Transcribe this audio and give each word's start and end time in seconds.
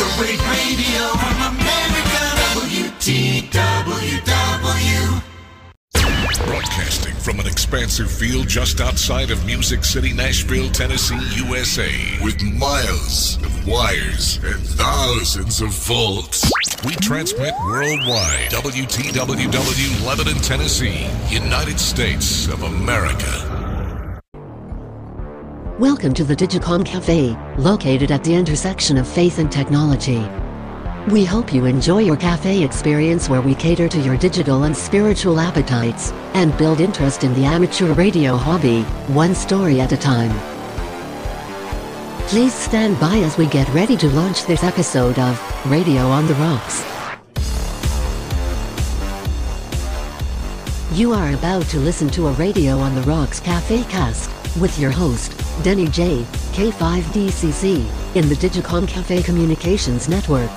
Great 0.00 0.40
radio 0.48 1.12
from 1.12 1.36
America, 1.52 2.22
WTWW. 2.56 3.66
Broadcasting 6.46 7.14
from 7.16 7.38
an 7.38 7.46
expansive 7.46 8.10
field 8.10 8.48
just 8.48 8.80
outside 8.80 9.30
of 9.30 9.44
Music 9.44 9.84
City, 9.84 10.14
Nashville, 10.14 10.70
Tennessee, 10.70 11.20
USA, 11.44 11.92
with 12.24 12.42
miles 12.42 13.36
of 13.44 13.68
wires 13.68 14.38
and 14.42 14.66
thousands 14.66 15.60
of 15.60 15.68
volts. 15.68 16.50
We 16.82 16.94
transmit 16.96 17.52
worldwide. 17.66 18.52
WTWW, 18.52 20.06
Lebanon, 20.06 20.40
Tennessee, 20.40 21.10
United 21.28 21.78
States 21.78 22.48
of 22.48 22.62
America. 22.62 23.59
Welcome 25.80 26.12
to 26.12 26.24
the 26.24 26.36
Digicom 26.36 26.84
Cafe, 26.84 27.34
located 27.56 28.10
at 28.10 28.22
the 28.22 28.34
intersection 28.34 28.98
of 28.98 29.08
faith 29.08 29.38
and 29.38 29.50
technology. 29.50 30.22
We 31.10 31.24
hope 31.24 31.54
you 31.54 31.64
enjoy 31.64 32.00
your 32.00 32.18
cafe 32.18 32.62
experience 32.62 33.30
where 33.30 33.40
we 33.40 33.54
cater 33.54 33.88
to 33.88 33.98
your 33.98 34.18
digital 34.18 34.64
and 34.64 34.76
spiritual 34.76 35.40
appetites 35.40 36.12
and 36.34 36.54
build 36.58 36.82
interest 36.82 37.24
in 37.24 37.32
the 37.32 37.46
amateur 37.46 37.94
radio 37.94 38.36
hobby, 38.36 38.82
one 39.14 39.34
story 39.34 39.80
at 39.80 39.92
a 39.92 39.96
time. 39.96 40.38
Please 42.28 42.52
stand 42.52 43.00
by 43.00 43.16
as 43.16 43.38
we 43.38 43.46
get 43.46 43.66
ready 43.70 43.96
to 43.96 44.08
launch 44.10 44.44
this 44.44 44.62
episode 44.62 45.18
of 45.18 45.70
Radio 45.70 46.02
on 46.02 46.26
the 46.26 46.34
Rocks. 46.34 46.84
You 50.92 51.14
are 51.14 51.32
about 51.32 51.64
to 51.68 51.78
listen 51.78 52.10
to 52.10 52.26
a 52.26 52.32
Radio 52.32 52.76
on 52.76 52.94
the 52.94 53.02
Rocks 53.02 53.40
Cafe 53.40 53.82
cast 53.84 54.30
with 54.58 54.78
your 54.78 54.90
host, 54.90 55.32
Denny 55.62 55.86
J, 55.88 56.24
K5DCC, 56.52 58.16
in 58.16 58.28
the 58.28 58.34
Digicom 58.34 58.88
Cafe 58.88 59.22
Communications 59.22 60.08
Network. 60.08 60.50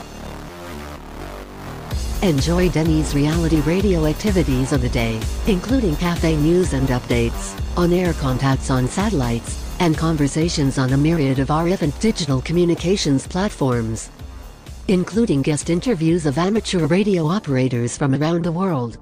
Enjoy 2.23 2.69
Denny's 2.69 3.13
reality 3.13 3.59
radio 3.61 4.05
activities 4.05 4.71
of 4.71 4.81
the 4.81 4.89
day, 4.89 5.19
including 5.47 5.95
cafe 5.97 6.37
news 6.37 6.73
and 6.73 6.87
updates, 6.87 7.53
on-air 7.77 8.13
contacts 8.13 8.69
on 8.71 8.87
satellites, 8.87 9.61
and 9.79 9.97
conversations 9.97 10.77
on 10.77 10.93
a 10.93 10.97
myriad 10.97 11.39
of 11.39 11.49
RF 11.49 11.81
and 11.81 11.99
digital 11.99 12.41
communications 12.41 13.27
platforms, 13.27 14.09
including 14.87 15.41
guest 15.41 15.69
interviews 15.69 16.25
of 16.25 16.37
amateur 16.37 16.87
radio 16.87 17.27
operators 17.27 17.97
from 17.97 18.15
around 18.15 18.45
the 18.45 18.51
world. 18.51 18.97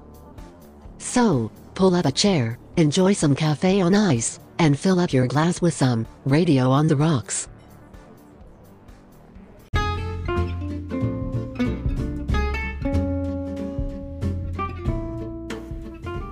So, 0.98 1.50
pull 1.74 1.94
up 1.94 2.06
a 2.06 2.12
chair, 2.12 2.58
enjoy 2.76 3.12
some 3.12 3.34
cafe 3.34 3.80
on 3.80 3.94
ice, 3.94 4.40
and 4.62 4.78
fill 4.78 5.00
up 5.00 5.12
your 5.12 5.26
glass 5.26 5.60
with 5.60 5.74
some 5.74 6.06
radio 6.24 6.70
on 6.70 6.86
the 6.86 6.94
rocks. 6.94 7.48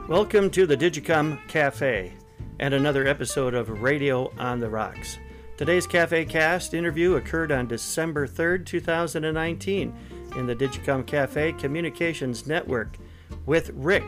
Welcome 0.09 0.49
to 0.51 0.65
the 0.65 0.77
Digicom 0.77 1.45
Cafe 1.49 2.13
and 2.61 2.73
another 2.73 3.05
episode 3.05 3.55
of 3.55 3.83
Radio 3.83 4.33
on 4.39 4.61
the 4.61 4.69
Rocks. 4.69 5.19
Today's 5.57 5.89
Cafe 5.89 6.25
Cast 6.27 6.73
interview 6.73 7.17
occurred 7.17 7.51
on 7.51 7.67
December 7.67 8.29
3rd, 8.29 8.65
2019, 8.65 9.93
in 10.37 10.47
the 10.47 10.55
Digicom 10.55 11.05
Cafe 11.05 11.51
Communications 11.55 12.47
Network 12.47 12.97
with 13.45 13.73
Rick, 13.75 14.05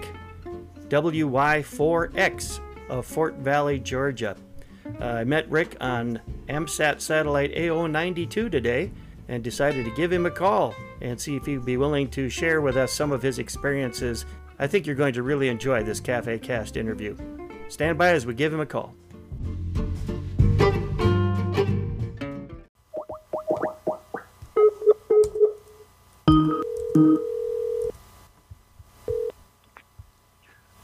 WY4X 0.90 2.60
of 2.88 3.06
Fort 3.06 3.34
Valley, 3.36 3.78
Georgia. 3.78 4.36
Uh, 5.00 5.04
I 5.04 5.24
met 5.24 5.50
Rick 5.50 5.76
on 5.80 6.20
AMSAT 6.48 7.00
satellite 7.00 7.54
AO92 7.54 8.50
today 8.50 8.90
and 9.28 9.42
decided 9.42 9.84
to 9.84 9.90
give 9.92 10.12
him 10.12 10.26
a 10.26 10.30
call 10.30 10.74
and 11.00 11.20
see 11.20 11.36
if 11.36 11.46
he'd 11.46 11.64
be 11.64 11.76
willing 11.76 12.08
to 12.10 12.28
share 12.28 12.60
with 12.60 12.76
us 12.76 12.92
some 12.92 13.12
of 13.12 13.22
his 13.22 13.38
experiences. 13.38 14.26
I 14.58 14.66
think 14.66 14.86
you're 14.86 14.96
going 14.96 15.14
to 15.14 15.22
really 15.22 15.48
enjoy 15.48 15.82
this 15.82 16.00
Cafe 16.00 16.38
Cast 16.38 16.76
interview. 16.76 17.16
Stand 17.68 17.98
by 17.98 18.10
as 18.10 18.26
we 18.26 18.34
give 18.34 18.52
him 18.52 18.60
a 18.60 18.66
call. 18.66 18.94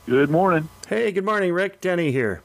Good 0.09 0.31
morning. 0.31 0.69
Hey, 0.89 1.13
good 1.13 1.25
morning, 1.25 1.53
Rick. 1.53 1.83
Denny 1.83 2.11
here. 2.13 2.43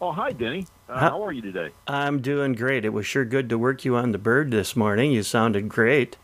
Oh, 0.00 0.12
hi, 0.12 0.30
Denny. 0.32 0.66
Uh, 0.88 0.98
Huh? 0.98 1.10
how 1.10 1.24
are 1.24 1.32
you 1.32 1.42
today? 1.42 1.70
I'm 1.88 2.20
doing 2.22 2.52
great. 2.52 2.84
It 2.84 2.90
was 2.92 3.06
sure 3.06 3.24
good 3.24 3.48
to 3.48 3.58
work 3.58 3.84
you 3.84 3.96
on 3.96 4.12
the 4.12 4.18
bird 4.18 4.52
this 4.52 4.76
morning. 4.76 5.10
You 5.10 5.24
sounded 5.24 5.68
great. 5.68 6.16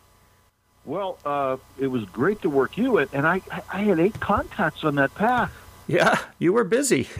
Well, 0.84 1.18
uh, 1.24 1.56
it 1.80 1.88
was 1.88 2.04
great 2.04 2.42
to 2.42 2.48
work 2.50 2.76
you 2.78 2.98
at, 2.98 3.08
and 3.12 3.26
I, 3.26 3.40
I 3.72 3.80
had 3.80 3.98
eight 3.98 4.20
contacts 4.20 4.84
on 4.84 4.94
that 4.96 5.12
path. 5.16 5.52
Yeah, 5.88 6.18
you 6.38 6.52
were 6.52 6.64
busy. 6.64 7.08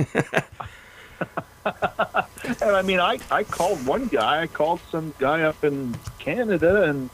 And 2.60 2.76
I 2.76 2.82
mean, 2.82 3.00
I, 3.00 3.18
I 3.30 3.42
called 3.42 3.86
one 3.86 4.06
guy, 4.06 4.42
I 4.42 4.46
called 4.46 4.80
some 4.90 5.14
guy 5.18 5.42
up 5.42 5.64
in 5.64 5.94
Canada, 6.18 6.82
and 6.82 7.08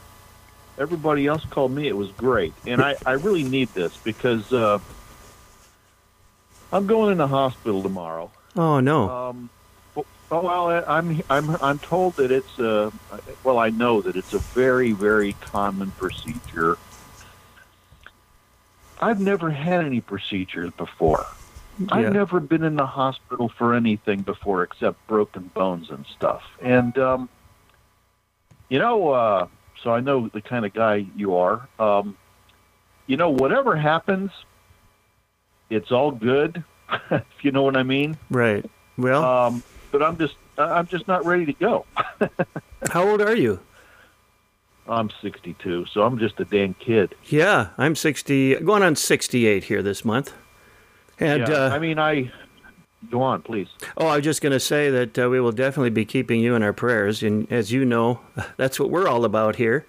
everybody 0.77 1.25
else 1.25 1.45
called 1.45 1.71
me. 1.71 1.87
It 1.87 1.95
was 1.95 2.11
great. 2.11 2.53
And 2.67 2.81
I, 2.81 2.95
I 3.05 3.13
really 3.13 3.43
need 3.43 3.69
this 3.69 3.95
because 3.97 4.51
uh, 4.51 4.79
I'm 6.71 6.87
going 6.87 7.11
in 7.11 7.17
the 7.17 7.27
hospital 7.27 7.83
tomorrow. 7.83 8.31
oh, 8.55 8.79
no. 8.79 9.09
Um, 9.09 9.49
oh 10.31 10.41
well, 10.41 10.83
I'm 10.87 11.21
I'm 11.29 11.57
I'm 11.61 11.79
told 11.79 12.15
that 12.15 12.31
it's 12.31 12.57
a 12.57 12.91
well, 13.43 13.59
I 13.59 13.69
know 13.69 14.01
that 14.01 14.15
it's 14.15 14.33
a 14.33 14.39
very 14.39 14.93
very 14.93 15.33
common 15.33 15.91
procedure. 15.91 16.77
I've 19.01 19.19
never 19.19 19.49
had 19.49 19.83
any 19.83 19.99
procedures 19.99 20.71
before. 20.77 21.25
Yeah. 21.79 21.87
I've 21.91 22.13
never 22.13 22.39
been 22.39 22.63
in 22.63 22.75
the 22.75 22.85
hospital 22.85 23.49
for 23.49 23.73
anything 23.73 24.21
before 24.21 24.63
except 24.63 25.05
broken 25.07 25.49
bones 25.53 25.89
and 25.89 26.05
stuff. 26.05 26.43
And 26.61 26.97
um, 26.97 27.29
you 28.69 28.79
know, 28.79 29.09
uh, 29.09 29.47
so 29.81 29.91
I 29.91 29.99
know 29.99 30.29
the 30.29 30.41
kind 30.41 30.65
of 30.65 30.73
guy 30.73 31.05
you 31.15 31.35
are. 31.35 31.67
Um, 31.79 32.17
you 33.07 33.17
know, 33.17 33.31
whatever 33.31 33.75
happens, 33.75 34.31
it's 35.71 35.91
all 35.91 36.11
good. 36.11 36.63
if 37.11 37.23
you 37.41 37.51
know 37.51 37.63
what 37.63 37.77
I 37.77 37.83
mean. 37.83 38.17
Right. 38.29 38.65
Well, 38.97 39.23
Um, 39.23 39.63
but 39.91 40.03
I'm 40.03 40.17
just 40.17 40.35
I'm 40.57 40.85
just 40.85 41.07
not 41.07 41.25
ready 41.25 41.45
to 41.45 41.53
go. 41.53 41.85
how 42.91 43.07
old 43.07 43.21
are 43.21 43.35
you? 43.35 43.59
I'm 44.87 45.09
62, 45.21 45.85
so 45.85 46.03
I'm 46.03 46.19
just 46.19 46.39
a 46.39 46.45
damn 46.45 46.73
kid. 46.73 47.15
Yeah, 47.25 47.69
I'm 47.77 47.95
60, 47.95 48.55
going 48.55 48.83
on 48.83 48.95
68 48.95 49.63
here 49.63 49.81
this 49.81 50.03
month. 50.03 50.33
And, 51.19 51.47
yeah, 51.47 51.53
uh, 51.53 51.69
I 51.69 51.79
mean, 51.79 51.97
I 51.97 52.31
go 53.09 53.21
on, 53.21 53.41
please. 53.41 53.67
oh, 53.97 54.07
I 54.07 54.17
was 54.17 54.25
just 54.25 54.41
going 54.41 54.51
to 54.51 54.59
say 54.59 54.89
that 54.89 55.17
uh, 55.17 55.29
we 55.29 55.39
will 55.39 55.51
definitely 55.51 55.91
be 55.91 56.03
keeping 56.03 56.41
you 56.41 56.55
in 56.55 56.63
our 56.63 56.73
prayers. 56.73 57.23
And 57.23 57.49
as 57.51 57.71
you 57.71 57.85
know, 57.85 58.19
that's 58.57 58.79
what 58.79 58.89
we're 58.89 59.07
all 59.07 59.23
about 59.23 59.55
here 59.55 59.85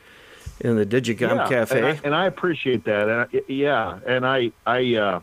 in 0.61 0.77
the 0.77 0.87
Digicom 0.87 1.37
yeah, 1.37 1.49
Cafe. 1.49 1.79
and 1.79 1.87
I, 1.87 2.01
and 2.05 2.15
I 2.15 2.27
appreciate 2.27 2.85
that. 2.85 3.09
And 3.09 3.21
I, 3.23 3.43
yeah, 3.49 3.99
and 4.07 4.27
I 4.27 4.53
I 4.67 4.95
uh, 4.95 5.21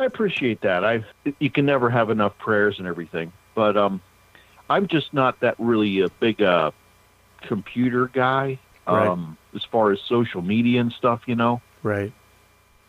I 0.00 0.06
appreciate 0.06 0.62
that. 0.62 0.82
I 0.82 1.04
you 1.38 1.50
can 1.50 1.66
never 1.66 1.90
have 1.90 2.08
enough 2.08 2.36
prayers 2.38 2.78
and 2.78 2.88
everything, 2.88 3.32
but 3.54 3.76
um, 3.76 4.00
I'm 4.70 4.86
just 4.86 5.12
not 5.12 5.38
that 5.40 5.56
really 5.58 6.00
a 6.00 6.08
big 6.08 6.40
uh 6.40 6.70
computer 7.42 8.06
guy. 8.06 8.58
Right. 8.86 9.08
Um, 9.08 9.36
as 9.54 9.62
far 9.62 9.92
as 9.92 10.00
social 10.00 10.40
media 10.40 10.80
and 10.80 10.90
stuff, 10.90 11.22
you 11.26 11.36
know. 11.36 11.60
right. 11.82 12.12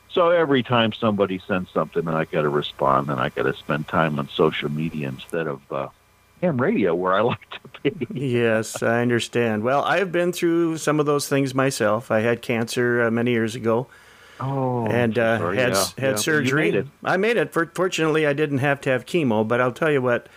So 0.09 0.29
every 0.29 0.63
time 0.63 0.94
somebody 0.94 1.41
sends 1.47 1.69
something, 1.71 2.07
I 2.07 2.25
got 2.25 2.41
to 2.41 2.50
respond, 2.50 3.09
and 3.09 3.19
I 3.19 3.29
got 3.29 3.44
to 3.44 3.53
spend 3.53 3.88
time 3.88 4.19
on 4.19 4.27
social 4.29 4.69
media 4.69 5.07
instead 5.07 5.47
of 5.47 5.61
uh, 5.71 5.88
ham 6.41 6.59
radio, 6.59 6.95
where 6.95 7.13
I 7.13 7.21
like 7.33 7.50
to 7.83 7.91
be. 7.91 8.29
Yes, 8.29 8.81
I 8.81 9.01
understand. 9.01 9.63
Well, 9.63 9.83
I've 9.83 10.11
been 10.11 10.31
through 10.31 10.77
some 10.77 11.00
of 11.00 11.06
those 11.06 11.27
things 11.27 11.53
myself. 11.53 12.09
I 12.09 12.21
had 12.21 12.41
cancer 12.41 13.03
uh, 13.03 13.12
many 13.12 13.31
years 13.31 13.56
ago. 13.56 13.88
Oh, 14.41 14.88
and 14.88 15.17
uh, 15.17 15.38
so 15.38 15.51
had 15.51 15.73
Yeah, 15.73 15.85
had 15.97 16.11
yeah, 16.11 16.15
surgery. 16.15 16.71
made. 16.71 16.88
I 17.03 17.17
made 17.17 17.38
it. 17.38 17.53
Fortunately, 17.53 18.25
I 18.25 18.33
didn't 18.33 18.57
have 18.59 18.81
to 18.81 18.89
have 18.89 19.05
chemo. 19.05 19.47
But 19.47 19.61
I'll 19.61 19.71
tell 19.71 19.91
you 19.91 20.01
what, 20.01 20.27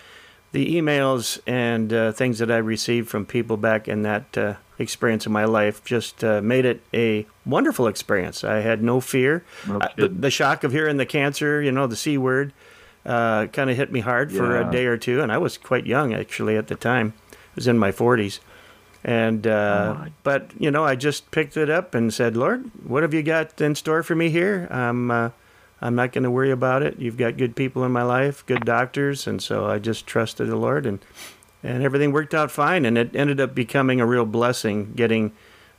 the 0.52 0.76
emails 0.76 1.40
and 1.46 1.92
uh, 1.92 2.12
things 2.12 2.38
that 2.38 2.50
I 2.50 2.58
received 2.58 3.08
from 3.08 3.24
people 3.26 3.56
back 3.56 3.88
in 3.88 4.02
that 4.02 4.36
uh, 4.38 4.54
experience 4.78 5.24
of 5.26 5.32
my 5.32 5.44
life 5.44 5.82
just 5.84 6.22
uh, 6.22 6.40
made 6.42 6.64
it 6.64 6.82
a 6.92 7.26
wonderful 7.46 7.86
experience. 7.86 8.44
I 8.44 8.56
had 8.60 8.82
no 8.82 9.00
fear. 9.00 9.44
No 9.66 9.78
I- 9.80 9.90
the, 9.96 10.08
the 10.08 10.30
shock 10.30 10.64
of 10.64 10.72
hearing 10.72 10.96
the 10.98 11.06
cancer, 11.06 11.62
you 11.62 11.72
know, 11.72 11.86
the 11.86 11.96
c 11.96 12.18
word, 12.18 12.52
uh, 13.06 13.46
kind 13.46 13.70
of 13.70 13.76
hit 13.76 13.90
me 13.92 14.00
hard 14.00 14.32
for 14.32 14.60
a 14.60 14.70
day 14.70 14.86
or 14.86 14.96
two, 14.96 15.20
and 15.22 15.30
I 15.32 15.38
was 15.38 15.58
quite 15.58 15.86
young 15.86 16.12
actually 16.14 16.56
at 16.56 16.68
the 16.68 16.74
time. 16.76 17.14
I 17.32 17.36
was 17.56 17.66
in 17.68 17.78
my 17.78 17.92
forties. 17.92 18.40
And 19.04 19.46
uh, 19.46 19.96
my. 19.98 20.12
but 20.22 20.50
you 20.58 20.70
know, 20.70 20.84
I 20.84 20.96
just 20.96 21.30
picked 21.30 21.56
it 21.56 21.68
up 21.68 21.94
and 21.94 22.12
said, 22.12 22.36
"Lord, 22.36 22.70
what 22.86 23.02
have 23.02 23.12
you 23.12 23.22
got 23.22 23.60
in 23.60 23.74
store 23.74 24.02
for 24.02 24.14
me 24.14 24.30
here? 24.30 24.66
I'm 24.70 25.10
uh, 25.10 25.30
I'm 25.82 25.94
not 25.94 26.12
going 26.12 26.24
to 26.24 26.30
worry 26.30 26.50
about 26.50 26.82
it. 26.82 26.98
You've 26.98 27.18
got 27.18 27.36
good 27.36 27.54
people 27.54 27.84
in 27.84 27.92
my 27.92 28.02
life, 28.02 28.44
good 28.46 28.64
doctors, 28.64 29.26
and 29.26 29.42
so 29.42 29.66
I 29.66 29.78
just 29.78 30.06
trusted 30.06 30.48
the 30.48 30.56
Lord, 30.56 30.86
and 30.86 31.00
and 31.62 31.82
everything 31.82 32.12
worked 32.12 32.32
out 32.32 32.50
fine. 32.50 32.86
And 32.86 32.96
it 32.96 33.14
ended 33.14 33.40
up 33.40 33.54
becoming 33.54 34.00
a 34.00 34.06
real 34.06 34.24
blessing 34.24 34.92
getting 34.96 35.32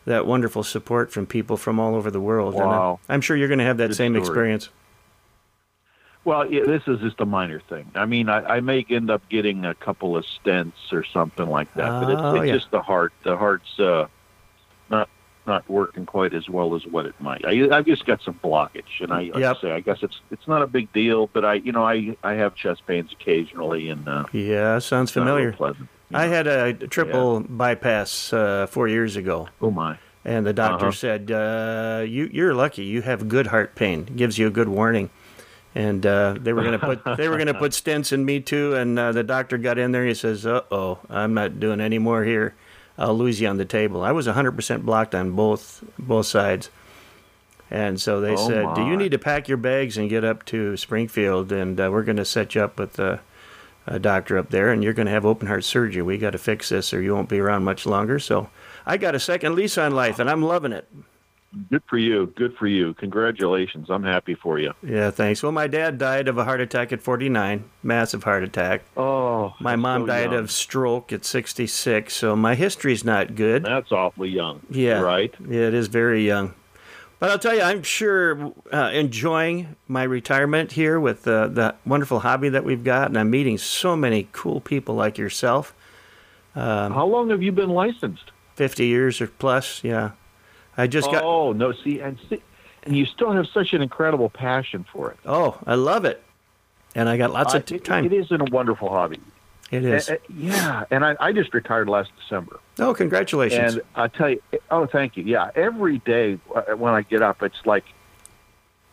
that 0.06 0.28
wonderful 0.28 0.62
support 0.64 1.12
from 1.12 1.26
people 1.26 1.58
from 1.58 1.80
all 1.80 1.96
over 1.96 2.12
the 2.12 2.22
world. 2.22 2.54
And 2.54 2.64
I- 2.64 2.68
Wow. 2.68 3.00
I'm 3.10 3.22
sure 3.22 3.36
you're 3.36 3.48
going 3.48 3.58
to 3.60 3.66
have 3.66 3.78
that 3.78 3.88
Good 3.90 3.96
same 3.98 4.14
story. 4.14 4.22
experience. 4.28 4.70
Well, 6.26 6.52
yeah, 6.52 6.64
this 6.66 6.82
is 6.88 7.00
just 7.00 7.22
a 7.22 7.26
minor 7.26 7.62
thing. 7.70 7.92
I 7.96 8.06
mean, 8.06 8.30
I, 8.30 8.56
I 8.56 8.60
may 8.60 8.84
end 8.90 9.12
up 9.12 9.22
getting 9.30 9.64
a 9.64 9.76
couple 9.76 10.18
of 10.18 10.26
stents 10.26 10.92
or 10.92 11.04
something 11.06 11.48
like 11.48 11.72
that, 11.76 12.00
but 12.00 12.10
it's, 12.10 12.22
Oh, 12.24 12.36
it's 12.36 12.48
yeah. 12.48 12.54
just 12.54 12.72
the 12.72 12.82
heart. 12.82 13.14
The 13.24 13.38
heart's 13.38 13.80
uh, 13.80 14.08
not 14.90 15.08
not 15.46 15.70
working 15.70 16.08
quite 16.08 16.34
as 16.34 16.50
well 16.50 16.74
as 16.74 16.88
what 16.88 17.06
it 17.06 17.14
might. 17.20 17.46
I, 17.46 17.70
I've 17.72 17.86
just 17.86 18.08
got 18.08 18.24
some 18.24 18.40
blockage, 18.44 19.00
and 19.00 19.14
I, 19.14 19.30
like 19.32 19.36
Yep. 19.36 19.58
I 19.58 19.62
say, 19.62 19.72
I 19.72 19.80
guess 19.82 20.00
it's 20.02 20.20
it's 20.32 20.48
not 20.48 20.64
a 20.64 20.68
big 20.68 20.92
deal, 20.94 21.28
but 21.32 21.46
I, 21.46 21.54
you 21.56 21.72
know, 21.72 21.86
I 21.86 22.18
I 22.24 22.34
have 22.34 22.56
chest 22.56 22.88
pains 22.88 23.12
occasionally, 23.14 23.90
and 23.90 24.08
uh, 24.08 24.26
Yeah, 24.32 24.80
sounds 24.80 25.12
it's 25.12 25.16
not 25.16 25.26
real 25.26 25.34
familiar. 25.36 25.52
pleasant. 25.54 25.90
I 26.12 26.26
know. 26.26 26.32
had 26.34 26.48
a 26.48 26.74
triple 26.88 27.42
bypass 27.42 28.34
uh, 28.34 28.66
four 28.68 28.88
years 28.88 29.16
ago, 29.16 29.48
oh 29.62 29.70
my, 29.70 30.00
and 30.24 30.44
the 30.48 30.54
doctor 30.54 30.88
Uh-huh. 30.88 30.92
said, 30.92 31.30
uh, 31.30 32.04
"You 32.08 32.28
you're 32.34 32.56
lucky. 32.56 32.84
You 32.84 33.04
have 33.04 33.28
good 33.30 33.48
heart 33.48 33.76
pain. 33.76 34.06
It 34.08 34.16
gives 34.18 34.40
you 34.40 34.48
a 34.48 34.52
good 34.52 34.70
warning." 34.70 35.12
And 35.76 36.06
uh, 36.06 36.36
they 36.40 36.54
were 36.54 36.64
gonna 36.64 36.80
put 36.80 37.04
they 37.18 37.28
were 37.28 37.38
gonna 37.38 37.54
put 37.54 37.72
stents 37.84 38.14
in 38.14 38.24
me 38.24 38.40
too. 38.40 38.74
And 38.76 38.98
uh, 38.98 39.12
the 39.12 39.24
doctor 39.24 39.58
got 39.58 39.78
in 39.78 39.92
there. 39.92 40.06
He 40.06 40.14
says, 40.14 40.46
"Uh 40.46 40.62
oh, 40.72 41.00
I'm 41.10 41.34
not 41.34 41.60
doing 41.60 41.82
any 41.82 42.00
more 42.00 42.24
here. 42.24 42.56
I'll 42.98 43.14
lose 43.18 43.42
you 43.42 43.48
on 43.50 43.58
the 43.58 43.66
table." 43.66 44.02
I 44.02 44.14
was 44.14 44.26
100% 44.26 44.84
blocked 44.84 45.14
on 45.14 45.32
both 45.32 45.84
both 46.00 46.28
sides. 46.28 46.70
And 47.70 48.00
so 48.00 48.22
they 48.22 48.34
Oh, 48.36 48.48
said, 48.48 48.74
"Do 48.76 48.86
you 48.86 48.96
need 48.96 49.12
to 49.12 49.18
pack 49.20 49.50
your 49.50 49.58
bags 49.58 49.98
and 49.98 50.10
get 50.10 50.24
up 50.24 50.46
to 50.46 50.78
Springfield? 50.78 51.52
And 51.52 51.78
uh, 51.80 51.90
we're 51.92 52.04
going 52.04 52.18
to 52.18 52.26
set 52.26 52.56
you 52.56 52.62
up 52.62 52.80
with 52.80 52.98
a, 53.00 53.20
a 53.86 54.00
doctor 54.00 54.38
up 54.38 54.52
there, 54.52 54.70
and 54.72 54.82
you're 54.84 54.94
going 54.94 55.08
to 55.08 55.12
have 55.12 55.26
open 55.26 55.48
heart 55.48 55.66
surgery. 55.66 56.02
We 56.04 56.18
got 56.18 56.30
to 56.32 56.38
fix 56.38 56.70
this, 56.70 56.94
or 56.94 57.02
you 57.02 57.14
won't 57.14 57.28
be 57.28 57.40
around 57.40 57.66
much 57.66 57.86
longer." 57.86 58.18
So 58.20 58.50
I 58.86 58.96
got 58.96 59.14
a 59.16 59.20
second 59.20 59.56
lease 59.56 59.78
on 59.78 59.94
life, 59.94 60.20
and 60.20 60.30
I'm 60.30 60.42
loving 60.44 60.72
it. 60.72 60.88
Good 61.70 61.84
for 61.88 61.98
you, 61.98 62.28
good 62.36 62.56
for 62.58 62.68
you. 62.68 62.94
Congratulations, 62.96 63.90
I'm 63.90 64.04
happy 64.04 64.36
for 64.36 64.60
you. 64.60 64.74
Yeah, 64.84 65.12
thanks. 65.12 65.42
Well, 65.44 65.52
my 65.52 65.68
dad 65.68 65.98
died 65.98 66.28
of 66.28 66.38
a 66.38 66.44
heart 66.44 66.62
attack 66.62 66.92
at 66.94 67.02
49, 67.02 67.64
massive 67.84 68.24
heart 68.24 68.44
attack. 68.44 68.84
Oh, 68.98 69.54
My 69.60 69.76
mom 69.76 70.02
so 70.04 70.08
died 70.08 70.32
young. 70.32 70.40
of 70.44 70.52
stroke 70.52 71.12
at 71.14 71.26
66, 71.26 72.14
so 72.14 72.36
my 72.36 72.56
history's 72.56 73.04
not 73.04 73.36
good. 73.36 73.64
That's 73.64 73.92
awfully 73.92 74.30
young. 74.30 74.62
Yeah. 74.70 75.00
right. 75.02 75.34
Yeah, 75.48 75.68
it 75.68 75.74
is 75.74 75.88
very 75.88 76.26
young. 76.26 76.54
But 77.20 77.32
I'll 77.32 77.40
tell 77.40 77.56
you, 77.56 77.62
I'm 77.62 77.82
sure 77.82 78.54
uh, 78.74 78.92
enjoying 78.94 79.76
my 79.88 80.04
retirement 80.04 80.74
here 80.74 81.00
with 81.00 81.26
uh, 81.28 81.48
the 81.48 81.76
wonderful 81.86 82.20
hobby 82.20 82.50
that 82.50 82.66
we've 82.66 82.84
got, 82.84 83.08
and 83.08 83.18
I'm 83.18 83.30
meeting 83.30 83.58
so 83.58 83.96
many 83.96 84.28
cool 84.34 84.60
people 84.60 84.96
like 84.96 85.18
yourself. 85.18 85.74
Um, 86.56 86.92
How 86.94 87.06
long 87.06 87.30
have 87.30 87.42
you 87.42 87.52
been 87.54 87.70
licensed? 87.70 88.32
50 88.56 88.86
years 88.86 89.22
or 89.22 89.28
plus, 89.28 89.84
yeah. 89.84 90.12
I 90.78 90.88
just 90.88 91.10
got. 91.12 91.24
Oh 91.24 91.52
no! 91.54 91.72
See, 91.72 92.00
and 92.00 92.18
see, 92.30 92.42
and 92.84 92.96
you 92.96 93.06
still 93.06 93.32
have 93.32 93.48
such 93.48 93.74
an 93.74 93.82
incredible 93.82 94.30
passion 94.30 94.86
for 94.92 95.12
it. 95.12 95.18
Oh, 95.26 95.58
I 95.66 95.76
love 95.76 96.06
it, 96.06 96.22
and 96.96 97.08
I 97.10 97.18
got 97.18 97.32
lots 97.32 97.54
I- 97.54 97.58
of 97.58 97.66
t- 97.66 97.76
it- 97.76 97.86
time. 97.86 98.06
It 98.06 98.14
is 98.14 98.32
a 98.32 98.38
wonderful 98.52 98.90
hobby. 98.90 99.20
It 99.72 99.84
is. 99.84 100.10
Uh, 100.10 100.14
uh, 100.14 100.18
yeah, 100.38 100.84
and 100.92 101.04
I, 101.04 101.16
I 101.20 101.32
just 101.32 101.54
retired 101.54 101.90
last 101.90 102.12
December, 102.22 102.60
Oh, 102.78 102.94
congratulations! 102.94 103.74
and 103.76 103.82
I 103.96 104.08
tell 104.08 104.30
you, 104.30 104.42
oh, 104.70 104.86
thank 104.86 105.18
you. 105.18 105.24
Yeah, 105.24 105.50
every 105.56 105.98
day 106.00 106.38
uh, 106.54 106.62
when 106.76 106.94
I 106.94 107.02
get 107.02 107.22
up, 107.24 107.42
it's 107.42 107.66
like 107.66 107.84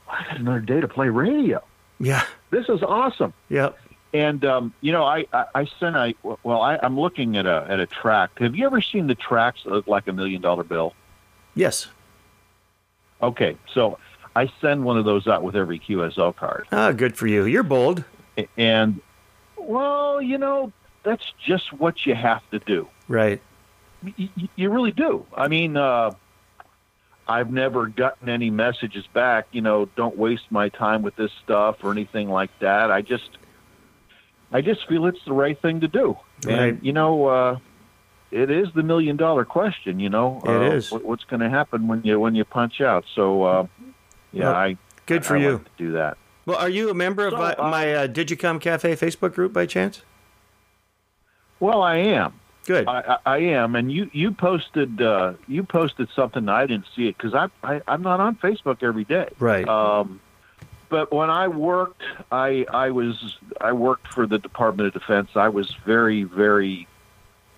I 0.08 0.24
got 0.24 0.38
another 0.38 0.60
day 0.60 0.80
to 0.80 0.88
play 0.88 1.08
radio. 1.08 1.62
yeah. 1.98 2.24
This 2.50 2.68
is 2.68 2.82
awesome. 2.82 3.32
Yep. 3.48 3.78
And 4.14 4.44
um, 4.44 4.74
you 4.82 4.92
know, 4.92 5.04
I, 5.04 5.24
I, 5.32 5.44
I 5.54 5.64
sent 5.80 5.96
a 5.96 6.14
well, 6.22 6.60
I, 6.60 6.78
I'm 6.82 6.98
looking 7.00 7.36
at 7.38 7.46
a 7.46 7.66
at 7.68 7.80
a 7.80 7.86
tract. 7.86 8.40
Have 8.40 8.54
you 8.54 8.66
ever 8.66 8.80
seen 8.82 9.06
the 9.06 9.14
tracks 9.14 9.62
that 9.64 9.70
look 9.70 9.86
like 9.86 10.06
a 10.06 10.12
million 10.12 10.42
dollar 10.42 10.64
bill? 10.64 10.92
Yes. 11.54 11.88
Okay, 13.22 13.56
so 13.72 13.98
I 14.34 14.50
send 14.60 14.84
one 14.84 14.98
of 14.98 15.04
those 15.04 15.26
out 15.26 15.42
with 15.42 15.54
every 15.54 15.78
QSL 15.78 16.34
card. 16.34 16.66
Ah, 16.72 16.92
good 16.92 17.16
for 17.16 17.26
you. 17.26 17.44
You're 17.44 17.62
bold. 17.62 18.04
And 18.56 19.00
well, 19.56 20.20
you 20.20 20.38
know, 20.38 20.72
that's 21.02 21.32
just 21.44 21.72
what 21.72 22.06
you 22.06 22.14
have 22.14 22.42
to 22.50 22.58
do. 22.58 22.88
Right. 23.08 23.40
You, 24.16 24.28
you 24.56 24.70
really 24.70 24.90
do. 24.90 25.24
I 25.36 25.48
mean, 25.48 25.76
uh, 25.76 26.12
I've 27.28 27.52
never 27.52 27.86
gotten 27.86 28.28
any 28.28 28.50
messages 28.50 29.06
back. 29.12 29.46
You 29.52 29.60
know, 29.60 29.84
don't 29.96 30.16
waste 30.16 30.50
my 30.50 30.68
time 30.68 31.02
with 31.02 31.14
this 31.16 31.30
stuff 31.44 31.84
or 31.84 31.92
anything 31.92 32.28
like 32.28 32.50
that. 32.58 32.90
I 32.90 33.02
just, 33.02 33.30
I 34.50 34.60
just 34.60 34.88
feel 34.88 35.06
it's 35.06 35.24
the 35.24 35.32
right 35.32 35.60
thing 35.60 35.80
to 35.80 35.88
do. 35.88 36.18
Right. 36.44 36.58
And 36.58 36.82
you 36.82 36.92
know, 36.92 37.26
uh, 37.26 37.58
it 38.32 38.50
is 38.50 38.68
the 38.74 38.82
million 38.82 39.16
dollar 39.16 39.44
question. 39.44 40.00
You 40.00 40.08
know, 40.10 40.40
It 40.44 40.48
uh, 40.50 40.72
is. 40.76 40.90
What, 40.90 41.04
what's 41.04 41.24
going 41.24 41.40
to 41.40 41.50
happen 41.50 41.86
when 41.88 42.02
you 42.02 42.18
when 42.18 42.34
you 42.34 42.44
punch 42.44 42.80
out? 42.80 43.04
So, 43.14 43.42
uh, 43.44 43.66
yeah, 44.32 44.44
Well, 44.46 44.54
I 44.54 44.76
Good 45.06 45.24
for 45.24 45.36
I 45.36 45.40
you. 45.40 45.58
to 45.58 45.70
do 45.76 45.92
that. 45.92 46.16
Well, 46.46 46.56
are 46.58 46.68
you 46.68 46.90
a 46.90 46.94
member 46.94 47.26
of 47.26 47.32
So, 47.32 47.38
my, 47.38 47.54
uh, 47.54 47.70
my 47.70 47.94
uh, 47.94 48.06
Digicom 48.08 48.60
Cafe 48.60 48.96
Facebook 48.96 49.34
group 49.34 49.52
by 49.52 49.66
chance? 49.66 50.02
Well, 51.60 51.82
I 51.82 51.96
am. 51.96 52.40
Good. 52.64 52.86
I, 52.86 53.00
I, 53.00 53.18
I 53.34 53.38
am, 53.38 53.74
and 53.74 53.90
you 53.90 54.08
you 54.12 54.30
posted 54.32 55.02
uh, 55.02 55.34
you 55.48 55.64
posted 55.64 56.08
something 56.14 56.48
I 56.48 56.66
didn't 56.66 56.86
see 56.94 57.08
it 57.08 57.16
because 57.16 57.34
I, 57.34 57.48
I 57.64 57.80
I'm 57.88 58.02
not 58.02 58.20
on 58.20 58.36
Facebook 58.36 58.82
every 58.82 59.04
day. 59.04 59.28
right. 59.40 59.66
Um, 59.68 60.20
but 60.88 61.12
when 61.12 61.28
I 61.30 61.48
worked, 61.48 62.02
I 62.30 62.64
I 62.72 62.90
was 62.90 63.36
I 63.60 63.72
worked 63.72 64.06
for 64.12 64.26
the 64.28 64.38
Department 64.38 64.86
of 64.88 64.92
Defense. 64.92 65.30
I 65.34 65.48
was 65.48 65.74
very 65.84 66.22
very 66.22 66.86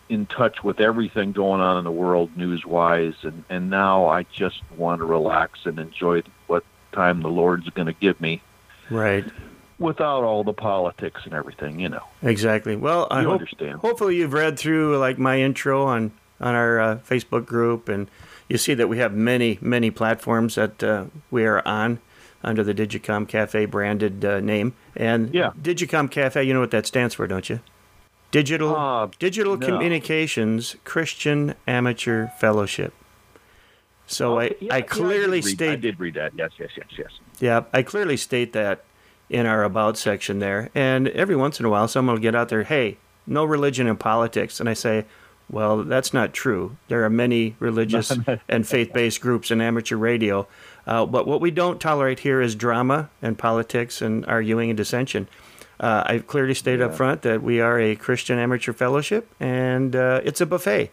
in 0.08 0.26
touch 0.26 0.62
with 0.62 0.80
everything 0.80 1.32
going 1.32 1.60
on 1.60 1.78
in 1.78 1.84
the 1.84 1.92
world 1.92 2.36
news 2.36 2.64
wise, 2.66 3.14
and 3.22 3.44
and 3.48 3.70
now 3.70 4.06
I 4.08 4.24
just 4.24 4.60
want 4.76 5.00
to 5.00 5.04
relax 5.04 5.60
and 5.64 5.78
enjoy 5.78 6.22
what 6.46 6.64
time 6.92 7.22
the 7.22 7.28
Lord's 7.28 7.68
going 7.70 7.86
to 7.86 7.92
give 7.92 8.20
me 8.20 8.40
right. 8.90 9.24
without 9.78 10.22
all 10.24 10.44
the 10.44 10.52
politics 10.52 11.22
and 11.24 11.34
everything. 11.34 11.80
You 11.80 11.88
know, 11.88 12.04
Exactly. 12.22 12.76
Well, 12.76 13.08
I 13.10 13.22
You 13.22 13.28
hope, 13.30 13.40
understand. 13.40 13.78
hopefully 13.80 14.16
you've 14.16 14.32
read 14.32 14.58
through 14.58 14.98
like 14.98 15.18
my 15.18 15.40
intro 15.40 15.84
on 15.84 16.12
on 16.40 16.54
our 16.54 16.80
uh, 16.80 16.96
Facebook 17.08 17.46
group, 17.46 17.88
and 17.88 18.08
you 18.48 18.58
see 18.58 18.74
that 18.74 18.88
we 18.88 18.98
have 18.98 19.14
many 19.14 19.58
many 19.60 19.90
platforms 19.90 20.54
that 20.56 20.82
uh, 20.82 21.04
we 21.30 21.44
are 21.46 21.66
on 21.66 22.00
under 22.42 22.62
the 22.62 22.74
Digicom 22.74 23.26
Cafe 23.26 23.64
branded 23.64 24.22
uh, 24.24 24.38
name. 24.40 24.74
And 24.94 25.32
Yeah. 25.34 25.52
Digicom 25.60 26.10
Cafe, 26.10 26.44
you 26.44 26.52
know 26.52 26.60
what 26.60 26.72
that 26.72 26.86
stands 26.86 27.14
for, 27.14 27.26
don't 27.26 27.48
you? 27.48 27.60
Digital 28.34 28.74
Uh, 28.74 29.06
Digital 29.20 29.56
no. 29.56 29.64
Communications 29.64 30.74
Christian 30.84 31.54
Amateur 31.68 32.26
Fellowship. 32.40 32.92
So 34.06 34.40
I, 34.40 34.54
yeah, 34.60 34.74
I 34.74 34.76
yeah, 34.78 34.80
clearly 34.82 35.40
did 35.40 35.46
read- 35.46 35.54
I 35.62 35.66
state 35.66 35.80
did 35.80 36.00
read 36.00 36.14
that. 36.14 36.32
Yes, 36.36 36.50
yes, 36.58 36.70
yes, 36.76 36.86
yes. 36.98 37.10
yeah, 37.38 37.62
I 37.72 37.82
clearly 37.82 38.16
state 38.16 38.52
that 38.52 38.82
in 39.30 39.46
our 39.46 39.62
about 39.62 39.96
section 39.96 40.40
there. 40.40 40.68
And 40.74 41.08
every 41.08 41.36
once 41.36 41.60
in 41.60 41.64
a 41.64 41.70
while, 41.70 41.86
someone 41.86 42.14
will 42.16 42.20
get 42.22 42.34
out 42.34 42.48
there, 42.48 42.64
hey, 42.64 42.98
no 43.26 43.44
religion 43.44 43.86
in 43.86 43.96
politics. 43.96 44.58
And 44.60 44.68
I 44.68 44.74
say, 44.74 45.06
well, 45.48 45.84
that's 45.84 46.12
not 46.12 46.32
true. 46.34 46.76
There 46.88 47.04
are 47.04 47.10
many 47.10 47.54
religious 47.60 48.12
and 48.48 48.66
faith 48.66 48.92
based 48.92 49.20
groups 49.20 49.50
in 49.52 49.60
amateur 49.60 49.96
radio. 49.96 50.46
Uh, 50.86 51.06
but 51.06 51.26
what 51.26 51.40
we 51.40 51.50
don't 51.52 51.80
tolerate 51.80 52.18
here 52.20 52.40
is 52.42 52.54
drama 52.56 53.10
and 53.22 53.38
politics 53.38 54.02
and 54.02 54.26
arguing 54.26 54.70
and 54.70 54.76
dissension. 54.76 55.28
Uh, 55.80 56.04
I've 56.06 56.26
clearly 56.26 56.54
stated 56.54 56.82
up 56.82 56.94
front 56.94 57.22
that 57.22 57.42
we 57.42 57.60
are 57.60 57.78
a 57.80 57.96
Christian 57.96 58.38
amateur 58.38 58.72
fellowship 58.72 59.28
and 59.40 59.94
uh, 59.96 60.20
it's 60.24 60.40
a 60.40 60.46
buffet. 60.46 60.90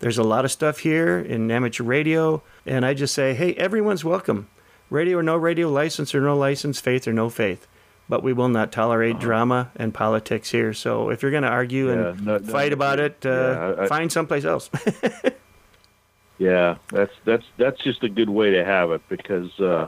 There's 0.00 0.18
a 0.18 0.24
lot 0.24 0.44
of 0.44 0.50
stuff 0.50 0.80
here 0.80 1.18
in 1.18 1.50
amateur 1.50 1.84
radio, 1.84 2.42
and 2.66 2.84
I 2.84 2.94
just 2.94 3.14
say, 3.14 3.32
hey, 3.34 3.54
everyone's 3.54 4.04
welcome. 4.04 4.48
Radio 4.90 5.18
or 5.18 5.22
no 5.22 5.36
radio, 5.36 5.70
license 5.70 6.14
or 6.14 6.20
no 6.20 6.36
license, 6.36 6.80
faith 6.80 7.06
or 7.08 7.12
no 7.12 7.30
faith. 7.30 7.66
But 8.08 8.22
we 8.22 8.32
will 8.34 8.48
not 8.50 8.70
tolerate 8.70 9.18
drama 9.18 9.70
and 9.76 9.94
politics 9.94 10.50
here. 10.50 10.74
So 10.74 11.08
if 11.10 11.22
you're 11.22 11.30
going 11.30 11.44
to 11.44 11.48
argue 11.48 11.90
and 11.90 12.00
Uh-huh. 12.00 12.14
Yeah, 12.18 12.24
no- 12.24 12.38
no, 12.38 12.52
fight 12.52 12.72
about 12.72 12.98
it, 13.00 13.24
uh, 13.24 13.30
yeah, 13.78 13.82
I- 13.84 13.86
find 13.86 14.10
someplace 14.12 14.44
else. 14.44 14.68
Yeah, 16.38 16.76
that's 16.90 17.12
that's 17.24 17.44
that's 17.58 17.80
just 17.84 18.02
a 18.02 18.08
good 18.08 18.28
way 18.28 18.50
to 18.50 18.64
have 18.64 18.90
it 18.90 19.02
because 19.08 19.48
uh, 19.60 19.86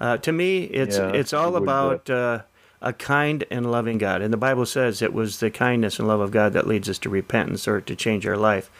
Uh, 0.00 0.16
to 0.18 0.32
me, 0.32 0.64
it's 0.64 0.98
Yeah, 0.98 1.12
it's 1.12 1.32
all 1.32 1.54
uh, 1.54 1.60
about 1.60 2.10
uh, 2.10 2.40
a 2.82 2.92
kind 2.92 3.44
and 3.50 3.70
loving 3.70 3.98
God, 3.98 4.22
and 4.22 4.32
the 4.32 4.38
Bible 4.38 4.66
says 4.66 5.02
it 5.02 5.12
was 5.12 5.40
the 5.40 5.50
kindness 5.50 5.98
and 5.98 6.08
love 6.08 6.20
of 6.20 6.30
God 6.30 6.52
that 6.54 6.66
leads 6.66 6.88
us 6.88 6.98
to 7.00 7.10
repentance 7.10 7.68
or 7.68 7.80
to 7.80 7.94
change 7.94 8.26
our 8.26 8.36
life. 8.36 8.70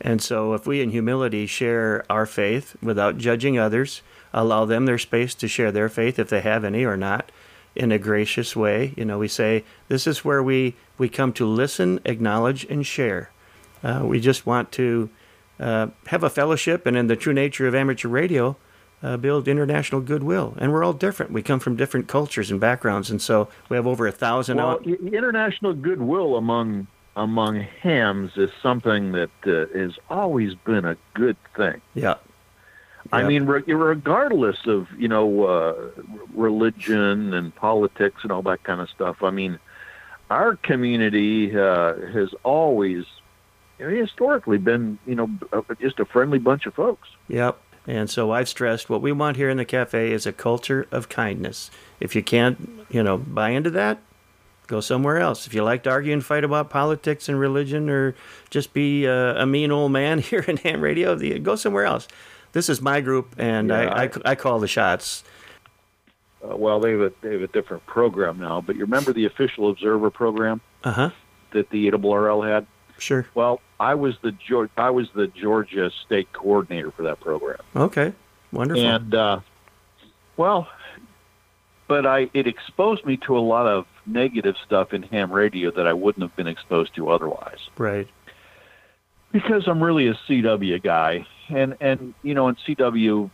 And 0.00 0.22
so, 0.22 0.54
if 0.54 0.66
we 0.66 0.80
in 0.80 0.90
humility 0.90 1.46
share 1.46 2.04
our 2.10 2.26
faith 2.26 2.76
without 2.82 3.18
judging 3.18 3.58
others, 3.58 4.02
allow 4.32 4.64
them 4.64 4.86
their 4.86 4.98
space 4.98 5.34
to 5.34 5.48
share 5.48 5.70
their 5.70 5.88
faith 5.88 6.18
if 6.18 6.28
they 6.28 6.40
have 6.40 6.64
any 6.64 6.84
or 6.84 6.96
not, 6.96 7.30
in 7.74 7.92
a 7.92 7.98
gracious 7.98 8.54
way, 8.54 8.92
you 8.96 9.04
know, 9.04 9.18
we 9.18 9.28
say 9.28 9.64
this 9.88 10.06
is 10.06 10.24
where 10.24 10.42
we 10.42 10.74
we 10.98 11.08
come 11.08 11.32
to 11.32 11.46
listen, 11.46 12.00
acknowledge, 12.04 12.64
and 12.64 12.86
share. 12.86 13.30
Uh, 13.82 14.02
we 14.04 14.20
just 14.20 14.46
want 14.46 14.70
to 14.72 15.10
uh, 15.58 15.88
have 16.06 16.22
a 16.22 16.30
fellowship, 16.30 16.86
and 16.86 16.96
in 16.96 17.06
the 17.06 17.16
true 17.16 17.32
nature 17.32 17.66
of 17.66 17.74
amateur 17.74 18.08
radio, 18.08 18.56
uh, 19.02 19.16
build 19.16 19.48
international 19.48 20.00
goodwill. 20.00 20.54
And 20.58 20.72
we're 20.72 20.84
all 20.84 20.92
different. 20.92 21.32
We 21.32 21.42
come 21.42 21.58
from 21.60 21.76
different 21.76 22.06
cultures 22.08 22.50
and 22.50 22.60
backgrounds, 22.60 23.10
and 23.10 23.20
so 23.20 23.48
we 23.68 23.76
have 23.76 23.86
over 23.86 24.06
a 24.06 24.12
thousand. 24.12 24.58
well, 24.58 24.70
out- 24.70 24.86
international 24.86 25.74
goodwill 25.74 26.36
among 26.36 26.86
among 27.14 27.60
hams 27.60 28.30
is 28.36 28.50
something 28.62 29.12
that 29.12 29.30
uh, 29.46 29.66
has 29.78 29.92
always 30.08 30.54
been 30.54 30.84
a 30.86 30.96
good 31.12 31.36
thing. 31.56 31.80
Yeah. 31.94 32.14
I 33.12 33.20
Yeah. 33.20 33.28
mean, 33.28 33.44
re- 33.46 33.62
regardless 33.74 34.66
of 34.66 34.86
you 34.96 35.08
know 35.08 35.44
uh, 35.44 35.74
religion 36.34 37.34
and 37.34 37.54
politics 37.54 38.20
and 38.22 38.32
all 38.32 38.42
that 38.42 38.62
kind 38.64 38.80
of 38.80 38.88
stuff. 38.90 39.22
I 39.22 39.30
mean, 39.30 39.58
our 40.30 40.56
community 40.56 41.54
uh, 41.58 41.94
has 42.12 42.30
always, 42.42 43.04
you 43.78 43.88
know, 43.90 43.94
historically 43.94 44.58
been 44.58 44.98
you 45.06 45.14
know 45.14 45.30
uh, 45.52 45.62
just 45.80 46.00
a 46.00 46.04
friendly 46.04 46.38
bunch 46.38 46.66
of 46.66 46.74
folks. 46.74 47.08
Yep. 47.28 47.60
And 47.86 48.08
so 48.08 48.30
I've 48.30 48.48
stressed 48.48 48.88
what 48.88 49.02
we 49.02 49.10
want 49.12 49.36
here 49.36 49.50
in 49.50 49.56
the 49.56 49.64
cafe 49.64 50.12
is 50.12 50.24
a 50.26 50.32
culture 50.32 50.86
of 50.92 51.08
kindness. 51.08 51.70
If 52.00 52.14
you 52.14 52.22
can't, 52.22 52.84
you 52.90 53.02
know, 53.02 53.18
buy 53.18 53.50
into 53.50 53.70
that, 53.70 53.98
go 54.68 54.80
somewhere 54.80 55.18
else. 55.18 55.46
If 55.46 55.54
you 55.54 55.64
like 55.64 55.82
to 55.84 55.90
argue 55.90 56.12
and 56.12 56.24
fight 56.24 56.44
about 56.44 56.70
politics 56.70 57.28
and 57.28 57.38
religion 57.40 57.90
or 57.90 58.14
just 58.50 58.72
be 58.72 59.06
uh, 59.08 59.34
a 59.42 59.46
mean 59.46 59.72
old 59.72 59.90
man 59.92 60.18
here 60.30 60.40
in 60.46 60.58
ham 60.58 60.80
radio, 60.80 61.14
the- 61.16 61.38
go 61.40 61.56
somewhere 61.56 61.84
else. 61.84 62.06
This 62.52 62.68
is 62.68 62.80
my 62.82 63.00
group, 63.00 63.34
and 63.38 63.70
Yeah, 63.70 63.80
I, 63.88 64.04
I, 64.04 64.10
I 64.26 64.34
call 64.34 64.58
the 64.60 64.68
shots. 64.68 65.24
Uh, 66.44 66.54
well, 66.56 66.80
they 66.80 66.90
have 66.92 67.00
a 67.00 67.12
they 67.22 67.32
have 67.32 67.42
a 67.42 67.46
different 67.46 67.86
program 67.86 68.38
now, 68.38 68.60
but 68.60 68.76
you 68.76 68.82
remember 68.82 69.12
the 69.12 69.24
official 69.24 69.70
observer 69.70 70.10
program 70.10 70.60
Uh 70.84 70.92
huh. 70.92 71.10
that 71.52 71.70
the 71.70 71.90
ARRL 71.90 72.46
had? 72.46 72.66
Sure. 73.02 73.26
Well, 73.34 73.60
I 73.80 73.94
was 73.94 74.16
the 74.22 74.30
Geor- 74.30 74.70
I 74.76 74.90
was 74.90 75.08
the 75.12 75.26
Georgia 75.26 75.90
state 76.04 76.32
coordinator 76.32 76.92
for 76.92 77.02
that 77.02 77.18
program. 77.18 77.58
Okay. 77.74 78.12
Wonderful. 78.52 78.86
and 78.86 79.12
uh, 79.12 79.40
well, 80.36 80.68
but 81.88 82.06
I 82.06 82.30
it 82.32 82.46
exposed 82.46 83.04
me 83.04 83.16
to 83.18 83.36
a 83.36 83.40
lot 83.40 83.66
of 83.66 83.86
negative 84.06 84.54
stuff 84.64 84.94
in 84.94 85.02
ham 85.02 85.32
radio 85.32 85.72
that 85.72 85.88
I 85.88 85.92
wouldn't 85.94 86.22
have 86.22 86.36
been 86.36 86.46
exposed 86.46 86.94
to 86.94 87.10
otherwise 87.10 87.58
right. 87.76 88.06
because 89.32 89.66
I'm 89.66 89.82
really 89.82 90.06
a 90.06 90.14
CW 90.14 90.80
guy, 90.80 91.26
and 91.48 91.76
and 91.80 92.14
you 92.22 92.34
know 92.34 92.46
in 92.46 92.54
CW 92.54 93.30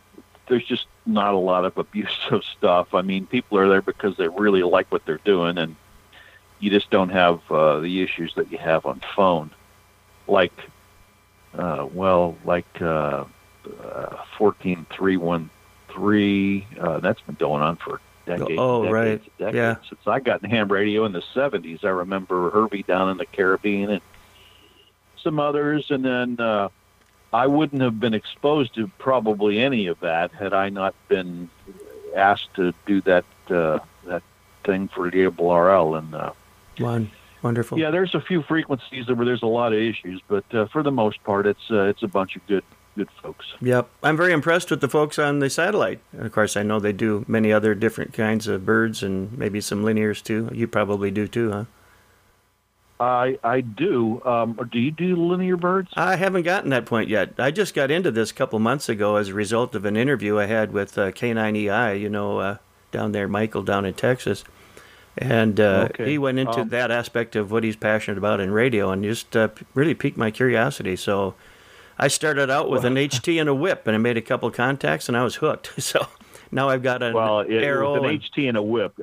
there's 0.47 0.65
just 0.65 0.87
not 1.05 1.35
a 1.35 1.37
lot 1.37 1.63
of 1.63 1.77
abusive 1.77 2.43
stuff. 2.57 2.95
I 2.95 3.03
mean, 3.03 3.27
people 3.27 3.59
are 3.59 3.69
there 3.69 3.83
because 3.83 4.17
they 4.17 4.29
really 4.29 4.63
like 4.63 4.91
what 4.91 5.05
they're 5.05 5.19
doing, 5.23 5.59
and 5.59 5.75
you 6.59 6.71
just 6.71 6.89
don't 6.89 7.09
have 7.09 7.39
uh, 7.51 7.79
the 7.81 8.01
issues 8.01 8.33
that 8.35 8.51
you 8.51 8.57
have 8.57 8.87
on 8.87 9.01
phone, 9.15 9.51
like 10.29 10.53
uh, 11.57 11.87
well, 11.93 12.37
like 12.45 12.81
uh, 12.81 13.25
uh, 13.83 14.17
fourteen 14.37 14.85
three 14.91 15.17
one 15.17 15.49
three. 15.89 16.67
Uh, 16.79 16.99
that's 16.99 17.21
been 17.21 17.35
going 17.35 17.61
on 17.61 17.75
for 17.77 17.99
decades. 18.25 18.57
Oh, 18.57 18.83
decades, 18.83 18.93
right. 18.93 19.37
decades. 19.37 19.55
Yeah. 19.55 19.75
Since 19.89 20.01
I 20.07 20.19
got 20.19 20.43
in 20.43 20.49
ham 20.49 20.71
radio 20.71 21.05
in 21.05 21.11
the 21.11 21.23
seventies, 21.33 21.79
I 21.83 21.89
remember 21.89 22.49
Herbie 22.51 22.83
down 22.83 23.09
in 23.09 23.17
the 23.17 23.25
Caribbean 23.25 23.89
and 23.89 24.01
some 25.23 25.39
others, 25.39 25.89
and 25.89 26.05
then 26.05 26.39
uh, 26.39 26.69
I 27.33 27.47
wouldn't 27.47 27.81
have 27.81 27.99
been 27.99 28.13
exposed 28.13 28.75
to 28.75 28.87
probably 28.99 29.59
any 29.59 29.87
of 29.87 29.99
that 30.01 30.31
had 30.31 30.53
I 30.53 30.69
not 30.69 30.95
been 31.07 31.49
asked 32.15 32.53
to 32.55 32.73
do 32.85 33.01
that 33.01 33.25
uh, 33.49 33.79
that 34.05 34.23
thing 34.63 34.87
for 34.87 35.09
the 35.09 35.25
RL. 35.25 35.95
And 35.95 36.13
uh, 36.13 36.31
One. 36.77 37.11
Wonderful. 37.41 37.79
yeah, 37.79 37.89
there's 37.91 38.15
a 38.15 38.21
few 38.21 38.43
frequencies 38.43 39.07
where 39.07 39.25
there's 39.25 39.43
a 39.43 39.47
lot 39.47 39.71
of 39.71 39.79
issues, 39.79 40.21
but 40.27 40.43
uh, 40.53 40.67
for 40.67 40.83
the 40.83 40.91
most 40.91 41.23
part, 41.23 41.45
it's 41.45 41.71
uh, 41.71 41.83
it's 41.83 42.03
a 42.03 42.07
bunch 42.07 42.35
of 42.35 42.45
good 42.47 42.63
good 42.95 43.09
folks. 43.21 43.45
Yep. 43.61 43.89
I'm 44.03 44.17
very 44.17 44.33
impressed 44.33 44.69
with 44.69 44.81
the 44.81 44.89
folks 44.89 45.17
on 45.17 45.39
the 45.39 45.49
satellite. 45.49 46.01
And 46.11 46.25
of 46.25 46.31
course, 46.33 46.57
I 46.57 46.63
know 46.63 46.79
they 46.79 46.91
do 46.91 47.23
many 47.27 47.53
other 47.53 47.73
different 47.73 48.13
kinds 48.13 48.47
of 48.47 48.65
birds 48.65 49.01
and 49.01 49.37
maybe 49.37 49.61
some 49.61 49.83
linears 49.83 50.21
too. 50.21 50.49
You 50.51 50.67
probably 50.67 51.11
do 51.11 51.27
too, 51.27 51.51
huh? 51.51 51.65
I 52.99 53.39
I 53.43 53.61
do. 53.61 54.21
Um, 54.25 54.59
do 54.69 54.79
you 54.79 54.91
do 54.91 55.15
linear 55.15 55.55
birds? 55.55 55.91
I 55.95 56.17
haven't 56.17 56.43
gotten 56.43 56.69
that 56.71 56.85
point 56.85 57.07
yet. 57.07 57.33
I 57.37 57.51
just 57.51 57.73
got 57.73 57.89
into 57.91 58.11
this 58.11 58.31
a 58.31 58.33
couple 58.33 58.59
months 58.59 58.89
ago 58.89 59.15
as 59.15 59.29
a 59.29 59.33
result 59.33 59.75
of 59.75 59.85
an 59.85 59.95
interview 59.95 60.37
I 60.37 60.47
had 60.47 60.73
with 60.73 60.97
uh, 60.97 61.11
K9EI, 61.11 61.99
you 61.99 62.09
know, 62.09 62.39
uh, 62.39 62.57
down 62.91 63.13
there, 63.13 63.29
Michael, 63.29 63.63
down 63.63 63.85
in 63.85 63.93
Texas. 63.93 64.43
And 65.21 65.59
uh, 65.59 65.87
Okay. 65.91 66.11
he 66.11 66.17
went 66.17 66.39
into 66.39 66.61
Um, 66.61 66.69
that 66.69 66.91
aspect 66.91 67.35
of 67.35 67.51
what 67.51 67.63
he's 67.65 67.75
passionate 67.75 68.17
about 68.17 68.39
in 68.39 68.51
radio 68.51 68.89
and 68.89 69.03
just 69.03 69.35
uh, 69.35 69.49
really 69.75 69.93
piqued 69.93 70.17
my 70.17 70.31
curiosity. 70.31 70.95
So 70.95 71.35
I 71.97 72.07
started 72.07 72.49
out 72.49 72.69
with 72.69 72.85
an 72.85 72.95
HT 72.95 73.37
and 73.39 73.49
a 73.49 73.53
whip, 73.53 73.85
and 73.85 73.95
I 73.95 73.99
made 73.99 74.15
a 74.15 74.21
couple 74.21 74.49
contacts, 74.49 75.09
and 75.09 75.17
I 75.17 75.23
was 75.23 75.35
hooked. 75.35 75.71
So 75.81 76.07
now 76.51 76.69
I've 76.69 76.81
got 76.83 77.03
an 77.03 77.13
Well, 77.13 77.41
it, 77.41 77.61
arrow. 77.61 77.93
with 77.93 78.03
an 78.05 78.09
and- 78.09 78.21
HT 78.21 78.47
and 78.47 78.57
a 78.57 78.63
whip. 78.63 78.93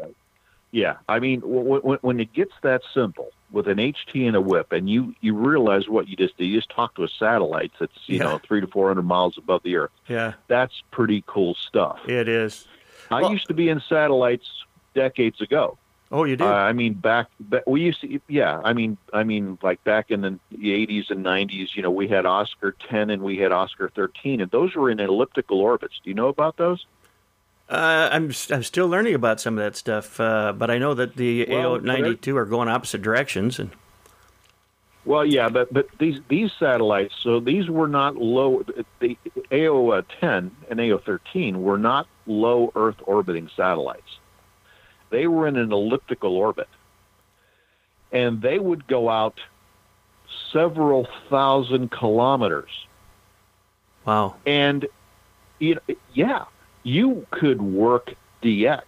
Yeah, 0.72 0.96
I 1.08 1.20
mean, 1.20 1.40
w- 1.40 1.76
w- 1.80 1.98
when 2.00 2.18
it 2.18 2.32
gets 2.32 2.52
that 2.62 2.82
simple 2.92 3.28
with 3.52 3.68
an 3.68 3.78
HT 3.78 4.26
and 4.26 4.34
a 4.34 4.40
whip, 4.40 4.72
and 4.72 4.88
you 4.90 5.14
you 5.20 5.34
realize 5.34 5.86
what 5.88 6.08
you 6.08 6.16
just 6.16 6.36
did, 6.38 6.46
you 6.46 6.56
just 6.56 6.70
talk 6.70 6.94
to 6.96 7.04
a 7.04 7.08
satellite 7.08 7.72
that's 7.78 7.92
you 8.06 8.16
Yeah. 8.18 8.24
know 8.24 8.38
three 8.38 8.60
to 8.62 8.66
four 8.66 8.88
hundred 8.88 9.04
miles 9.04 9.36
above 9.38 9.62
the 9.62 9.76
Earth. 9.76 9.92
yeah, 10.08 10.32
That's 10.48 10.82
pretty 10.90 11.22
cool 11.26 11.54
stuff. 11.54 11.98
it 12.08 12.26
is. 12.26 12.66
I 13.10 13.20
Well- 13.22 13.32
used 13.32 13.46
to 13.48 13.54
be 13.54 13.68
in 13.68 13.80
satellites 13.88 14.48
decades 14.94 15.40
ago. 15.42 15.76
Oh, 16.12 16.22
you 16.24 16.36
did? 16.36 16.46
Uh, 16.46 16.52
I 16.52 16.72
mean, 16.72 16.94
back, 16.94 17.26
back 17.40 17.66
we 17.66 17.82
used 17.82 18.00
to, 18.02 18.20
yeah. 18.28 18.60
I 18.62 18.72
mean, 18.72 18.96
I 19.12 19.24
mean, 19.24 19.58
like 19.62 19.82
back 19.82 20.10
in 20.10 20.20
the 20.20 20.38
'80s 20.52 21.10
and 21.10 21.24
'90s, 21.24 21.74
you 21.74 21.82
know, 21.82 21.90
we 21.90 22.06
had 22.06 22.26
Oscar 22.26 22.76
10 22.88 23.10
and 23.10 23.22
we 23.22 23.38
had 23.38 23.50
Oscar 23.50 23.90
13, 23.94 24.40
and 24.40 24.50
those 24.50 24.74
were 24.76 24.88
in 24.88 25.00
elliptical 25.00 25.60
orbits. 25.60 26.00
Do 26.02 26.10
you 26.10 26.14
know 26.14 26.28
about 26.28 26.58
those? 26.58 26.86
Uh, 27.68 28.08
I'm 28.12 28.30
I'm 28.50 28.62
still 28.62 28.86
learning 28.86 29.14
about 29.14 29.40
some 29.40 29.58
of 29.58 29.64
that 29.64 29.74
stuff, 29.74 30.20
uh, 30.20 30.52
but 30.52 30.70
I 30.70 30.78
know 30.78 30.94
that 30.94 31.16
the 31.16 31.44
Well, 31.48 31.80
AO92 31.80 32.36
are 32.36 32.44
going 32.44 32.68
opposite 32.68 33.02
directions, 33.02 33.58
and 33.58 33.70
Well, 35.04 35.26
yeah, 35.26 35.48
but 35.48 35.72
but 35.74 35.88
these 35.98 36.20
these 36.28 36.52
satellites, 36.60 37.16
so 37.20 37.40
these 37.40 37.68
were 37.68 37.88
not 37.88 38.14
low. 38.14 38.64
The 39.00 39.18
AO 39.50 40.00
10 40.20 40.52
and 40.70 40.80
AO 40.80 40.98
13 40.98 41.60
were 41.60 41.78
not 41.78 42.06
low 42.26 42.70
Earth 42.76 42.96
orbiting 43.04 43.50
satellites. 43.56 44.20
They 45.10 45.26
were 45.26 45.46
in 45.46 45.56
an 45.56 45.72
elliptical 45.72 46.36
orbit, 46.36 46.68
and 48.12 48.40
they 48.42 48.58
would 48.58 48.86
go 48.86 49.08
out 49.08 49.40
several 50.52 51.08
thousand 51.28 51.90
kilometers. 51.90 52.86
wow, 54.04 54.34
And 54.46 54.86
you 55.58 55.76
know, 55.76 55.94
yeah, 56.12 56.44
you 56.82 57.26
could 57.30 57.62
work 57.62 58.14
DX. 58.42 58.82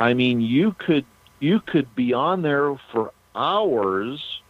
I 0.00 0.14
mean, 0.14 0.40
you 0.40 0.72
could 0.72 1.04
you 1.40 1.60
could 1.60 1.94
be 1.94 2.12
on 2.12 2.42
there 2.42 2.76
for 2.92 3.12
hours 3.34 4.40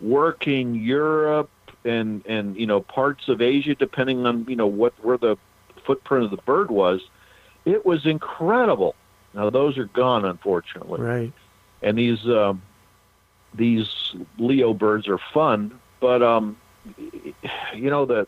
working 0.00 0.74
Europe 0.74 1.50
and 1.84 2.24
and 2.26 2.56
you 2.56 2.66
know 2.66 2.80
parts 2.80 3.28
of 3.28 3.40
Asia, 3.40 3.74
depending 3.74 4.26
on 4.26 4.44
you 4.48 4.56
know 4.56 4.66
what 4.66 4.92
where 5.02 5.18
the 5.18 5.36
footprint 5.84 6.24
of 6.24 6.30
the 6.30 6.36
bird 6.38 6.70
was. 6.70 7.00
It 7.64 7.86
was 7.86 8.06
incredible. 8.06 8.94
Now 9.34 9.50
those 9.50 9.78
are 9.78 9.86
gone, 9.86 10.24
unfortunately 10.24 11.00
right, 11.00 11.32
and 11.82 11.96
these 11.98 12.26
um, 12.26 12.62
these 13.54 14.14
Leo 14.38 14.72
birds 14.74 15.08
are 15.08 15.18
fun, 15.32 15.78
but 16.00 16.22
um, 16.22 16.56
you 16.98 17.90
know 17.90 18.04
the 18.06 18.26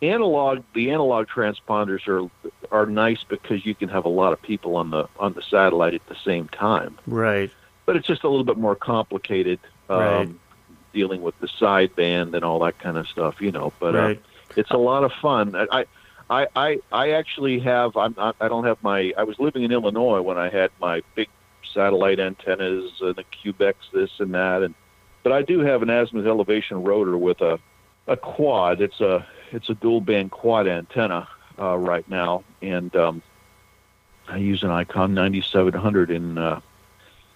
analog 0.00 0.62
the 0.74 0.90
analog 0.90 1.28
transponders 1.28 2.06
are 2.08 2.28
are 2.70 2.86
nice 2.86 3.22
because 3.24 3.64
you 3.64 3.74
can 3.74 3.88
have 3.88 4.04
a 4.04 4.08
lot 4.10 4.32
of 4.32 4.42
people 4.42 4.76
on 4.76 4.90
the 4.90 5.08
on 5.18 5.32
the 5.34 5.42
satellite 5.42 5.94
at 5.94 6.06
the 6.06 6.16
same 6.24 6.48
time, 6.48 6.98
right, 7.06 7.50
but 7.86 7.96
it's 7.96 8.06
just 8.06 8.24
a 8.24 8.28
little 8.28 8.44
bit 8.44 8.58
more 8.58 8.74
complicated 8.76 9.60
um, 9.88 9.98
Right. 9.98 10.28
dealing 10.92 11.22
with 11.22 11.38
the 11.40 11.48
sideband 11.48 12.34
and 12.34 12.44
all 12.44 12.58
that 12.60 12.78
kind 12.78 12.96
of 12.96 13.06
stuff, 13.08 13.40
you 13.40 13.50
know. 13.50 13.72
But 13.78 13.94
uh, 13.94 14.14
it's 14.56 14.70
a 14.70 14.76
lot 14.76 15.04
of 15.04 15.12
fun. 15.12 15.54
I, 15.54 15.66
I, 15.70 15.84
I, 16.32 16.46
I 16.56 16.78
I 16.90 17.10
actually 17.10 17.58
have. 17.60 17.94
I'm 17.96 18.14
not, 18.16 18.36
I 18.40 18.48
don't 18.48 18.64
have 18.64 18.82
my. 18.82 19.12
I 19.18 19.24
was 19.24 19.38
living 19.38 19.64
in 19.64 19.72
Illinois 19.72 20.22
when 20.22 20.38
I 20.38 20.48
had 20.48 20.70
my 20.80 21.02
big 21.14 21.28
satellite 21.74 22.18
antennas 22.18 22.90
and 23.00 23.14
the 23.16 23.24
Cubex, 23.24 23.74
this 23.92 24.10
and 24.18 24.32
that, 24.34 24.62
and 24.62 24.74
but 25.22 25.32
I 25.32 25.42
do 25.42 25.60
have 25.60 25.82
an 25.82 25.90
azimuth 25.90 26.26
elevation 26.26 26.82
rotor 26.82 27.18
with 27.18 27.42
a 27.42 27.58
a 28.06 28.16
quad. 28.16 28.80
It's 28.80 29.00
a 29.00 29.26
it's 29.52 29.68
a 29.68 29.74
dual 29.74 30.00
band 30.00 30.30
quad 30.30 30.66
antenna 30.66 31.28
uh, 31.58 31.76
right 31.76 32.08
now, 32.08 32.44
and 32.62 32.94
um, 32.96 33.22
I 34.26 34.38
use 34.38 34.62
an 34.62 34.70
ICOM 34.70 35.10
9700, 35.10 36.10
and 36.10 36.38
uh, 36.38 36.60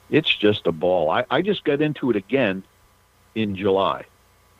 it's 0.08 0.34
just 0.34 0.66
a 0.66 0.72
ball. 0.72 1.10
I, 1.10 1.24
I 1.30 1.42
just 1.42 1.64
got 1.64 1.82
into 1.82 2.08
it 2.08 2.16
again 2.16 2.62
in 3.34 3.56
July. 3.56 4.06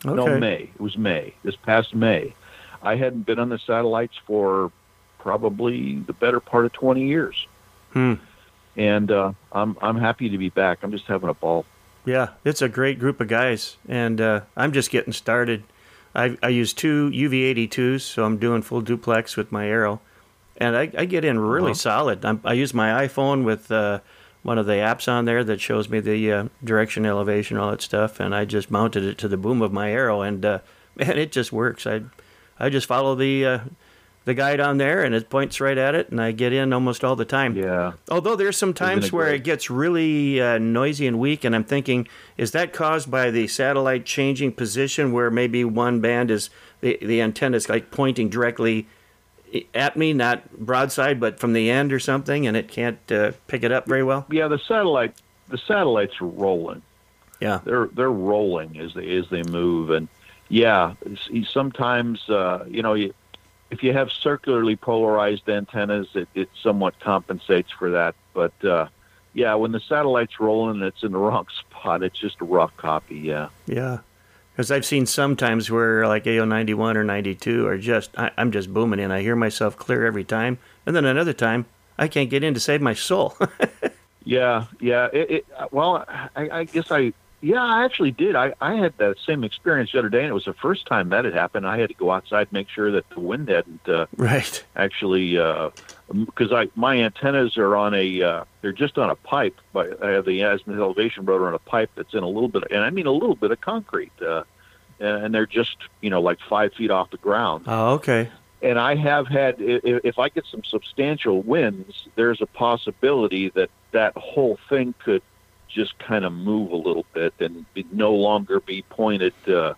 Okay. 0.04 0.14
No, 0.14 0.38
May. 0.38 0.70
It 0.74 0.80
was 0.80 0.98
May. 0.98 1.32
This 1.42 1.56
past 1.56 1.94
May. 1.94 2.34
I 2.82 2.96
hadn't 2.96 3.26
been 3.26 3.38
on 3.38 3.48
the 3.48 3.58
satellites 3.58 4.14
for 4.26 4.70
probably 5.18 5.96
the 6.00 6.12
better 6.12 6.40
part 6.40 6.64
of 6.66 6.72
20 6.72 7.06
years. 7.06 7.46
Hmm. 7.92 8.14
And 8.76 9.10
uh, 9.10 9.32
I'm 9.52 9.76
I'm 9.80 9.96
happy 9.96 10.28
to 10.28 10.36
be 10.38 10.50
back. 10.50 10.80
I'm 10.82 10.90
just 10.92 11.06
having 11.06 11.30
a 11.30 11.34
ball. 11.34 11.64
Yeah, 12.04 12.28
it's 12.44 12.60
a 12.62 12.68
great 12.68 12.98
group 12.98 13.20
of 13.20 13.26
guys, 13.28 13.76
and 13.88 14.20
uh, 14.20 14.42
I'm 14.56 14.72
just 14.72 14.90
getting 14.90 15.12
started. 15.14 15.64
I, 16.14 16.36
I 16.42 16.48
use 16.50 16.72
two 16.72 17.10
UV82s, 17.10 18.02
so 18.02 18.24
I'm 18.24 18.36
doing 18.38 18.62
full 18.62 18.80
duplex 18.82 19.36
with 19.36 19.50
my 19.50 19.66
Arrow, 19.66 20.00
and 20.58 20.76
I, 20.76 20.90
I 20.96 21.04
get 21.06 21.24
in 21.24 21.38
really 21.40 21.70
Uh-huh. 21.72 21.74
solid. 21.74 22.24
I'm, 22.24 22.40
I 22.44 22.52
use 22.52 22.72
my 22.74 23.06
iPhone 23.06 23.44
with 23.44 23.72
uh, 23.72 24.00
one 24.42 24.56
of 24.58 24.66
the 24.66 24.74
apps 24.74 25.08
on 25.10 25.24
there 25.24 25.42
that 25.42 25.60
shows 25.60 25.88
me 25.88 25.98
the 26.00 26.30
uh, 26.32 26.48
direction, 26.62 27.04
elevation, 27.06 27.56
all 27.56 27.70
that 27.72 27.82
stuff, 27.82 28.20
and 28.20 28.34
I 28.34 28.44
just 28.44 28.70
mounted 28.70 29.02
it 29.04 29.18
to 29.18 29.28
the 29.28 29.36
boom 29.36 29.60
of 29.62 29.72
my 29.72 29.90
arrow, 29.90 30.20
and 30.22 30.44
uh, 30.44 30.58
man, 30.94 31.18
it 31.18 31.32
just 31.32 31.50
works. 31.50 31.86
I 31.86 32.02
I 32.58 32.68
just 32.68 32.86
follow 32.86 33.14
the 33.14 33.46
uh, 33.46 33.58
the 34.24 34.34
guide 34.34 34.60
on 34.60 34.78
there, 34.78 35.04
and 35.04 35.14
it 35.14 35.30
points 35.30 35.60
right 35.60 35.78
at 35.78 35.94
it, 35.94 36.10
and 36.10 36.20
I 36.20 36.32
get 36.32 36.52
in 36.52 36.72
almost 36.72 37.04
all 37.04 37.14
the 37.14 37.24
time. 37.24 37.56
Yeah. 37.56 37.92
Although 38.10 38.34
there's 38.34 38.56
some 38.56 38.74
times 38.74 39.06
it 39.06 39.12
where 39.12 39.26
great? 39.26 39.36
it 39.36 39.44
gets 39.44 39.70
really 39.70 40.40
uh, 40.40 40.58
noisy 40.58 41.06
and 41.06 41.18
weak, 41.18 41.44
and 41.44 41.54
I'm 41.54 41.64
thinking, 41.64 42.08
is 42.36 42.50
that 42.50 42.72
caused 42.72 43.10
by 43.10 43.30
the 43.30 43.46
satellite 43.46 44.04
changing 44.04 44.52
position, 44.52 45.12
where 45.12 45.30
maybe 45.30 45.64
one 45.64 46.00
band 46.00 46.30
is 46.30 46.50
the 46.80 46.98
the 47.00 47.20
antenna 47.20 47.56
is 47.56 47.68
like 47.68 47.90
pointing 47.90 48.28
directly 48.28 48.86
at 49.74 49.96
me, 49.96 50.12
not 50.12 50.50
broadside, 50.58 51.20
but 51.20 51.38
from 51.38 51.52
the 51.52 51.70
end 51.70 51.92
or 51.92 52.00
something, 52.00 52.46
and 52.46 52.56
it 52.56 52.68
can't 52.68 52.98
uh, 53.12 53.32
pick 53.46 53.62
it 53.62 53.72
up 53.72 53.86
very 53.86 54.02
well? 54.02 54.26
Yeah, 54.30 54.48
the 54.48 54.58
satellite 54.58 55.14
the 55.48 55.58
satellites 55.58 56.20
are 56.20 56.26
rolling. 56.26 56.82
Yeah. 57.40 57.60
They're 57.64 57.86
they're 57.86 58.10
rolling 58.10 58.78
as 58.80 58.94
they 58.94 59.16
as 59.16 59.28
they 59.30 59.42
move, 59.44 59.90
and 59.90 60.08
yeah, 60.48 60.94
s- 61.10 61.48
sometimes 61.50 62.28
uh, 62.28 62.64
you 62.68 62.82
know 62.82 62.94
you, 62.94 63.12
if 63.70 63.82
you 63.82 63.92
have 63.92 64.10
circularly 64.10 64.76
polarized 64.76 65.48
antennas, 65.48 66.08
it, 66.14 66.28
it 66.34 66.48
somewhat 66.62 66.98
compensates 67.00 67.70
for 67.70 67.90
that. 67.90 68.14
But 68.32 68.64
uh, 68.64 68.88
yeah, 69.34 69.54
when 69.54 69.72
the 69.72 69.80
satellite's 69.80 70.38
rolling 70.40 70.76
and 70.76 70.84
it's 70.84 71.02
in 71.02 71.12
the 71.12 71.18
wrong 71.26 71.46
spot, 71.60 72.02
it's 72.02 72.18
just 72.18 72.40
a 72.40 72.44
rough 72.44 72.76
copy. 72.76 73.16
Yeah. 73.16 73.48
Yeah. 73.66 73.98
Because 74.52 74.70
I've 74.70 74.86
seen 74.86 75.04
sometimes 75.04 75.70
where 75.70 76.06
like 76.08 76.26
AO 76.26 76.46
91 76.46 76.96
or 76.96 77.04
92 77.04 77.66
are 77.66 77.76
just, 77.76 78.16
I, 78.16 78.30
I'm 78.38 78.52
just 78.52 78.72
booming 78.72 79.00
in. 79.00 79.10
I 79.10 79.20
hear 79.20 79.36
myself 79.36 79.76
clear 79.76 80.06
every 80.06 80.24
time. 80.24 80.56
And 80.86 80.96
then 80.96 81.04
another 81.04 81.34
time, 81.34 81.66
I 81.98 82.08
can't 82.08 82.30
get 82.30 82.42
in 82.42 82.54
to 82.54 82.60
save 82.60 82.80
my 82.80 82.94
soul. 82.94 83.36
Yeah, 84.26 84.64
yeah. 84.80 85.08
It, 85.12 85.30
it, 85.30 85.46
well, 85.70 86.04
I, 86.34 86.50
I 86.50 86.64
guess 86.64 86.90
I, 86.90 87.12
yeah, 87.40 87.62
I 87.62 87.84
actually 87.84 88.10
did. 88.12 88.34
I, 88.34 88.54
I 88.60 88.74
had 88.74 88.96
that 88.98 89.16
same 89.26 89.44
experience 89.44 89.92
the 89.92 89.98
other 89.98 90.08
day, 90.08 90.20
and 90.20 90.28
it 90.28 90.32
was 90.34 90.46
the 90.46 90.54
first 90.54 90.86
time 90.86 91.10
that 91.10 91.24
had 91.24 91.34
happened. 91.34 91.66
I 91.66 91.78
had 91.78 91.88
to 91.90 91.94
go 91.94 92.10
outside, 92.10 92.42
and 92.48 92.52
make 92.52 92.68
sure 92.68 92.90
that 92.92 93.08
the 93.10 93.20
wind 93.20 93.48
hadn't 93.48 93.88
uh, 93.88 94.06
right. 94.16 94.64
actually, 94.74 95.34
because 95.34 96.52
I 96.52 96.68
my 96.74 96.96
antennas 96.98 97.56
are 97.58 97.76
on 97.76 97.94
a, 97.94 98.22
uh, 98.22 98.44
they're 98.62 98.72
just 98.72 98.98
on 98.98 99.10
a 99.10 99.14
pipe. 99.16 99.56
But 99.72 100.02
I 100.02 100.10
have 100.12 100.24
the 100.24 100.40
azimuth 100.42 100.78
elevation 100.78 101.24
rotor 101.26 101.46
on 101.46 101.54
a 101.54 101.58
pipe 101.58 101.90
that's 101.94 102.14
in 102.14 102.22
a 102.22 102.28
little 102.28 102.48
bit, 102.48 102.64
and 102.70 102.80
I 102.80 102.90
mean 102.90 103.06
a 103.06 103.12
little 103.12 103.36
bit 103.36 103.50
of 103.50 103.60
concrete, 103.60 104.12
uh, 104.22 104.44
and 104.98 105.34
they're 105.34 105.46
just 105.46 105.76
you 106.00 106.10
know 106.10 106.20
like 106.22 106.38
five 106.48 106.72
feet 106.72 106.90
off 106.90 107.10
the 107.10 107.18
ground 107.18 107.64
Oh, 107.66 107.94
okay. 107.94 108.30
and 108.62 108.78
I 108.78 108.94
have 108.94 109.26
had 109.26 109.56
if 109.58 110.18
I 110.18 110.30
get 110.30 110.46
some 110.50 110.64
substantial 110.64 111.42
winds, 111.42 112.08
there's 112.14 112.40
a 112.40 112.46
possibility 112.46 113.50
that 113.50 113.68
that 113.92 114.16
whole 114.16 114.58
thing 114.70 114.94
could 115.04 115.22
just 115.76 115.96
kind 116.00 116.24
of 116.24 116.32
move 116.32 116.72
a 116.72 116.76
little 116.76 117.04
bit 117.12 117.34
and 117.38 117.64
no 117.92 118.12
longer 118.14 118.58
be 118.60 118.82
pointed 118.82 119.34
uh, 119.48 119.74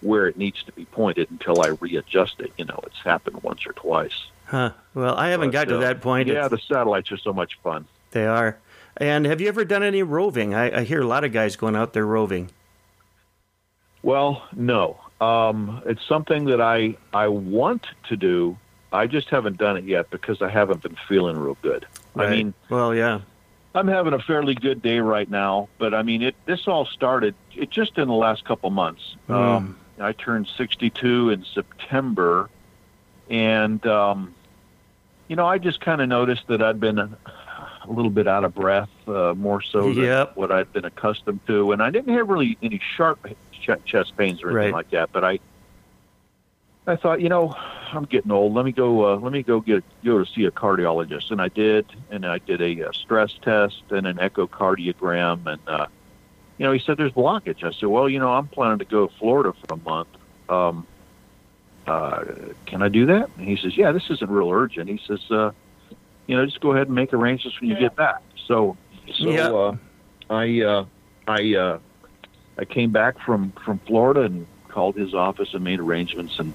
where 0.00 0.26
it 0.28 0.36
needs 0.38 0.62
to 0.62 0.72
be 0.72 0.84
pointed 0.86 1.30
until 1.30 1.60
I 1.60 1.68
readjust 1.80 2.40
it. 2.40 2.52
You 2.56 2.64
know, 2.64 2.80
it's 2.86 3.00
happened 3.04 3.42
once 3.42 3.66
or 3.66 3.72
twice. 3.72 4.28
Huh. 4.46 4.70
Well, 4.94 5.16
I 5.16 5.28
haven't 5.30 5.50
got 5.50 5.66
But, 5.66 5.72
to 5.72 5.76
uh, 5.78 5.80
that 5.80 6.00
point. 6.00 6.28
Yeah, 6.28 6.46
It's- 6.46 6.50
the 6.50 6.58
satellites 6.74 7.10
are 7.12 7.16
so 7.18 7.32
much 7.32 7.58
fun. 7.62 7.86
they 8.12 8.26
are. 8.26 8.56
And 8.96 9.26
have 9.26 9.40
you 9.40 9.48
ever 9.48 9.64
done 9.64 9.82
any 9.82 10.04
roving? 10.04 10.54
I, 10.54 10.80
I 10.80 10.84
hear 10.84 11.00
a 11.02 11.06
lot 11.06 11.24
of 11.24 11.32
guys 11.32 11.56
going 11.56 11.74
out 11.74 11.92
there 11.94 12.06
roving. 12.06 12.50
Well, 14.02 14.46
no. 14.54 15.00
Um, 15.20 15.82
it's 15.86 16.04
something 16.06 16.44
that 16.46 16.60
I 16.60 16.96
I 17.12 17.28
want 17.28 17.86
to 18.08 18.16
do. 18.16 18.56
I 18.92 19.06
just 19.08 19.28
haven't 19.30 19.56
done 19.56 19.76
it 19.76 19.84
yet 19.84 20.10
because 20.10 20.40
I 20.42 20.48
haven't 20.48 20.82
been 20.82 20.96
feeling 21.08 21.36
real 21.36 21.56
good. 21.62 21.86
I 22.14 22.30
mean, 22.30 22.54
well, 22.68 22.94
yeah. 22.94 23.20
I'm 23.74 23.88
having 23.88 24.12
a 24.12 24.20
fairly 24.20 24.54
good 24.54 24.82
day 24.82 25.00
right 25.00 25.28
now, 25.28 25.68
but 25.78 25.94
I 25.94 26.02
mean, 26.02 26.22
it. 26.22 26.36
This 26.46 26.68
all 26.68 26.86
started 26.86 27.34
it 27.54 27.70
just 27.70 27.98
in 27.98 28.06
the 28.08 28.14
last 28.14 28.44
couple 28.44 28.70
months. 28.70 29.16
Mm. 29.28 29.34
Um, 29.34 29.78
I 30.00 30.12
turned 30.12 30.46
62 30.56 31.30
in 31.30 31.44
September, 31.44 32.50
and 33.28 33.84
um, 33.86 34.34
you 35.28 35.34
know, 35.36 35.46
I 35.46 35.58
just 35.58 35.80
kind 35.80 36.00
of 36.00 36.08
noticed 36.08 36.46
that 36.48 36.62
I'd 36.62 36.78
been 36.78 36.98
a, 37.00 37.08
a 37.84 37.90
little 37.90 38.10
bit 38.10 38.28
out 38.28 38.44
of 38.44 38.54
breath, 38.54 38.90
uh, 39.08 39.34
more 39.36 39.60
so 39.60 39.92
than 39.92 40.04
Yep. 40.04 40.36
what 40.36 40.52
I'd 40.52 40.72
been 40.72 40.84
accustomed 40.84 41.40
to, 41.48 41.72
and 41.72 41.82
I 41.82 41.90
didn't 41.90 42.14
have 42.14 42.28
really 42.28 42.56
any 42.62 42.80
sharp 42.96 43.26
ch- 43.52 43.70
chest 43.84 44.16
pains 44.16 44.42
or 44.42 44.50
anything 44.50 44.72
Right. 44.72 44.74
like 44.74 44.90
that. 44.90 45.10
But 45.12 45.24
I, 45.24 45.40
I 46.86 46.96
thought, 46.96 47.20
you 47.20 47.28
know, 47.30 47.54
I'm 47.92 48.04
getting 48.04 48.30
old. 48.30 48.54
Let 48.54 48.64
me 48.64 48.72
go. 48.72 49.14
Uh, 49.14 49.16
let 49.16 49.32
me 49.32 49.42
go 49.42 49.60
get 49.60 49.84
go 50.04 50.18
to 50.22 50.30
see 50.30 50.44
a 50.44 50.50
cardiologist, 50.50 51.30
and 51.30 51.40
I 51.40 51.48
did. 51.48 51.86
And 52.10 52.26
I 52.26 52.38
did 52.38 52.60
a, 52.60 52.88
uh 52.88 52.92
stress 52.92 53.32
test 53.42 53.82
and 53.90 54.06
an 54.06 54.16
echocardiogram, 54.16 55.46
and 55.46 55.60
uh, 55.66 55.86
you 56.58 56.66
know, 56.66 56.72
he 56.72 56.78
said 56.78 56.98
there's 56.98 57.12
blockage. 57.12 57.64
I 57.64 57.72
said, 57.72 57.88
well, 57.88 58.08
you 58.08 58.18
know, 58.18 58.32
I'm 58.32 58.48
planning 58.48 58.78
to 58.80 58.84
go 58.84 59.06
to 59.06 59.14
Florida 59.18 59.52
for 59.66 59.74
a 59.74 59.76
month. 59.78 60.08
Um, 60.48 60.86
uh, 61.86 62.24
can 62.66 62.82
I 62.82 62.88
do 62.88 63.06
that? 63.06 63.30
And 63.36 63.48
he 63.48 63.56
says, 63.56 63.76
yeah, 63.76 63.92
this 63.92 64.04
isn't 64.10 64.30
real 64.30 64.50
urgent. 64.50 64.88
He 64.88 65.00
says, 65.06 65.20
uh, 65.30 65.50
you 66.26 66.36
know, 66.36 66.44
just 66.46 66.60
go 66.60 66.72
ahead 66.72 66.86
and 66.86 66.94
make 66.94 67.12
arrangements 67.12 67.60
when 67.60 67.70
you 67.70 67.76
get 67.78 67.96
back. 67.96 68.22
So, 68.46 68.76
so 69.18 69.30
Yeah. 69.30 69.50
uh, 69.50 69.76
I, 70.30 70.60
uh, 70.62 70.84
I, 71.26 71.54
uh, 71.54 71.78
I 72.58 72.64
came 72.64 72.92
back 72.92 73.18
from 73.24 73.52
from 73.64 73.80
Florida 73.86 74.22
and 74.22 74.46
called 74.68 74.96
his 74.96 75.12
office 75.12 75.48
and 75.54 75.64
made 75.64 75.80
arrangements 75.80 76.34
and 76.38 76.54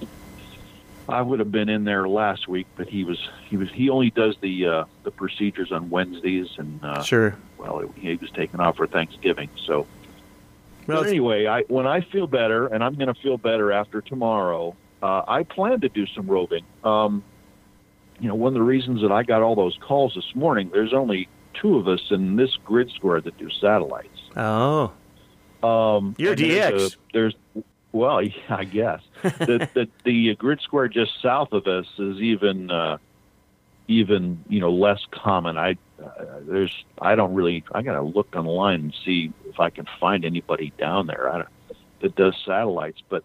I 1.09 1.21
would 1.21 1.39
have 1.39 1.51
been 1.51 1.69
in 1.69 1.83
there 1.83 2.07
last 2.07 2.47
week, 2.47 2.67
but 2.75 2.87
he 2.87 3.03
was 3.03 3.17
he 3.49 3.57
was 3.57 3.69
he 3.71 3.89
only 3.89 4.09
does 4.11 4.35
the 4.41 4.65
uh, 4.67 4.83
the 5.03 5.11
procedures 5.11 5.71
on 5.71 5.89
Wednesdays 5.89 6.47
and 6.57 6.79
uh, 6.83 7.01
Sure. 7.03 7.35
well 7.57 7.83
he 7.95 8.15
was 8.15 8.29
taken 8.31 8.59
off 8.59 8.77
for 8.77 8.87
Thanksgiving. 8.87 9.49
So 9.65 9.87
Well, 10.87 11.01
but 11.01 11.09
anyway, 11.09 11.45
I 11.47 11.61
when 11.63 11.87
I 11.87 12.01
feel 12.01 12.27
better, 12.27 12.67
and 12.67 12.83
I'm 12.83 12.95
going 12.95 13.13
to 13.13 13.19
feel 13.21 13.37
better 13.37 13.71
after 13.71 14.01
tomorrow, 14.01 14.75
uh, 15.01 15.23
I 15.27 15.43
plan 15.43 15.81
to 15.81 15.89
do 15.89 16.05
some 16.07 16.27
roving. 16.27 16.63
Um, 16.83 17.23
you 18.19 18.27
know, 18.27 18.35
one 18.35 18.49
of 18.49 18.53
the 18.55 18.61
reasons 18.61 19.01
that 19.01 19.11
I 19.11 19.23
got 19.23 19.41
all 19.41 19.55
those 19.55 19.77
calls 19.81 20.13
this 20.13 20.35
morning, 20.35 20.69
there's 20.73 20.93
only 20.93 21.27
two 21.53 21.77
of 21.77 21.87
us 21.87 22.01
in 22.11 22.35
this 22.35 22.55
grid 22.65 22.91
square 22.91 23.21
that 23.21 23.37
do 23.37 23.49
satellites. 23.49 24.19
oh, 24.35 24.91
Um, 25.63 26.15
You're 26.17 26.33
and 26.33 26.41
there's 26.41 26.91
DX. 26.91 26.93
a- 26.93 26.97
There's, 27.13 27.35
well, 27.91 28.21
yeah, 28.23 28.33
I 28.49 28.63
guess 28.63 29.01
the, 29.21 29.69
the 29.73 29.87
the 30.03 30.35
grid 30.35 30.61
square 30.61 30.87
just 30.87 31.21
south 31.21 31.53
of 31.53 31.67
us 31.67 31.87
is 31.97 32.17
even 32.19 32.71
uh, 32.71 32.97
even 33.87 34.43
you 34.47 34.59
know 34.59 34.71
less 34.71 35.01
common. 35.11 35.57
I 35.57 35.77
uh, 36.03 36.39
there's 36.41 36.73
I 37.01 37.15
don't 37.15 37.33
really 37.33 37.63
I 37.73 37.81
gotta 37.81 38.01
look 38.01 38.35
online 38.35 38.81
and 38.81 38.95
see 39.05 39.33
if 39.47 39.59
I 39.59 39.69
can 39.69 39.87
find 39.99 40.25
anybody 40.25 40.71
down 40.77 41.07
there 41.07 41.29
I 41.29 41.37
don't, 41.39 41.49
that 42.01 42.15
does 42.15 42.35
satellites, 42.45 43.01
but 43.09 43.23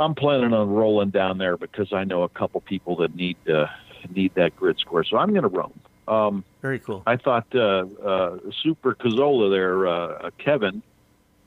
I'm 0.00 0.14
planning 0.14 0.52
on 0.52 0.70
rolling 0.70 1.10
down 1.10 1.38
there 1.38 1.56
because 1.56 1.92
I 1.92 2.04
know 2.04 2.22
a 2.22 2.28
couple 2.28 2.60
people 2.60 2.96
that 2.96 3.14
need 3.14 3.36
uh, 3.48 3.66
need 4.10 4.34
that 4.34 4.56
grid 4.56 4.78
square, 4.78 5.04
so 5.04 5.16
I'm 5.16 5.30
going 5.30 5.42
to 5.42 5.48
roam. 5.48 5.78
Um, 6.06 6.44
very 6.60 6.78
cool. 6.78 7.02
I 7.06 7.16
thought 7.16 7.46
uh, 7.54 7.86
uh, 8.04 8.38
Super 8.62 8.94
Cazola 8.94 9.50
there, 9.50 9.86
uh, 9.86 10.30
Kevin, 10.38 10.82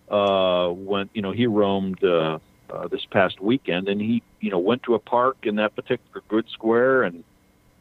uh, 0.09 0.71
went. 0.71 1.11
You 1.13 1.21
know, 1.21 1.31
he 1.31 1.47
roamed 1.47 2.03
uh, 2.03 2.39
uh, 2.69 2.87
this 2.87 3.05
past 3.05 3.39
weekend, 3.39 3.87
and 3.87 3.99
he, 3.99 4.23
you 4.39 4.51
know, 4.51 4.59
went 4.59 4.83
to 4.83 4.95
a 4.95 4.99
park 4.99 5.37
in 5.43 5.55
that 5.55 5.75
particular 5.75 6.21
grid 6.27 6.47
square 6.49 7.03
and 7.03 7.23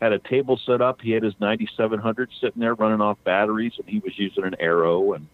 had 0.00 0.12
a 0.12 0.18
table 0.18 0.58
set 0.64 0.80
up. 0.80 1.00
He 1.00 1.12
had 1.12 1.22
his 1.22 1.34
9700 1.40 2.30
sitting 2.40 2.60
there 2.60 2.74
running 2.74 3.00
off 3.00 3.18
batteries, 3.24 3.72
and 3.78 3.88
he 3.88 3.98
was 3.98 4.18
using 4.18 4.44
an 4.44 4.56
arrow, 4.60 5.12
and 5.14 5.26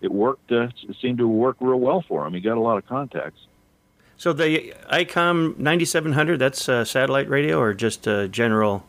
it 0.00 0.10
worked. 0.10 0.52
Uh, 0.52 0.68
it 0.88 0.96
seemed 1.00 1.18
to 1.18 1.28
work 1.28 1.56
real 1.60 1.80
well 1.80 2.04
for 2.06 2.26
him. 2.26 2.34
He 2.34 2.40
got 2.40 2.56
a 2.56 2.60
lot 2.60 2.78
of 2.78 2.86
contacts. 2.86 3.40
So 4.16 4.32
the 4.32 4.74
ICOM 4.90 5.58
9700, 5.58 6.38
that's 6.38 6.68
uh, 6.68 6.84
satellite 6.84 7.28
radio 7.28 7.60
or 7.60 7.72
just 7.72 8.06
a 8.08 8.26
general 8.26 8.84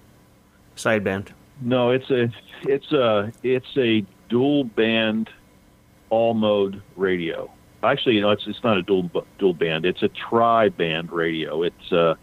sideband? 0.75 1.27
No, 1.61 1.91
it's 1.91 2.09
a 2.09 2.29
it's 2.63 2.91
a 2.91 3.31
it's 3.43 3.77
a 3.77 4.03
dual 4.29 4.63
band 4.63 5.29
all 6.09 6.33
mode 6.33 6.81
radio. 6.95 7.51
Actually, 7.83 8.15
you 8.15 8.21
know, 8.21 8.31
it's 8.31 8.45
it's 8.47 8.63
not 8.63 8.77
a 8.77 8.81
dual 8.81 9.09
dual 9.37 9.53
band. 9.53 9.85
It's 9.85 10.03
a 10.03 10.09
tri 10.09 10.69
band 10.69 11.11
radio. 11.11 11.63
It's 11.63 11.91
uh 11.91 12.15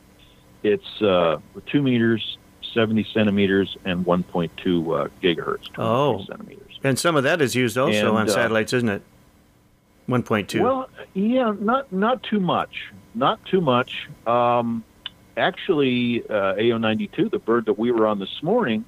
it's 0.62 1.02
uh 1.02 1.38
two 1.66 1.82
meters, 1.82 2.38
seventy 2.74 3.06
centimeters, 3.14 3.76
and 3.84 4.04
one 4.04 4.22
point 4.22 4.52
two 4.62 4.92
uh, 4.92 5.08
gigahertz. 5.22 5.68
Oh. 5.78 6.24
centimeters. 6.26 6.78
And 6.84 6.98
some 6.98 7.16
of 7.16 7.24
that 7.24 7.40
is 7.40 7.54
used 7.54 7.78
also 7.78 8.08
And, 8.08 8.08
on 8.08 8.28
uh, 8.28 8.32
satellites, 8.32 8.72
isn't 8.72 8.88
it? 8.88 9.02
1.2. 10.08 10.62
Well, 10.62 10.88
yeah, 11.14 11.52
not 11.58 11.92
not 11.92 12.22
too 12.22 12.38
much, 12.38 12.92
not 13.14 13.44
too 13.46 13.60
much. 13.60 14.08
Um, 14.26 14.84
actually, 15.36 16.22
uh, 16.28 16.54
AO92, 16.54 17.30
the 17.30 17.38
bird 17.40 17.66
that 17.66 17.78
we 17.78 17.90
were 17.90 18.06
on 18.06 18.20
this 18.20 18.42
morning, 18.42 18.84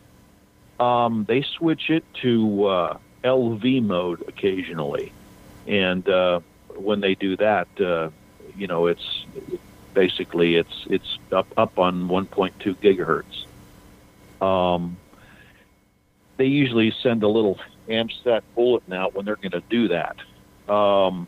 um, 0.78 1.24
they 1.26 1.42
switch 1.42 1.90
it 1.90 2.04
to 2.22 2.66
uh, 2.66 2.98
LV 3.24 3.82
mode 3.82 4.22
occasionally, 4.28 5.12
and 5.66 6.08
uh, 6.08 6.40
when 6.76 7.00
they 7.00 7.14
do 7.14 7.36
that, 7.36 7.68
uh, 7.80 8.10
you 8.56 8.66
know, 8.66 8.86
it's 8.86 9.24
basically 9.94 10.56
it's 10.56 10.86
it's 10.88 11.18
up 11.32 11.46
up 11.56 11.78
on 11.78 12.08
1.2 12.08 12.76
gigahertz. 12.76 13.46
Um, 14.44 14.96
they 16.36 16.46
usually 16.46 16.92
send 17.02 17.22
a 17.22 17.28
little 17.28 17.58
AMSAT 17.88 18.42
bulletin 18.54 18.92
out 18.92 19.14
when 19.14 19.24
they're 19.24 19.36
going 19.36 19.50
to 19.52 19.62
do 19.68 19.88
that. 19.88 20.16
Um, 20.72 21.26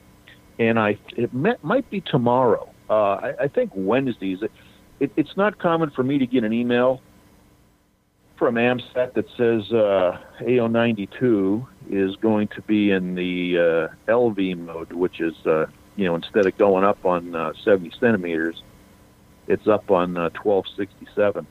and 0.59 0.79
I 0.79 0.99
it 1.17 1.33
met, 1.35 1.63
might 1.65 1.89
be 1.91 2.01
tomorrow. 2.01 2.71
Uh, 2.89 3.15
I, 3.15 3.35
I 3.41 3.49
think 3.49 3.73
Wednesdays. 3.75 4.43
It, 4.43 4.53
it, 5.01 5.13
it's 5.17 5.37
not 5.37 5.59
common 5.59 5.91
for 5.91 6.03
me 6.03 6.19
to 6.19 6.27
get 6.27 6.45
an 6.45 6.53
email 6.53 7.01
from 8.41 8.55
AMSAT 8.55 9.13
that 9.13 9.27
says 9.37 9.71
uh, 9.71 10.19
AO92 10.41 11.67
is 11.91 12.17
going 12.17 12.49
to 12.49 12.63
be 12.63 12.91
in 12.91 13.15
the 13.15 13.91
uh, 14.09 14.11
LV 14.11 14.59
mode, 14.59 14.95
which 14.95 15.21
is 15.21 15.35
uh, 15.45 15.67
you 15.95 16.07
know 16.07 16.15
instead 16.15 16.47
of 16.47 16.57
going 16.57 16.83
up 16.83 17.05
on 17.05 17.35
uh, 17.35 17.53
70 17.63 17.93
centimeters, 18.01 18.63
it's 19.47 19.69
up 19.69 19.91
on 19.91 20.17
uh, 20.17 20.31
1267. 20.43 21.47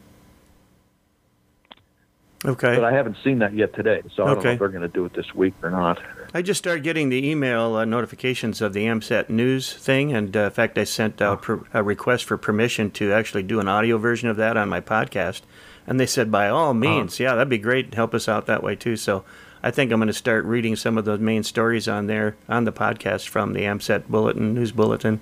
Okay. 2.46 2.76
But 2.76 2.86
I 2.86 2.92
haven't 2.92 3.18
seen 3.24 3.40
that 3.40 3.54
yet 3.54 3.76
today, 3.76 4.02
so 4.16 4.24
I 4.24 4.34
don't 4.34 4.44
know 4.44 4.52
if 4.52 4.60
they're 4.60 4.70
going 4.70 4.82
to 4.82 4.88
do 4.88 5.06
it 5.06 5.14
this 5.14 5.36
week 5.36 5.54
or 5.62 5.70
not. 5.70 6.02
I 6.34 6.42
just 6.42 6.58
started 6.58 6.84
getting 6.84 7.10
the 7.10 7.30
email 7.30 7.76
uh, 7.76 7.86
notifications 7.86 8.62
of 8.62 8.74
the 8.74 8.86
AMSAT 8.86 9.30
news 9.30 9.74
thing, 9.74 10.14
and 10.14 10.36
uh, 10.36 10.46
in 10.46 10.52
fact, 10.52 10.78
I 10.78 10.86
sent 10.86 11.22
out 11.22 11.44
per- 11.44 11.66
a 11.72 11.84
request 11.84 12.24
for 12.24 12.38
permission 12.38 12.90
to 12.92 13.14
actually 13.14 13.44
do 13.44 13.60
an 13.60 13.68
audio 13.68 14.00
version 14.00 14.28
of 14.28 14.38
that 14.38 14.58
on 14.58 14.70
my 14.70 14.82
podcast, 14.82 15.42
and 15.90 16.00
they 16.00 16.06
said 16.06 16.32
by 16.32 16.48
all 16.48 16.74
means, 16.76 17.20
yeah, 17.20 17.34
that'd 17.34 17.50
be 17.50 17.58
great. 17.58 17.96
Help 17.96 18.14
us 18.14 18.30
out 18.30 18.46
that 18.46 18.62
way 18.64 18.76
too. 18.76 18.96
So 18.96 19.26
I 19.64 19.72
think 19.72 19.92
I'm 19.92 20.00
going 20.00 20.08
to 20.08 20.14
start 20.14 20.46
reading 20.46 20.76
some 20.76 20.98
of 21.00 21.04
those 21.04 21.20
main 21.20 21.44
stories 21.44 21.88
on 21.88 22.06
there 22.06 22.38
on 22.48 22.64
the 22.64 22.72
podcast 22.72 23.28
from 23.28 23.54
the 23.54 23.62
AMSAT 23.62 24.08
bulletin 24.08 24.54
news 24.54 24.72
bulletin. 24.72 25.20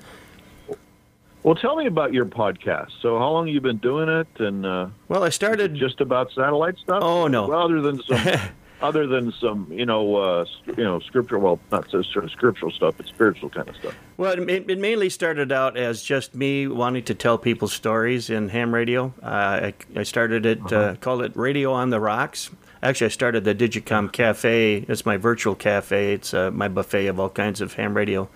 Well, 1.43 1.55
tell 1.55 1.77
me 1.77 1.85
about 1.85 2.11
your 2.13 2.25
podcast. 2.25 2.89
So, 3.01 3.17
how 3.17 3.29
long 3.31 3.47
you 3.47 3.61
been 3.61 3.77
doing 3.77 4.09
it, 4.09 4.27
and 4.37 4.65
uh, 4.65 4.87
Well, 5.07 5.23
I 5.23 5.29
started 5.29 5.75
just 5.75 6.01
about 6.01 6.29
satellite 6.33 6.77
stuff? 6.77 7.01
Oh, 7.01 7.27
no. 7.27 7.49
Other 7.49 7.79
than 7.79 8.03
some, 8.03 8.17
other 8.81 9.07
than 9.07 9.31
some, 9.33 9.71
you 9.71 9.85
know, 9.85 10.15
uh, 10.15 10.45
you 10.65 10.83
know, 10.83 10.99
scriptural. 10.99 11.41
Well, 11.41 11.59
not 11.71 11.89
so 11.89 12.01
sort 12.01 12.25
of 12.25 12.31
scriptural 12.31 12.71
stuff, 12.71 12.95
but 12.97 13.07
spiritual 13.07 13.49
kind 13.49 13.67
of 13.69 13.75
stuff. 13.75 13.95
Well, 14.17 14.33
it, 14.33 14.69
it 14.69 14.79
mainly 14.79 15.09
started 15.09 15.51
out 15.51 15.77
as 15.77 16.03
just 16.03 16.35
me 16.35 16.67
wanting 16.67 17.03
to 17.05 17.15
tell 17.15 17.37
people 17.37 17.67
stories 17.67 18.29
in 18.29 18.49
ham 18.49 18.73
radio. 18.73 19.13
Uh, 19.21 19.25
I, 19.25 19.73
I 19.95 20.03
started 20.03 20.45
it, 20.45 20.71
uh, 20.71 20.95
called 20.95 21.21
it 21.23 21.35
Radio 21.35 21.71
on 21.73 21.89
the 21.89 21.99
Rocks. 21.99 22.49
Actually, 22.83 23.05
I 23.05 23.09
started 23.09 23.43
the 23.43 23.55
Digicom 23.55 24.11
Cafe. 24.11 24.85
It's 24.87 25.05
my 25.05 25.17
virtual 25.17 25.55
cafe. 25.55 26.13
It's 26.13 26.33
uh, 26.33 26.51
my 26.51 26.67
buffet 26.67 27.07
of 27.07 27.19
all 27.19 27.29
kinds 27.29 27.59
of 27.61 27.73
ham 27.73 27.95
radio 27.95 28.29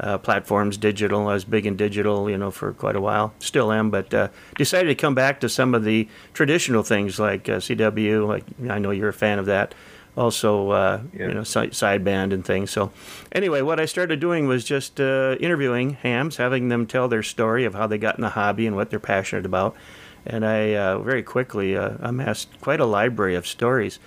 uh, 0.00 0.18
platforms, 0.18 0.76
digital. 0.76 1.28
I 1.28 1.34
was 1.34 1.44
big 1.44 1.66
in 1.66 1.76
digital, 1.76 2.28
you 2.30 2.36
know, 2.38 2.50
for 2.50 2.72
quite 2.72 2.96
a 2.96 3.00
while. 3.00 3.32
Still 3.38 3.72
am, 3.72 3.90
but 3.90 4.12
uh, 4.12 4.28
decided 4.56 4.88
to 4.88 4.94
come 4.94 5.14
back 5.14 5.40
to 5.40 5.48
some 5.48 5.74
of 5.74 5.84
the 5.84 6.08
traditional 6.34 6.82
things 6.82 7.18
like 7.18 7.48
uh, 7.48 7.56
CW. 7.58 8.26
Like 8.26 8.44
I 8.70 8.78
know 8.78 8.90
you're 8.90 9.08
a 9.08 9.12
fan 9.14 9.38
of 9.38 9.46
that. 9.46 9.74
Also, 10.16 10.70
uh, 10.70 11.00
Yeah. 11.12 11.28
you 11.28 11.34
know, 11.34 11.42
si- 11.44 11.68
sideband 11.68 12.32
and 12.32 12.42
things. 12.44 12.70
So, 12.70 12.90
anyway, 13.32 13.60
what 13.60 13.78
I 13.78 13.84
started 13.84 14.18
doing 14.18 14.46
was 14.46 14.64
just 14.64 14.98
uh, 14.98 15.36
interviewing 15.40 15.90
hams, 16.02 16.36
having 16.38 16.68
them 16.68 16.86
tell 16.86 17.06
their 17.08 17.22
story 17.22 17.64
of 17.66 17.74
how 17.74 17.86
they 17.86 17.98
got 17.98 18.16
in 18.16 18.22
the 18.22 18.30
hobby 18.30 18.66
and 18.66 18.74
what 18.76 18.88
they're 18.88 18.98
passionate 18.98 19.44
about. 19.44 19.76
And 20.24 20.44
I 20.44 20.74
uh, 20.74 20.98
very 21.00 21.22
quickly 21.22 21.76
uh, 21.76 21.90
amassed 22.00 22.48
quite 22.60 22.80
a 22.80 22.86
library 22.86 23.34
of 23.34 23.46
stories. 23.46 23.98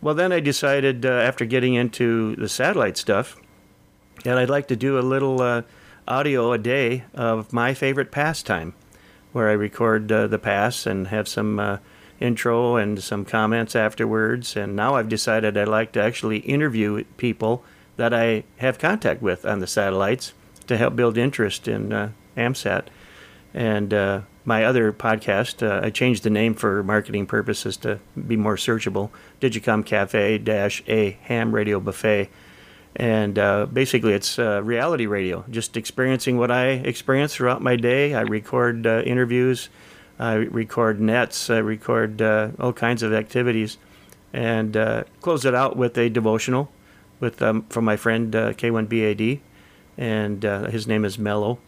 Well, 0.00 0.14
then 0.14 0.32
I 0.32 0.40
decided 0.40 1.04
uh, 1.04 1.10
after 1.10 1.44
getting 1.44 1.74
into 1.74 2.34
the 2.36 2.48
satellite 2.48 2.96
stuff, 2.96 3.36
and 4.24 4.38
I'd 4.38 4.50
like 4.50 4.68
to 4.68 4.76
do 4.76 4.98
a 4.98 5.00
little 5.00 5.40
uh, 5.40 5.62
audio 6.06 6.52
a 6.52 6.58
day 6.58 7.04
of 7.14 7.52
my 7.52 7.74
favorite 7.74 8.10
pastime, 8.10 8.74
where 9.32 9.48
I 9.48 9.52
record 9.52 10.10
uh, 10.10 10.26
the 10.26 10.38
pass 10.38 10.86
and 10.86 11.08
have 11.08 11.28
some 11.28 11.58
uh, 11.58 11.78
intro 12.20 12.76
and 12.76 13.02
some 13.02 13.24
comments 13.24 13.74
afterwards. 13.74 14.56
And 14.56 14.76
now 14.76 14.96
I've 14.96 15.08
decided 15.08 15.56
I'd 15.56 15.68
like 15.68 15.92
to 15.92 16.02
actually 16.02 16.38
interview 16.38 17.04
people 17.16 17.64
that 17.96 18.12
I 18.12 18.44
have 18.58 18.78
contact 18.78 19.22
with 19.22 19.44
on 19.44 19.60
the 19.60 19.66
satellites 19.66 20.32
to 20.66 20.76
help 20.76 20.96
build 20.96 21.18
interest 21.18 21.68
in 21.68 21.92
uh, 21.92 22.10
AMSAT. 22.36 22.86
And 23.52 23.92
uh, 23.92 24.20
my 24.44 24.64
other 24.64 24.92
podcast, 24.92 25.66
uh, 25.66 25.84
I 25.84 25.90
changed 25.90 26.22
the 26.22 26.30
name 26.30 26.54
for 26.54 26.82
marketing 26.82 27.26
purposes 27.26 27.76
to 27.78 27.98
be 28.26 28.36
more 28.36 28.56
searchable 28.56 29.10
Digicom 29.40 29.84
Cafe 29.84 30.40
A 30.88 31.10
Ham 31.22 31.54
Radio 31.54 31.80
Buffet. 31.80 32.28
And 33.00 33.38
uh, 33.38 33.64
basically, 33.64 34.12
it's 34.12 34.38
uh, 34.38 34.62
reality 34.62 35.06
radio, 35.06 35.42
just 35.48 35.74
experiencing 35.78 36.36
what 36.36 36.50
I 36.50 36.66
experience 36.66 37.34
throughout 37.34 37.62
my 37.62 37.74
day. 37.74 38.14
I 38.14 38.20
record 38.20 38.86
uh, 38.86 39.00
interviews, 39.06 39.70
I 40.18 40.34
record 40.34 41.00
nets, 41.00 41.48
I 41.48 41.58
record 41.58 42.20
uh, 42.20 42.50
all 42.60 42.74
kinds 42.74 43.02
of 43.02 43.14
activities, 43.14 43.78
and 44.34 44.76
uh, 44.76 45.04
close 45.22 45.46
it 45.46 45.54
out 45.54 45.78
with 45.78 45.96
a 45.96 46.10
devotional 46.10 46.70
with 47.20 47.40
um, 47.40 47.62
from 47.70 47.86
my 47.86 47.96
friend 47.96 48.36
uh, 48.36 48.52
K1BAD, 48.52 49.40
and 49.96 50.44
uh, 50.44 50.68
his 50.68 50.86
name 50.86 51.06
is 51.06 51.18
Mello, 51.18 51.58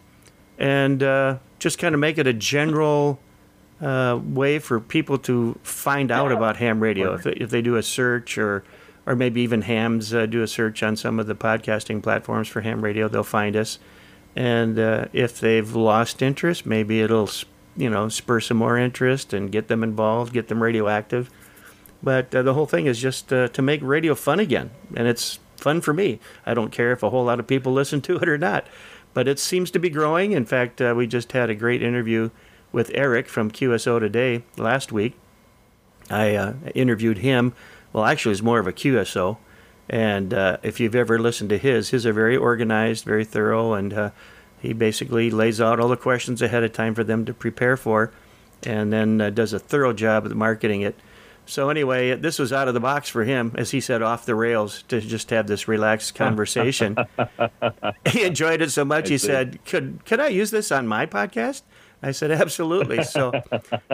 and 0.59 1.03
uh, 1.03 1.38
just 1.59 1.79
kind 1.79 1.95
of 1.95 2.01
make 2.01 2.18
it 2.18 2.27
a 2.27 2.35
general 2.35 3.18
uh, 3.81 4.21
way 4.23 4.59
for 4.59 4.81
people 4.81 5.16
to 5.21 5.59
find 5.62 6.11
out 6.11 6.31
about 6.31 6.59
ham 6.59 6.79
radio. 6.79 7.14
If 7.14 7.23
they, 7.23 7.33
if 7.33 7.49
they 7.49 7.62
do 7.62 7.77
a 7.77 7.83
search 7.83 8.37
or 8.37 8.64
or 9.07 9.17
maybe 9.17 9.41
even 9.41 9.62
hams 9.62 10.15
uh, 10.15 10.27
do 10.27 10.43
a 10.43 10.47
search 10.47 10.83
on 10.83 10.97
some 10.97 11.19
of 11.19 11.27
the 11.27 11.35
podcasting 11.35 12.03
platforms 12.03 12.49
for 12.49 12.61
ham 12.61 12.83
radio. 12.83 13.09
They'll 13.09 13.25
find 13.25 13.57
us. 13.57 13.79
And 14.35 14.79
uh, 14.79 15.07
if 15.12 15.41
they've 15.41 15.75
lost 15.75 16.23
interest 16.23 16.65
maybe 16.65 17.01
it'll 17.01 17.29
you 17.77 17.91
know 17.91 18.09
spur 18.09 18.41
some 18.41 18.57
more 18.57 18.79
interest 18.79 19.33
and 19.33 19.53
get 19.53 19.69
them 19.69 19.83
involved 19.83 20.33
get 20.33 20.49
them 20.49 20.62
radioactive. 20.62 21.31
But 22.03 22.35
uh, 22.35 22.43
the 22.43 22.55
whole 22.55 22.67
thing 22.67 22.87
is 22.87 22.99
just 23.01 23.33
uh, 23.33 23.49
to 23.49 23.62
make 23.62 23.81
radio 23.83 24.15
fun 24.15 24.41
again. 24.41 24.71
And 24.97 25.07
it's 25.07 25.38
fun 25.57 25.81
for 25.81 25.95
me. 25.95 26.19
I 26.45 26.55
don't 26.55 26.73
care 26.73 26.93
if 26.93 27.03
a 27.03 27.11
whole 27.11 27.25
lot 27.25 27.38
of 27.38 27.47
people 27.47 27.73
listen 27.83 28.01
to 28.03 28.17
it 28.17 28.29
or 28.29 28.38
not. 28.38 28.67
But 29.15 29.29
it 29.29 29.38
seems 29.38 29.71
to 29.73 29.79
be 29.79 29.91
growing. 29.91 30.33
In 30.33 30.47
fact 30.47 30.81
uh, 30.81 30.95
we 30.97 31.07
just 31.07 31.33
had 31.33 31.51
a 31.51 31.55
great 31.55 31.83
interview 31.83 32.31
with 32.73 32.91
eric 32.95 33.29
from 33.29 33.51
qso 33.51 34.01
today 34.01 34.45
last 34.57 34.93
week. 34.93 35.15
I 36.11 36.35
uh, 36.35 36.55
interviewed 36.75 37.19
him 37.19 37.55
well 37.92 38.05
actually 38.05 38.33
it's 38.33 38.42
more 38.42 38.59
of 38.59 38.66
a 38.66 38.72
qso 38.72 39.37
and 39.88 40.33
uh, 40.33 40.57
if 40.62 40.81
you've 40.81 40.94
ever 40.94 41.18
listened 41.18 41.50
to 41.50 41.59
his 41.59 41.90
his 41.90 42.07
are 42.07 42.12
very 42.12 42.37
organized 42.37 43.05
very 43.05 43.24
thorough 43.24 43.74
and 43.74 43.92
uh, 43.92 44.11
he 44.61 44.72
basically 44.72 45.31
lays 45.31 45.61
out 45.61 45.81
all 45.81 45.88
the 45.88 45.96
questions 45.96 46.40
ahead 46.40 46.62
of 46.62 46.72
time 46.72 46.94
for 46.94 47.05
them 47.05 47.24
to 47.24 47.35
prepare 47.35 47.76
for 47.76 48.12
and 48.64 48.92
then 48.92 49.20
uh, 49.20 49.31
does 49.31 49.52
a 49.52 49.59
thorough 49.59 49.92
job 49.92 50.24
of 50.24 50.35
marketing 50.35 50.83
it 50.83 50.94
so 51.44 51.70
anyway, 51.70 52.14
this 52.14 52.38
was 52.38 52.52
out 52.52 52.68
of 52.68 52.74
the 52.74 52.81
box 52.81 53.09
for 53.09 53.24
him, 53.24 53.52
as 53.57 53.72
he 53.72 53.81
said, 53.81 54.00
off 54.00 54.24
the 54.24 54.35
rails 54.35 54.83
to 54.85 55.00
just 55.00 55.31
have 55.31 55.46
this 55.46 55.66
relaxed 55.66 56.14
conversation. 56.14 56.96
he 58.07 58.24
enjoyed 58.24 58.62
it 58.62 58.70
so 58.70 58.85
much. 58.85 59.09
he 59.09 59.18
see. 59.18 59.26
said, 59.26 59.64
"Could 59.64 60.05
could 60.05 60.20
I 60.20 60.28
use 60.28 60.50
this 60.50 60.70
on 60.70 60.87
my 60.87 61.07
podcast?" 61.07 61.62
I 62.03 62.11
said, 62.11 62.31
"Absolutely." 62.33 63.05
So 63.05 63.33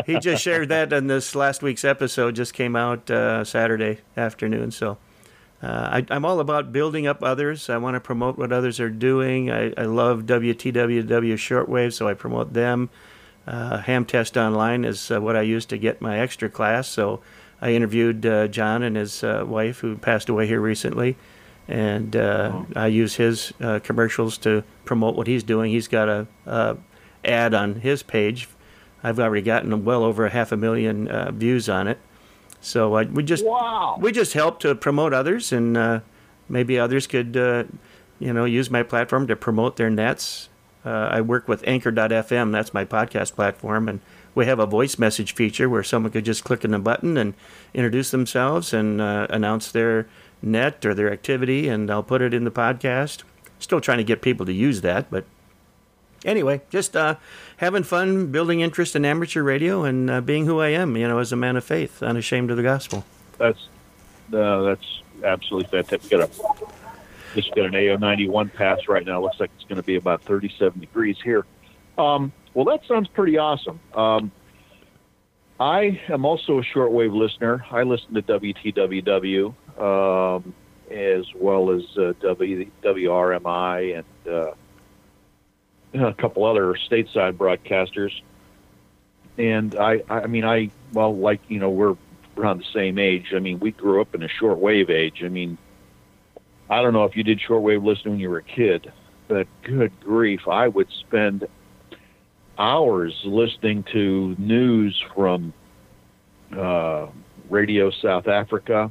he 0.06 0.18
just 0.18 0.42
shared 0.42 0.70
that 0.70 0.92
in 0.92 1.06
this 1.06 1.34
last 1.34 1.62
week's 1.62 1.84
episode. 1.84 2.34
Just 2.34 2.54
came 2.54 2.74
out 2.74 3.10
uh, 3.10 3.44
Saturday 3.44 3.98
afternoon. 4.16 4.70
So 4.70 4.98
uh, 5.62 5.66
I, 6.00 6.06
I'm 6.10 6.24
all 6.24 6.40
about 6.40 6.72
building 6.72 7.06
up 7.06 7.22
others. 7.22 7.68
I 7.68 7.76
want 7.78 7.94
to 7.96 8.00
promote 8.00 8.38
what 8.38 8.52
others 8.52 8.80
are 8.80 8.90
doing. 8.90 9.50
I, 9.50 9.72
I 9.76 9.84
love 9.84 10.22
WTWW 10.22 11.34
shortwave, 11.34 11.92
so 11.92 12.08
I 12.08 12.14
promote 12.14 12.52
them. 12.52 12.90
Uh, 13.46 13.78
Ham 13.78 14.04
Test 14.04 14.36
Online 14.36 14.84
is 14.84 15.10
uh, 15.10 15.20
what 15.20 15.34
I 15.36 15.42
use 15.42 15.64
to 15.66 15.78
get 15.78 16.00
my 16.00 16.18
extra 16.18 16.48
class. 16.48 16.86
So 16.88 17.20
I 17.60 17.72
interviewed 17.72 18.24
uh, 18.24 18.48
John 18.48 18.82
and 18.82 18.96
his 18.96 19.24
uh, 19.24 19.44
wife, 19.46 19.80
who 19.80 19.96
passed 19.96 20.28
away 20.28 20.46
here 20.46 20.60
recently, 20.60 21.16
and 21.66 22.14
uh, 22.14 22.62
I 22.76 22.86
use 22.86 23.16
his 23.16 23.52
uh, 23.60 23.80
commercials 23.82 24.38
to 24.38 24.62
promote 24.84 25.16
what 25.16 25.26
he's 25.26 25.42
doing. 25.42 25.72
He's 25.72 25.88
got 25.88 26.08
a, 26.08 26.26
uh 26.46 26.74
ad 27.24 27.54
on 27.54 27.76
his 27.76 28.02
page. 28.02 28.48
I've 29.02 29.20
already 29.20 29.42
gotten 29.42 29.84
well 29.84 30.02
over 30.02 30.26
a 30.26 30.30
half 30.30 30.50
a 30.52 30.56
million 30.56 31.08
uh, 31.08 31.30
views 31.30 31.68
on 31.68 31.86
it. 31.88 31.98
So 32.60 32.96
uh, 32.96 33.04
we 33.12 33.22
just 33.22 33.44
Wow. 33.44 33.98
we 34.00 34.10
just 34.10 34.32
help 34.32 34.58
to 34.60 34.74
promote 34.74 35.12
others, 35.12 35.52
and 35.52 35.76
uh, 35.76 36.00
maybe 36.48 36.78
others 36.78 37.06
could, 37.06 37.36
uh, 37.36 37.64
you 38.18 38.32
know, 38.32 38.44
use 38.44 38.70
my 38.70 38.82
platform 38.82 39.26
to 39.28 39.36
promote 39.36 39.76
their 39.76 39.90
nets. 39.90 40.48
Uh, 40.84 41.08
I 41.12 41.20
work 41.20 41.46
with 41.46 41.62
Anchor.fm. 41.66 42.50
That's 42.52 42.74
my 42.74 42.84
podcast 42.84 43.34
platform, 43.34 43.88
and 43.88 44.00
we 44.34 44.46
have 44.46 44.58
a 44.58 44.66
voice 44.66 44.98
message 44.98 45.34
feature 45.34 45.68
where 45.68 45.82
someone 45.84 46.10
could 46.12 46.24
just 46.24 46.42
click 46.44 46.64
on 46.64 46.74
a 46.74 46.78
button 46.78 47.16
and 47.16 47.34
introduce 47.74 48.10
themselves 48.10 48.72
and 48.72 49.00
uh, 49.00 49.26
announce 49.30 49.70
their 49.70 50.08
net 50.42 50.84
or 50.84 50.94
their 50.94 51.12
activity, 51.12 51.68
and 51.68 51.90
I'll 51.90 52.02
put 52.02 52.22
it 52.22 52.34
in 52.34 52.44
the 52.44 52.50
podcast. 52.50 53.22
Still 53.60 53.80
trying 53.80 53.98
to 53.98 54.04
get 54.04 54.22
people 54.22 54.46
to 54.46 54.52
use 54.52 54.80
that, 54.80 55.10
but 55.10 55.24
anyway, 56.24 56.60
just 56.70 56.96
uh, 56.96 57.16
having 57.58 57.82
fun, 57.82 58.30
building 58.32 58.60
interest 58.60 58.96
in 58.96 59.04
amateur 59.04 59.42
radio, 59.42 59.84
and 59.84 60.10
uh, 60.10 60.20
being 60.20 60.46
who 60.46 60.60
I 60.60 60.68
am, 60.68 60.96
you 60.96 61.06
know, 61.08 61.18
as 61.18 61.32
a 61.32 61.36
man 61.36 61.56
of 61.56 61.64
faith, 61.64 62.02
unashamed 62.02 62.50
of 62.50 62.56
the 62.56 62.62
gospel. 62.62 63.04
That's 63.38 63.68
uh, 64.32 64.62
that's 64.62 65.02
absolutely 65.24 65.70
fantastic. 65.70 66.10
We 66.10 66.18
got 66.18 66.28
a 66.28 66.64
just 67.34 67.54
got 67.54 67.66
an 67.66 67.72
AO91 67.72 68.52
pass 68.54 68.80
right 68.88 69.04
now. 69.04 69.20
Looks 69.20 69.38
like 69.40 69.50
it's 69.56 69.68
going 69.68 69.76
to 69.76 69.82
be 69.82 69.96
about 69.96 70.22
37 70.22 70.80
degrees 70.80 71.16
here. 71.22 71.44
Um, 71.96 72.32
well, 72.54 72.64
that 72.64 72.86
sounds 72.86 73.08
pretty 73.08 73.38
awesome. 73.38 73.78
Um, 73.94 74.32
I 75.60 76.00
am 76.08 76.24
also 76.24 76.58
a 76.58 76.62
shortwave 76.62 77.14
listener. 77.14 77.64
I 77.70 77.82
listen 77.82 78.14
to 78.14 78.22
WTWW, 78.22 79.54
um, 79.78 80.54
as 80.90 81.24
well 81.34 81.70
as 81.70 81.82
uh, 81.98 82.12
w, 82.20 82.70
WRMI 82.82 83.98
and 83.98 84.32
uh, 84.32 84.52
a 85.94 86.12
couple 86.14 86.44
other 86.44 86.74
stateside 86.74 87.34
broadcasters. 87.34 88.12
And 89.36 89.74
I, 89.76 90.02
I 90.08 90.26
mean, 90.26 90.44
I 90.44 90.70
well, 90.92 91.16
like 91.16 91.40
you 91.48 91.60
know, 91.60 91.70
we're 91.70 91.96
around 92.36 92.58
the 92.58 92.72
same 92.72 92.98
age. 92.98 93.32
I 93.34 93.38
mean, 93.38 93.60
we 93.60 93.70
grew 93.70 94.00
up 94.00 94.14
in 94.14 94.22
a 94.22 94.28
shortwave 94.28 94.90
age. 94.90 95.22
I 95.24 95.28
mean, 95.28 95.58
I 96.70 96.82
don't 96.82 96.92
know 96.92 97.04
if 97.04 97.16
you 97.16 97.22
did 97.22 97.40
shortwave 97.40 97.84
listening 97.84 98.14
when 98.14 98.20
you 98.20 98.30
were 98.30 98.38
a 98.38 98.42
kid, 98.42 98.92
but 99.26 99.46
good 99.62 99.92
grief, 100.00 100.48
I 100.48 100.68
would 100.68 100.88
spend 100.90 101.46
hours 102.58 103.14
listening 103.24 103.84
to 103.92 104.34
news 104.38 105.02
from 105.14 105.52
uh, 106.56 107.06
Radio 107.48 107.90
South 107.90 108.26
Africa, 108.26 108.90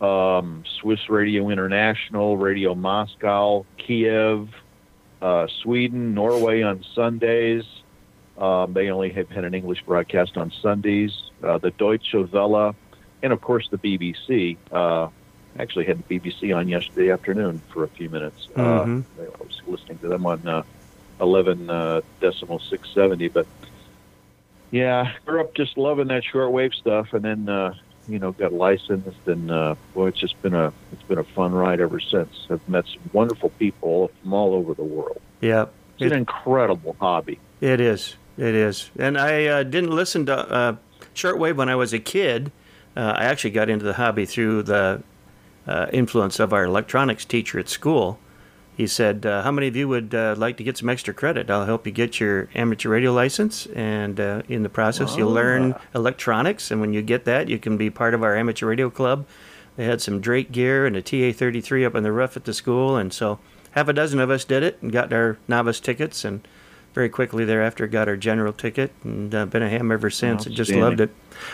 um, 0.00 0.64
Swiss 0.80 1.08
Radio 1.08 1.50
International, 1.50 2.36
Radio 2.36 2.74
Moscow, 2.74 3.64
Kiev, 3.78 4.48
uh, 5.22 5.46
Sweden, 5.62 6.14
Norway 6.14 6.62
on 6.62 6.84
Sundays. 6.94 7.64
Um, 8.36 8.72
they 8.72 8.90
only 8.90 9.10
have 9.10 9.30
had 9.30 9.44
an 9.44 9.54
English 9.54 9.82
broadcast 9.84 10.36
on 10.36 10.50
Sundays. 10.50 11.12
Uh, 11.42 11.58
the 11.58 11.70
Deutsche 11.70 12.14
Welle, 12.14 12.74
and 13.22 13.32
of 13.32 13.40
course 13.40 13.68
the 13.70 13.78
BBC. 13.78 14.56
Uh, 14.70 15.08
actually 15.58 15.84
had 15.84 16.02
the 16.08 16.18
BBC 16.18 16.56
on 16.56 16.66
yesterday 16.66 17.10
afternoon 17.10 17.60
for 17.72 17.84
a 17.84 17.88
few 17.88 18.08
minutes. 18.08 18.48
Mhm. 18.56 19.04
Uh, 19.18 19.22
I 19.22 19.44
was 19.44 19.60
listening 19.66 19.98
to 19.98 20.08
them 20.08 20.26
on 20.26 20.46
uh, 20.48 20.62
11 21.20 21.68
uh, 21.68 22.00
decimal 22.20 22.58
670. 22.58 23.28
But 23.28 23.46
yeah, 24.70 25.12
grew 25.26 25.40
up 25.42 25.54
just 25.54 25.76
loving 25.76 26.08
that 26.08 26.22
shortwave 26.24 26.74
stuff, 26.74 27.12
and 27.12 27.22
then 27.22 27.48
uh, 27.48 27.74
you 28.08 28.18
know 28.18 28.32
got 28.32 28.52
licensed, 28.52 29.26
and 29.26 29.50
uh, 29.50 29.74
boy, 29.94 30.08
it's 30.08 30.18
just 30.18 30.40
been 30.42 30.54
a 30.54 30.72
it's 30.92 31.02
been 31.02 31.18
a 31.18 31.24
fun 31.24 31.52
ride 31.52 31.80
ever 31.80 32.00
since. 32.00 32.46
I've 32.50 32.66
met 32.68 32.86
some 32.86 33.02
wonderful 33.12 33.50
people 33.50 34.10
from 34.20 34.32
all 34.32 34.54
over 34.54 34.74
the 34.74 34.84
world. 34.84 35.20
Yeah, 35.40 35.66
It's 35.98 36.12
an 36.12 36.18
incredible 36.18 36.96
hobby. 37.00 37.38
It 37.60 37.80
is. 37.80 38.16
It 38.38 38.54
is. 38.54 38.90
And 38.98 39.18
I 39.18 39.44
uh, 39.46 39.62
didn't 39.62 39.90
listen 39.90 40.26
to 40.26 40.36
uh, 40.36 40.76
shortwave 41.14 41.56
when 41.56 41.68
I 41.68 41.76
was 41.76 41.92
a 41.92 41.98
kid. 41.98 42.50
Uh, 42.96 43.14
I 43.16 43.24
actually 43.24 43.50
got 43.50 43.68
into 43.68 43.84
the 43.84 43.94
hobby 43.94 44.26
through 44.26 44.64
the 44.64 45.02
uh, 45.66 45.86
influence 45.92 46.40
of 46.40 46.52
our 46.52 46.64
electronics 46.64 47.24
teacher 47.24 47.58
at 47.58 47.68
school. 47.68 48.18
He 48.74 48.86
said, 48.86 49.26
uh, 49.26 49.42
"How 49.42 49.50
many 49.50 49.68
of 49.68 49.76
you 49.76 49.86
would 49.88 50.14
uh, 50.14 50.34
like 50.38 50.56
to 50.56 50.64
get 50.64 50.78
some 50.78 50.88
extra 50.88 51.12
credit? 51.12 51.50
I'll 51.50 51.66
help 51.66 51.86
you 51.86 51.92
get 51.92 52.18
your 52.20 52.48
amateur 52.54 52.88
radio 52.88 53.12
license, 53.12 53.66
and 53.74 54.18
uh, 54.18 54.42
in 54.48 54.62
the 54.62 54.68
process, 54.70 55.14
you'll 55.16 55.30
learn 55.30 55.74
electronics. 55.94 56.70
And 56.70 56.80
when 56.80 56.92
you 56.94 57.02
get 57.02 57.24
that, 57.26 57.48
you 57.48 57.58
can 57.58 57.76
be 57.76 57.90
part 57.90 58.14
of 58.14 58.22
our 58.22 58.34
amateur 58.36 58.66
radio 58.66 58.88
club." 58.90 59.26
They 59.76 59.84
had 59.84 60.00
some 60.02 60.20
Drake 60.20 60.52
gear 60.52 60.84
and 60.86 60.96
a 60.96 61.02
TA33 61.02 61.86
up 61.86 61.94
on 61.94 62.02
the 62.02 62.12
roof 62.12 62.36
at 62.36 62.44
the 62.44 62.52
school, 62.52 62.96
and 62.96 63.12
so 63.12 63.38
half 63.72 63.88
a 63.88 63.92
dozen 63.92 64.20
of 64.20 64.30
us 64.30 64.44
did 64.44 64.62
it 64.62 64.78
and 64.82 64.92
got 64.92 65.12
our 65.12 65.38
novice 65.48 65.80
tickets, 65.80 66.24
and 66.24 66.46
very 66.94 67.08
quickly 67.08 67.44
thereafter 67.46 67.86
got 67.86 68.06
our 68.08 68.16
general 68.18 68.52
ticket 68.52 68.92
and 69.02 69.34
uh, 69.34 69.46
been 69.46 69.62
a 69.62 69.68
ham 69.70 69.90
ever 69.90 70.10
since. 70.10 70.44
and 70.46 70.54
just 70.54 70.70
loved 70.82 71.00
it. 71.00 71.10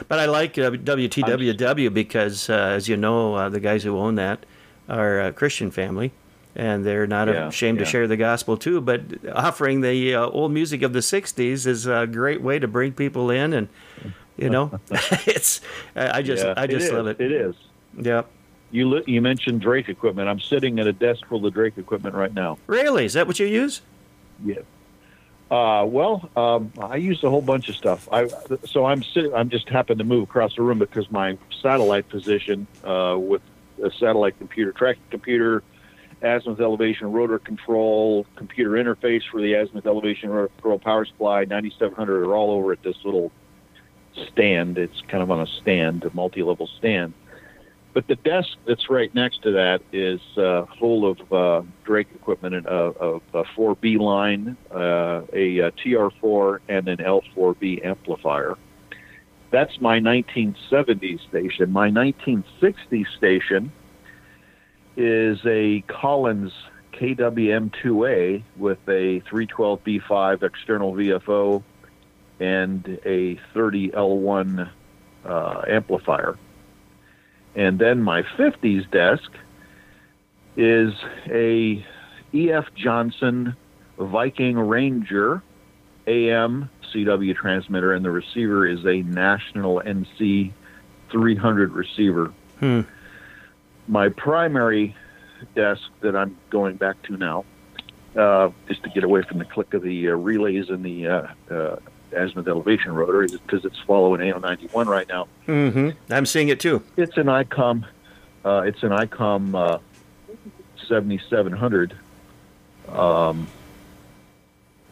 But 0.08 0.18
I 0.18 0.26
like 0.26 0.58
uh, 0.58 0.70
WTWW 0.72 1.92
because, 1.94 2.50
uh, 2.50 2.54
as 2.54 2.88
you 2.88 2.96
know, 2.96 3.34
uh, 3.34 3.48
the 3.48 3.60
guys 3.60 3.84
who 3.84 3.96
own 3.96 4.16
that 4.16 4.44
are 4.88 5.20
a 5.20 5.32
Christian 5.32 5.70
family. 5.70 6.12
And 6.56 6.84
they're 6.84 7.06
not 7.06 7.28
Yeah, 7.28 7.48
ashamed 7.48 7.78
to 7.78 7.84
share 7.84 8.08
the 8.08 8.16
gospel 8.16 8.56
too. 8.56 8.80
But 8.80 9.02
offering 9.32 9.80
the 9.80 10.14
uh, 10.14 10.26
old 10.26 10.50
music 10.52 10.82
of 10.82 10.92
the 10.92 10.98
'60s 11.00 11.66
is 11.66 11.86
a 11.86 12.06
great 12.06 12.40
way 12.42 12.58
to 12.58 12.66
bring 12.66 12.92
people 12.92 13.30
in, 13.30 13.52
and 13.52 13.68
you 14.36 14.50
know, 14.50 14.72
it's 15.26 15.60
I 15.94 16.22
just 16.22 16.44
Yeah, 16.44 16.54
I 16.56 16.66
just 16.66 16.86
is. 16.86 16.92
love 16.92 17.06
it. 17.06 17.20
It 17.20 17.30
is. 17.32 17.54
Yep. 17.96 18.28
You 18.70 18.88
li- 18.88 19.04
you 19.06 19.22
mentioned 19.22 19.60
Drake 19.60 19.88
equipment. 19.88 20.28
I'm 20.28 20.40
sitting 20.40 20.78
at 20.80 20.86
a 20.86 20.92
desk 20.92 21.26
full 21.26 21.44
of 21.46 21.54
Drake 21.54 21.78
equipment 21.78 22.14
right 22.14 22.32
now. 22.34 22.58
Really, 22.66 23.04
is 23.04 23.12
that 23.14 23.26
what 23.26 23.38
you 23.38 23.46
use? 23.46 23.80
Yeah. 24.44 24.56
Uh, 25.50 25.84
well, 25.86 26.28
um, 26.36 26.70
I 26.78 26.96
use 26.96 27.24
a 27.24 27.30
whole 27.30 27.40
bunch 27.40 27.70
of 27.70 27.76
stuff. 27.76 28.06
I 28.12 28.28
so 28.66 28.84
I'm 28.84 29.02
sitting. 29.02 29.32
I'm 29.32 29.48
just 29.48 29.68
happened 29.68 29.98
to 29.98 30.04
move 30.04 30.24
across 30.24 30.56
the 30.56 30.62
room 30.62 30.78
because 30.78 31.10
my 31.10 31.38
satellite 31.62 32.08
position 32.10 32.66
uh, 32.84 33.16
with 33.18 33.40
a 33.82 33.90
satellite 33.92 34.36
computer, 34.38 34.72
tracking 34.72 35.02
computer, 35.10 35.62
azimuth 36.22 36.60
elevation 36.60 37.12
rotor 37.12 37.38
control, 37.38 38.26
computer 38.36 38.70
interface 38.70 39.22
for 39.30 39.40
the 39.40 39.54
azimuth 39.54 39.86
elevation 39.86 40.30
rotor 40.30 40.48
control 40.48 40.78
power 40.78 41.04
supply, 41.04 41.44
9700 41.44 42.24
are 42.26 42.34
all 42.34 42.50
over 42.50 42.72
at 42.72 42.82
this 42.82 42.96
little 43.04 43.30
stand. 44.32 44.78
It's 44.78 45.00
kind 45.08 45.22
of 45.22 45.30
on 45.30 45.40
a 45.40 45.46
stand, 45.46 46.04
a 46.04 46.10
multi-level 46.14 46.68
stand. 46.78 47.14
But 47.94 48.06
the 48.06 48.16
desk 48.16 48.50
that's 48.66 48.90
right 48.90 49.12
next 49.14 49.42
to 49.42 49.52
that 49.52 49.80
is 49.92 50.20
uh, 50.36 50.66
full 50.78 51.10
of 51.10 51.32
uh, 51.32 51.62
Drake 51.84 52.08
equipment, 52.14 52.54
and 52.54 52.66
a, 52.66 52.94
a, 53.00 53.16
a 53.34 53.44
4B 53.56 53.98
line, 53.98 54.56
uh, 54.70 55.22
a, 55.32 55.62
uh 55.62 55.70
TR4, 55.70 56.60
and 56.68 56.88
an 56.88 56.98
L4B 56.98 57.84
amplifier. 57.84 58.56
That's 59.50 59.80
my 59.80 59.98
1970s 59.98 61.26
station. 61.28 61.72
My 61.72 61.90
1960s 61.90 63.06
station 63.16 63.72
is 64.98 65.38
a 65.46 65.80
Collins 65.86 66.52
KWM2A 66.92 68.42
with 68.56 68.78
a 68.88 69.20
312B5 69.20 70.42
external 70.42 70.92
VFO 70.92 71.62
and 72.40 72.98
a 73.04 73.36
30L1 73.54 74.68
uh, 75.24 75.62
amplifier. 75.68 76.36
And 77.54 77.78
then 77.78 78.02
my 78.02 78.22
50s 78.22 78.90
desk 78.90 79.30
is 80.56 80.92
a 81.30 81.86
EF 82.34 82.66
Johnson 82.74 83.54
Viking 83.98 84.58
Ranger 84.58 85.42
AM 86.08 86.70
CW 86.92 87.36
transmitter, 87.36 87.92
and 87.92 88.04
the 88.04 88.10
receiver 88.10 88.66
is 88.66 88.84
a 88.84 89.02
National 89.02 89.80
NC 89.80 90.52
300 91.10 91.72
receiver. 91.72 92.32
Hmm. 92.58 92.80
My 93.88 94.10
primary 94.10 94.94
desk 95.54 95.82
that 96.00 96.14
I'm 96.14 96.36
going 96.50 96.76
back 96.76 97.00
to 97.04 97.16
now, 97.16 97.44
uh, 98.14 98.50
just 98.68 98.82
to 98.82 98.90
get 98.90 99.02
away 99.02 99.22
from 99.22 99.38
the 99.38 99.44
click 99.44 99.72
of 99.74 99.82
the 99.82 100.10
uh, 100.10 100.12
relays 100.12 100.68
and 100.68 100.84
the 100.84 101.06
uh, 101.06 101.26
uh, 101.50 101.76
azimuth 102.12 102.46
elevation 102.46 102.92
rotor, 102.92 103.22
is 103.22 103.32
because 103.32 103.64
it's 103.64 103.78
following 103.86 104.20
AO91 104.20 104.86
right 104.86 105.08
now. 105.08 105.26
Mm-hmm. 105.46 106.12
I'm 106.12 106.26
seeing 106.26 106.48
it 106.48 106.60
too. 106.60 106.82
It's 106.96 107.16
an 107.16 107.26
ICOM. 107.26 107.84
Uh, 108.44 108.62
it's 108.66 108.82
an 108.82 108.90
ICOM 108.90 109.54
uh, 109.54 109.78
7700. 110.86 111.94
Um, 112.88 113.48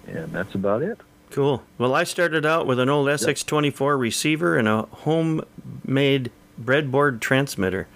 and 0.06 0.32
that's 0.32 0.54
about 0.54 0.82
it. 0.82 0.98
Cool. 1.30 1.62
Well, 1.76 1.94
I 1.94 2.04
started 2.04 2.46
out 2.46 2.66
with 2.66 2.78
an 2.78 2.88
old 2.88 3.08
SX24 3.08 3.98
receiver 3.98 4.56
and 4.56 4.68
a 4.68 4.82
homemade 4.82 6.30
breadboard 6.62 7.20
transmitter. 7.20 7.88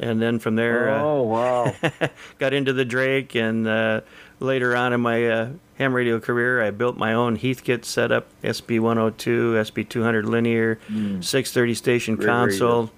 And 0.00 0.22
then 0.22 0.38
from 0.38 0.54
there, 0.54 0.90
uh, 0.90 1.02
oh 1.02 1.22
wow! 1.22 1.74
got 2.38 2.52
into 2.52 2.72
the 2.72 2.84
Drake. 2.84 3.34
And 3.34 3.66
uh, 3.66 4.02
later 4.38 4.76
on 4.76 4.92
in 4.92 5.00
my 5.00 5.26
uh, 5.26 5.50
ham 5.76 5.92
radio 5.92 6.20
career, 6.20 6.62
I 6.62 6.70
built 6.70 6.96
my 6.96 7.14
own 7.14 7.36
Heathkit 7.36 7.84
setup 7.84 8.28
SB102, 8.42 9.16
SB200 9.16 10.24
linear, 10.24 10.78
630 10.86 11.74
station 11.74 12.14
Great 12.14 12.26
radio. 12.28 12.40
console. 12.46 12.90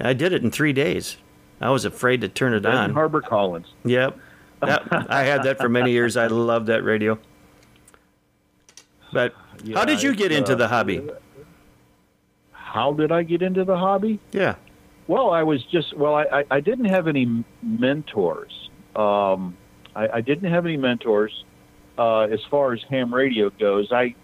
I 0.00 0.12
did 0.12 0.32
it 0.32 0.42
in 0.42 0.50
three 0.50 0.72
days. 0.72 1.18
I 1.60 1.70
was 1.70 1.84
afraid 1.84 2.20
to 2.22 2.28
turn 2.28 2.54
it 2.54 2.62
Ben 2.62 2.74
on. 2.74 2.92
Harbor 2.94 3.20
Collins. 3.20 3.66
Yep. 3.84 4.18
That, 4.60 4.88
I 5.10 5.24
had 5.24 5.44
that 5.44 5.58
for 5.58 5.68
many 5.68 5.92
years. 5.92 6.16
I 6.16 6.26
loved 6.26 6.66
that 6.66 6.82
radio. 6.82 7.18
But 9.12 9.34
how 9.74 9.84
did 9.84 10.02
you 10.02 10.14
get 10.14 10.32
into 10.32 10.52
uh, 10.52 10.56
the 10.56 10.68
hobby? 10.68 11.08
How 12.52 12.92
did 12.92 13.12
I 13.12 13.22
get 13.22 13.42
into 13.42 13.64
the 13.64 13.76
hobby? 13.76 14.20
Yeah. 14.32 14.54
Well, 15.10 15.30
I 15.30 15.42
was 15.42 15.60
just 15.72 15.96
well. 15.96 16.14
I, 16.14 16.44
I, 16.52 16.60
didn't 16.60 16.84
have 16.84 17.08
any 17.08 17.44
mentors. 17.64 18.52
Um, 18.94 19.56
I, 19.96 20.06
I 20.14 20.20
didn't 20.20 20.48
have 20.52 20.64
any 20.64 20.76
mentors 20.76 21.32
uh, 21.98 22.28
as 22.32 22.38
far 22.48 22.74
as 22.74 22.80
ham 22.88 23.12
radio 23.12 23.50
goes. 23.50 23.88
I, 23.90 24.14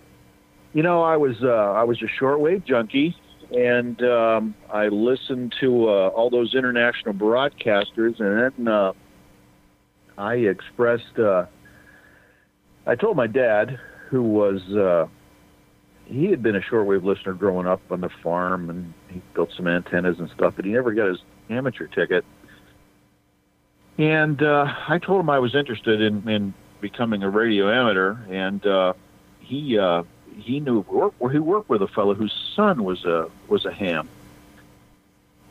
you 0.75 0.85
know, 0.85 1.03
I 1.03 1.16
was 1.16 1.35
uh, 1.42 1.49
I 1.49 1.83
was 1.83 2.01
a 2.03 2.22
shortwave 2.22 2.64
junkie, 2.64 3.16
and 3.51 4.01
um, 4.05 4.55
I 4.72 4.87
listened 4.87 5.57
to 5.59 5.88
uh, 5.88 6.09
all 6.11 6.31
those 6.31 6.55
international 6.55 7.14
broadcasters, 7.14 8.20
and 8.20 8.55
then 8.57 8.68
uh, 8.68 8.92
I 10.16 10.35
expressed. 10.35 11.18
Uh, 11.18 11.46
I 12.87 12.94
told 12.94 13.16
my 13.16 13.27
dad, 13.27 13.77
who 14.09 14.22
was 14.22 14.61
uh, 14.70 15.09
he 16.05 16.27
had 16.27 16.44
been 16.44 16.55
a 16.55 16.61
shortwave 16.61 17.03
listener 17.03 17.33
growing 17.33 17.66
up 17.66 17.81
on 17.90 18.03
the 18.03 18.11
farm, 18.22 18.70
and 18.70 18.94
he 19.09 19.23
built 19.35 19.53
some 19.57 19.66
antennas 19.66 20.19
and 20.19 20.31
stuff, 20.31 20.55
but 20.57 20.64
he 20.64 20.73
never 20.73 20.92
got 20.92 21.09
his 21.09 21.19
amateur 21.51 21.87
ticket. 21.87 22.25
And 23.99 24.42
uh, 24.42 24.73
I 24.88 24.99
told 24.99 25.21
him 25.21 25.31
I 25.31 25.38
was 25.38 25.55
interested 25.55 26.01
in, 26.01 26.29
in 26.29 26.55
becoming 26.81 27.23
a 27.23 27.31
radio 27.31 27.71
amateur, 27.71 28.16
and 28.29 28.64
uh, 28.66 28.92
he 29.40 29.79
uh, 29.79 30.03
he 30.38 30.61
knew 30.61 30.85
he 31.33 31.38
worked 31.38 31.69
with 31.69 31.83
a 31.83 31.88
fellow 31.88 32.14
whose 32.14 32.35
son 32.55 32.85
was 32.85 33.05
a 33.05 33.31
was 33.49 33.64
a 33.64 33.73
ham, 33.73 34.09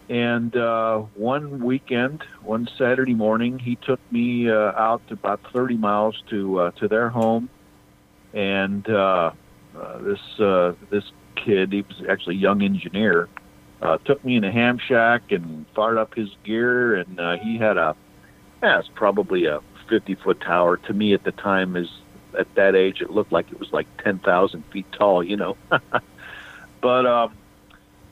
and 0.09 0.55
uh, 0.55 0.99
one 1.15 1.63
weekend, 1.63 2.23
one 2.43 2.69
Saturday 2.77 3.15
morning, 3.15 3.57
he 3.57 3.75
took 3.75 3.99
me 4.11 4.49
uh, 4.49 4.53
out 4.53 5.01
about 5.09 5.41
30 5.51 5.77
miles 5.77 6.21
to 6.29 6.59
uh, 6.59 6.71
to 6.71 6.87
their 6.87 7.09
home, 7.09 7.49
and 8.33 8.87
uh, 8.87 9.31
uh, 9.75 9.97
this 9.99 10.39
uh, 10.39 10.73
this 10.91 11.05
kid, 11.35 11.73
he 11.73 11.81
was 11.81 12.03
actually 12.07 12.35
a 12.35 12.39
young 12.39 12.61
engineer, 12.61 13.27
uh, 13.81 13.97
took 13.99 14.23
me 14.23 14.37
in 14.37 14.43
a 14.43 14.51
ham 14.51 14.77
shack 14.77 15.31
and 15.31 15.65
fired 15.75 15.97
up 15.97 16.15
his 16.15 16.29
gear, 16.43 16.95
and 16.95 17.19
uh, 17.19 17.37
he 17.37 17.57
had 17.57 17.77
a, 17.77 17.95
yeah, 18.63 18.79
it's 18.79 18.89
probably 18.93 19.45
a 19.45 19.61
50 19.89 20.15
foot 20.15 20.41
tower. 20.41 20.77
To 20.77 20.93
me, 20.93 21.13
at 21.13 21.23
the 21.23 21.31
time, 21.31 21.75
is 21.75 21.89
at 22.37 22.53
that 22.55 22.75
age, 22.75 23.01
it 23.01 23.09
looked 23.09 23.31
like 23.31 23.51
it 23.51 23.59
was 23.59 23.71
like 23.71 23.87
10,000 24.03 24.63
feet 24.71 24.85
tall, 24.91 25.23
you 25.23 25.37
know. 25.37 25.57
but 26.81 27.05
um, 27.05 27.33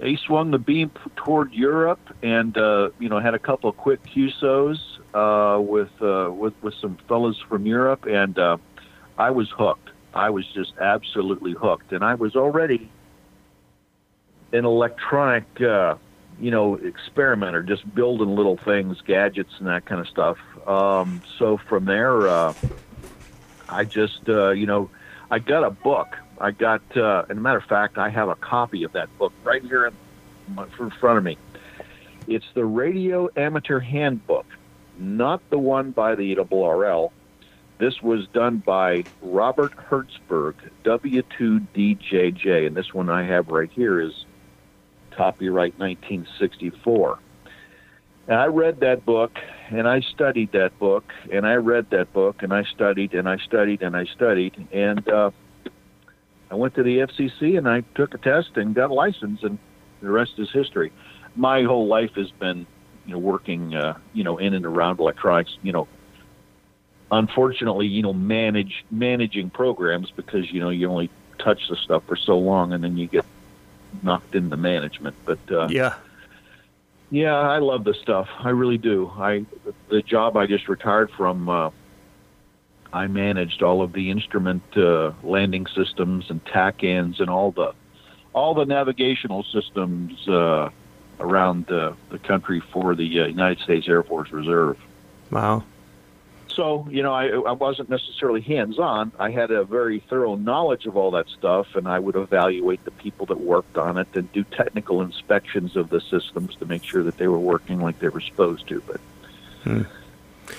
he 0.02 0.18
swung 0.18 0.52
the 0.52 0.58
beam 0.58 0.92
toward 1.16 1.54
Europe, 1.54 2.00
and 2.22 2.58
uh, 2.58 2.90
you 3.00 3.10
know 3.10 3.20
had 3.20 3.34
a 3.34 3.40
couple 3.40 3.70
of 3.70 3.78
quick 3.78 4.04
QSOs 4.04 4.80
uh, 5.14 5.60
with 5.62 5.92
uh, 6.02 6.32
with 6.32 6.54
with 6.62 6.74
some 6.76 6.98
fellas 7.08 7.38
from 7.48 7.66
Europe, 7.66 8.06
and 8.06 8.38
uh, 8.38 8.58
I 9.18 9.32
was 9.32 9.50
hooked. 9.50 9.90
I 10.14 10.30
was 10.30 10.46
just 10.54 10.74
absolutely 10.78 11.54
hooked, 11.54 11.92
and 11.92 12.04
I 12.04 12.16
was 12.16 12.36
already 12.36 12.90
an 14.54 14.66
electronic, 14.66 15.62
uh, 15.62 15.96
you 16.40 16.52
know, 16.52 16.76
experimenter, 16.76 17.64
just 17.64 17.94
building 17.94 18.36
little 18.36 18.58
things, 18.58 19.02
gadgets, 19.02 19.52
and 19.60 19.68
that 19.68 19.86
kind 19.86 20.00
of 20.00 20.08
stuff. 20.08 20.38
Um, 20.68 21.22
so 21.38 21.58
from 21.58 21.86
there, 21.86 22.28
uh, 22.28 22.54
I 23.68 23.84
just, 23.84 24.30
uh, 24.30 24.52
you 24.52 24.66
know, 24.66 24.90
I 25.30 25.40
got 25.40 25.64
a 25.64 25.72
book. 25.72 26.16
I 26.40 26.52
got, 26.52 26.82
uh, 26.96 27.26
and 27.30 27.40
a 27.40 27.42
matter 27.42 27.58
of 27.58 27.66
fact, 27.66 27.98
I 27.98 28.10
have 28.10 28.30
a 28.30 28.36
copy 28.36 28.84
of 28.84 28.94
that 28.94 29.16
book 29.18 29.34
right 29.44 29.64
here 29.64 29.88
in, 29.88 29.94
my, 30.54 30.66
in 30.80 30.90
front 30.92 31.18
of 31.18 31.24
me. 31.24 31.38
It's 32.28 32.46
the 32.54 32.66
Radio 32.66 33.30
Amateur 33.36 33.80
Handbook, 33.80 34.46
not 34.98 35.42
the 35.50 35.58
one 35.58 35.92
by 35.92 36.16
the 36.16 36.36
ARRL. 36.36 37.12
This 37.80 38.02
was 38.02 38.28
done 38.28 38.58
by 38.58 39.04
Robert 39.22 39.74
Hertzberg, 39.76 40.54
W2DJJ, 40.86 42.68
and 42.68 42.76
this 42.76 42.94
one 42.94 43.10
I 43.10 43.24
have 43.24 43.50
right 43.50 43.70
here 43.72 44.00
is 44.00 44.26
copyright 45.16 45.78
1964. 45.80 47.20
And 48.28 48.38
I 48.38 48.46
read 48.46 48.80
that 48.80 49.06
book 49.06 49.38
and 49.70 49.88
I 49.88 50.00
studied 50.00 50.54
that 50.54 50.78
book 50.80 51.12
and 51.32 51.46
I 51.46 51.56
read 51.56 51.90
that 51.90 52.14
book 52.14 52.42
and 52.42 52.54
I 52.54 52.64
studied 52.64 53.14
and 53.14 53.28
I 53.28 53.38
studied 53.38 53.82
and 53.82 53.98
I 53.98 54.06
studied 54.06 54.68
and 54.72 55.08
uh, 55.10 55.32
I 56.50 56.56
went 56.56 56.76
to 56.76 56.84
the 56.84 57.00
FCC 57.00 57.58
and 57.58 57.68
I 57.68 57.82
took 57.96 58.14
a 58.14 58.18
test 58.18 58.56
and 58.56 58.74
got 58.74 58.92
a 58.92 58.94
license 58.94 59.44
and 59.44 59.58
the 60.02 60.10
rest 60.10 60.34
is 60.38 60.50
history. 60.52 60.92
My 61.36 61.64
whole 61.64 61.88
life 61.88 62.12
has 62.16 62.32
been, 62.32 62.66
you 63.06 63.14
know, 63.14 63.20
working, 63.20 63.76
uh, 63.76 63.98
you 64.14 64.24
know, 64.24 64.38
in 64.38 64.54
and 64.54 64.66
around 64.66 65.00
electronics. 65.00 65.58
You 65.62 65.74
know, 65.74 65.88
unfortunately, 67.12 67.88
you 67.88 68.04
know, 68.04 68.14
manage 68.14 68.86
managing 68.92 69.50
programs 69.50 70.12
because 70.12 70.52
you 70.52 70.60
know 70.60 70.70
you 70.70 70.90
only 70.90 71.10
touch 71.40 71.68
the 71.70 71.76
stuff 71.76 72.04
for 72.08 72.16
so 72.16 72.38
long 72.38 72.72
and 72.72 72.84
then 72.84 72.96
you 72.98 73.08
get 73.08 73.26
knocked 74.02 74.36
into 74.36 74.58
management. 74.58 75.16
But 75.26 75.40
uh, 75.52 75.68
Yeah. 75.70 75.96
yeah, 77.10 77.36
I 77.36 77.60
love 77.60 77.84
the 77.84 77.94
stuff. 77.94 78.28
I 78.40 78.50
really 78.50 78.78
do. 78.78 79.12
I 79.18 79.46
the 79.90 80.02
job 80.02 80.38
I 80.38 80.48
just 80.48 80.68
retired 80.68 81.12
from. 81.12 81.50
Uh, 81.50 81.70
I 82.92 83.08
managed 83.08 83.64
all 83.64 83.82
of 83.82 83.92
the 83.92 84.12
instrument 84.12 84.62
uh, 84.78 85.14
landing 85.24 85.66
systems 85.66 86.30
and 86.30 86.44
TACANs 86.46 87.20
and 87.20 87.30
all 87.30 87.52
the 87.52 87.74
all 88.34 88.54
the 88.54 88.66
navigational 88.66 89.44
systems 89.44 90.28
uh, 90.28 90.70
around 91.20 91.72
uh, 91.72 91.94
the 92.10 92.20
country 92.20 92.60
for 92.60 92.96
the 92.96 93.22
uh, 93.22 93.26
United 93.28 93.60
States 93.64 93.88
Air 93.88 94.04
Force 94.04 94.32
Reserve. 94.32 94.78
Wow. 95.32 95.64
So, 96.56 96.88
you 96.92 97.02
know, 97.02 97.14
I, 97.14 97.30
I 97.30 97.52
wasn't 97.54 97.90
necessarily 97.90 98.42
hands 98.42 98.78
on. 98.78 99.12
I 99.18 99.32
had 99.32 99.50
a 99.50 99.64
very 99.64 100.00
thorough 100.00 100.36
knowledge 100.36 100.86
of 100.86 100.96
all 100.96 101.12
that 101.12 101.28
stuff, 101.30 101.76
and 101.76 101.88
I 101.88 101.98
would 101.98 102.16
evaluate 102.16 102.86
the 102.86 102.92
people 102.92 103.26
that 103.28 103.40
worked 103.40 103.78
on 103.78 103.98
it 103.98 104.08
and 104.14 104.32
do 104.34 104.44
technical 104.44 105.02
inspections 105.02 105.76
of 105.76 105.90
the 105.90 106.00
systems 106.00 106.56
to 106.58 106.66
make 106.66 106.84
sure 106.84 107.02
that 107.04 107.18
they 107.18 107.28
were 107.28 107.40
working 107.40 107.80
like 107.80 107.98
they 108.00 108.10
were 108.10 108.22
supposed 108.22 108.68
to. 108.68 108.84
But 108.86 109.02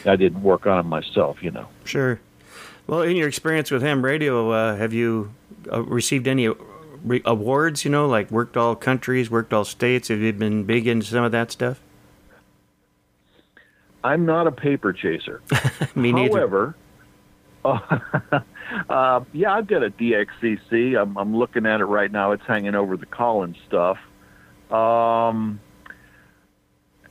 I 0.04 0.16
didn't 0.16 0.42
work 0.42 0.66
on 0.66 0.78
them 0.78 0.88
myself, 0.88 1.42
you 1.42 1.50
know. 1.50 1.68
Sure. 1.84 2.20
Well, 2.86 3.02
in 3.02 3.16
your 3.16 3.28
experience 3.28 3.70
with 3.70 3.82
ham 3.82 4.04
radio, 4.04 4.50
uh, 4.50 4.76
have 4.76 4.92
you 4.92 5.32
uh, 5.72 5.82
received 5.82 6.26
any 6.26 6.48
re- 7.04 7.22
awards? 7.24 7.84
You 7.84 7.90
know, 7.90 8.06
like 8.06 8.30
worked 8.30 8.56
all 8.56 8.74
countries, 8.74 9.30
worked 9.30 9.52
all 9.52 9.64
states. 9.64 10.08
Have 10.08 10.18
you 10.18 10.32
been 10.32 10.64
big 10.64 10.86
into 10.86 11.06
some 11.06 11.24
of 11.24 11.32
that 11.32 11.52
stuff? 11.52 11.80
I'm 14.04 14.26
not 14.26 14.46
a 14.46 14.52
paper 14.52 14.92
chaser. 14.92 15.40
Me 15.96 16.12
neither. 16.12 16.36
However, 16.38 16.76
uh, 18.90 19.24
yeah, 19.32 19.54
I've 19.54 19.66
got 19.66 19.82
a 19.82 19.90
DXCC. 19.90 21.00
I'm, 21.00 21.16
I'm 21.16 21.34
looking 21.34 21.64
at 21.64 21.80
it 21.80 21.86
right 21.86 22.12
now. 22.12 22.32
It's 22.32 22.44
hanging 22.46 22.74
over 22.74 22.98
the 22.98 23.06
Collins 23.06 23.56
stuff. 23.66 23.96
Um, 24.70 25.58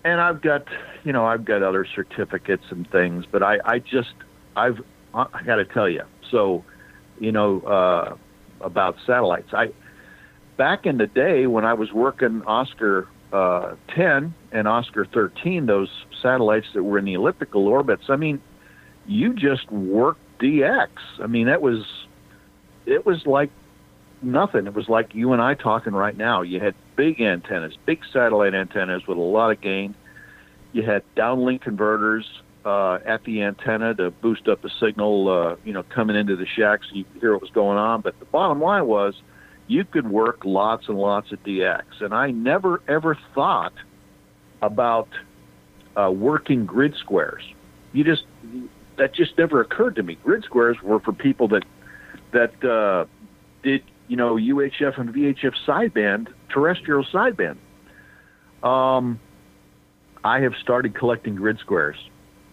and 0.04 0.22
I've 0.22 0.42
got, 0.42 0.68
you 1.04 1.12
know, 1.12 1.26
I've 1.26 1.44
got 1.44 1.64
other 1.64 1.86
certificates 1.96 2.66
and 2.70 2.90
things, 2.92 3.26
but 3.30 3.42
I, 3.42 3.58
I 3.66 3.80
just, 3.80 4.14
I've, 4.56 4.80
I 5.16 5.44
got 5.44 5.56
to 5.56 5.66
tell 5.66 5.90
you. 5.90 6.04
So, 6.30 6.64
you 7.20 7.32
know, 7.32 7.62
uh, 7.62 8.16
about 8.62 8.98
satellites. 9.08 9.54
I, 9.54 9.72
back 10.58 10.86
in 10.86 10.98
the 10.98 11.08
day 11.08 11.48
when 11.48 11.66
I 11.66 11.74
was 11.74 11.92
working 11.92 12.44
Oscar 12.44 13.08
uh, 13.34 13.76
10 13.96 14.34
and 14.52 14.68
Oscar 14.68 15.06
13, 15.06 15.66
those 15.66 15.90
satellites 16.22 16.68
that 16.74 16.84
were 16.84 17.00
in 17.00 17.06
the 17.06 17.16
elliptical 17.16 17.68
orbits, 17.68 18.04
I 18.10 18.16
mean, 18.16 18.42
you 19.08 19.34
just 19.34 19.70
worked 19.72 20.22
DX. 20.40 20.90
I 21.20 21.28
mean, 21.28 21.48
that 21.48 21.62
was, 21.62 21.84
it 22.86 23.06
was 23.06 23.26
like 23.26 23.50
nothing. 24.22 24.68
It 24.68 24.74
was 24.74 24.88
like 24.88 25.16
you 25.16 25.34
and 25.34 25.42
I 25.42 25.56
talking 25.56 25.94
right 25.94 26.16
now. 26.16 26.44
You 26.44 26.60
had 26.60 26.76
big 26.96 27.20
antennas, 27.20 27.74
big 27.86 28.02
satellite 28.14 28.54
antennas 28.54 29.08
with 29.08 29.18
a 29.18 29.22
lot 29.22 29.52
of 29.52 29.60
gain. 29.60 29.96
You 30.72 30.84
had 30.84 31.04
downlink 31.16 31.62
converters 31.62 32.26
uh, 32.66 33.00
at 33.06 33.24
the 33.24 33.42
antenna 33.42 33.94
to 33.96 34.12
boost 34.12 34.48
up 34.48 34.62
the 34.62 34.70
signal, 34.80 35.30
uh, 35.30 35.56
you 35.66 35.74
know, 35.74 35.84
coming 35.84 36.16
into 36.16 36.36
the 36.36 36.46
shack 36.46 36.82
so 36.84 36.96
you 36.96 37.04
could 37.06 37.22
hear 37.22 37.34
what 37.34 37.42
was 37.42 37.52
going 37.52 37.78
on. 37.78 38.02
But 38.02 38.18
the 38.20 38.26
bottom 38.26 38.62
line 38.62 38.86
was 38.86 39.16
you 39.68 39.86
could 39.86 40.10
work 40.10 40.44
lots 40.46 40.88
and 40.88 40.98
lots 40.98 41.32
of 41.32 41.44
DX. 41.44 41.84
And 42.02 42.14
I 42.14 42.32
never, 42.32 42.82
ever 42.88 43.18
thought 43.34 43.74
about 44.62 45.10
uh, 45.96 46.12
working 46.12 46.66
grid 46.66 46.96
squares. 46.96 47.44
You 47.94 48.04
just, 48.04 48.24
that 48.98 49.14
just 49.14 49.38
never 49.38 49.62
occurred 49.62 49.96
to 49.96 50.04
me. 50.04 50.16
Grid 50.16 50.44
squares 50.44 50.78
were 50.82 51.00
for 51.00 51.14
people 51.14 51.48
that, 51.50 51.64
that 52.32 52.64
uh, 52.64 53.06
did, 53.62 53.84
you 54.08 54.18
know, 54.18 54.36
UHF 54.36 55.00
and 55.00 55.14
VHF 55.14 55.54
sideband, 55.66 56.28
terrestrial 56.50 57.06
sideband. 57.06 57.58
Um, 58.64 59.20
I 60.24 60.40
have 60.42 60.54
started 60.62 60.96
collecting 60.96 61.36
grid 61.36 61.60
squares. 61.60 61.98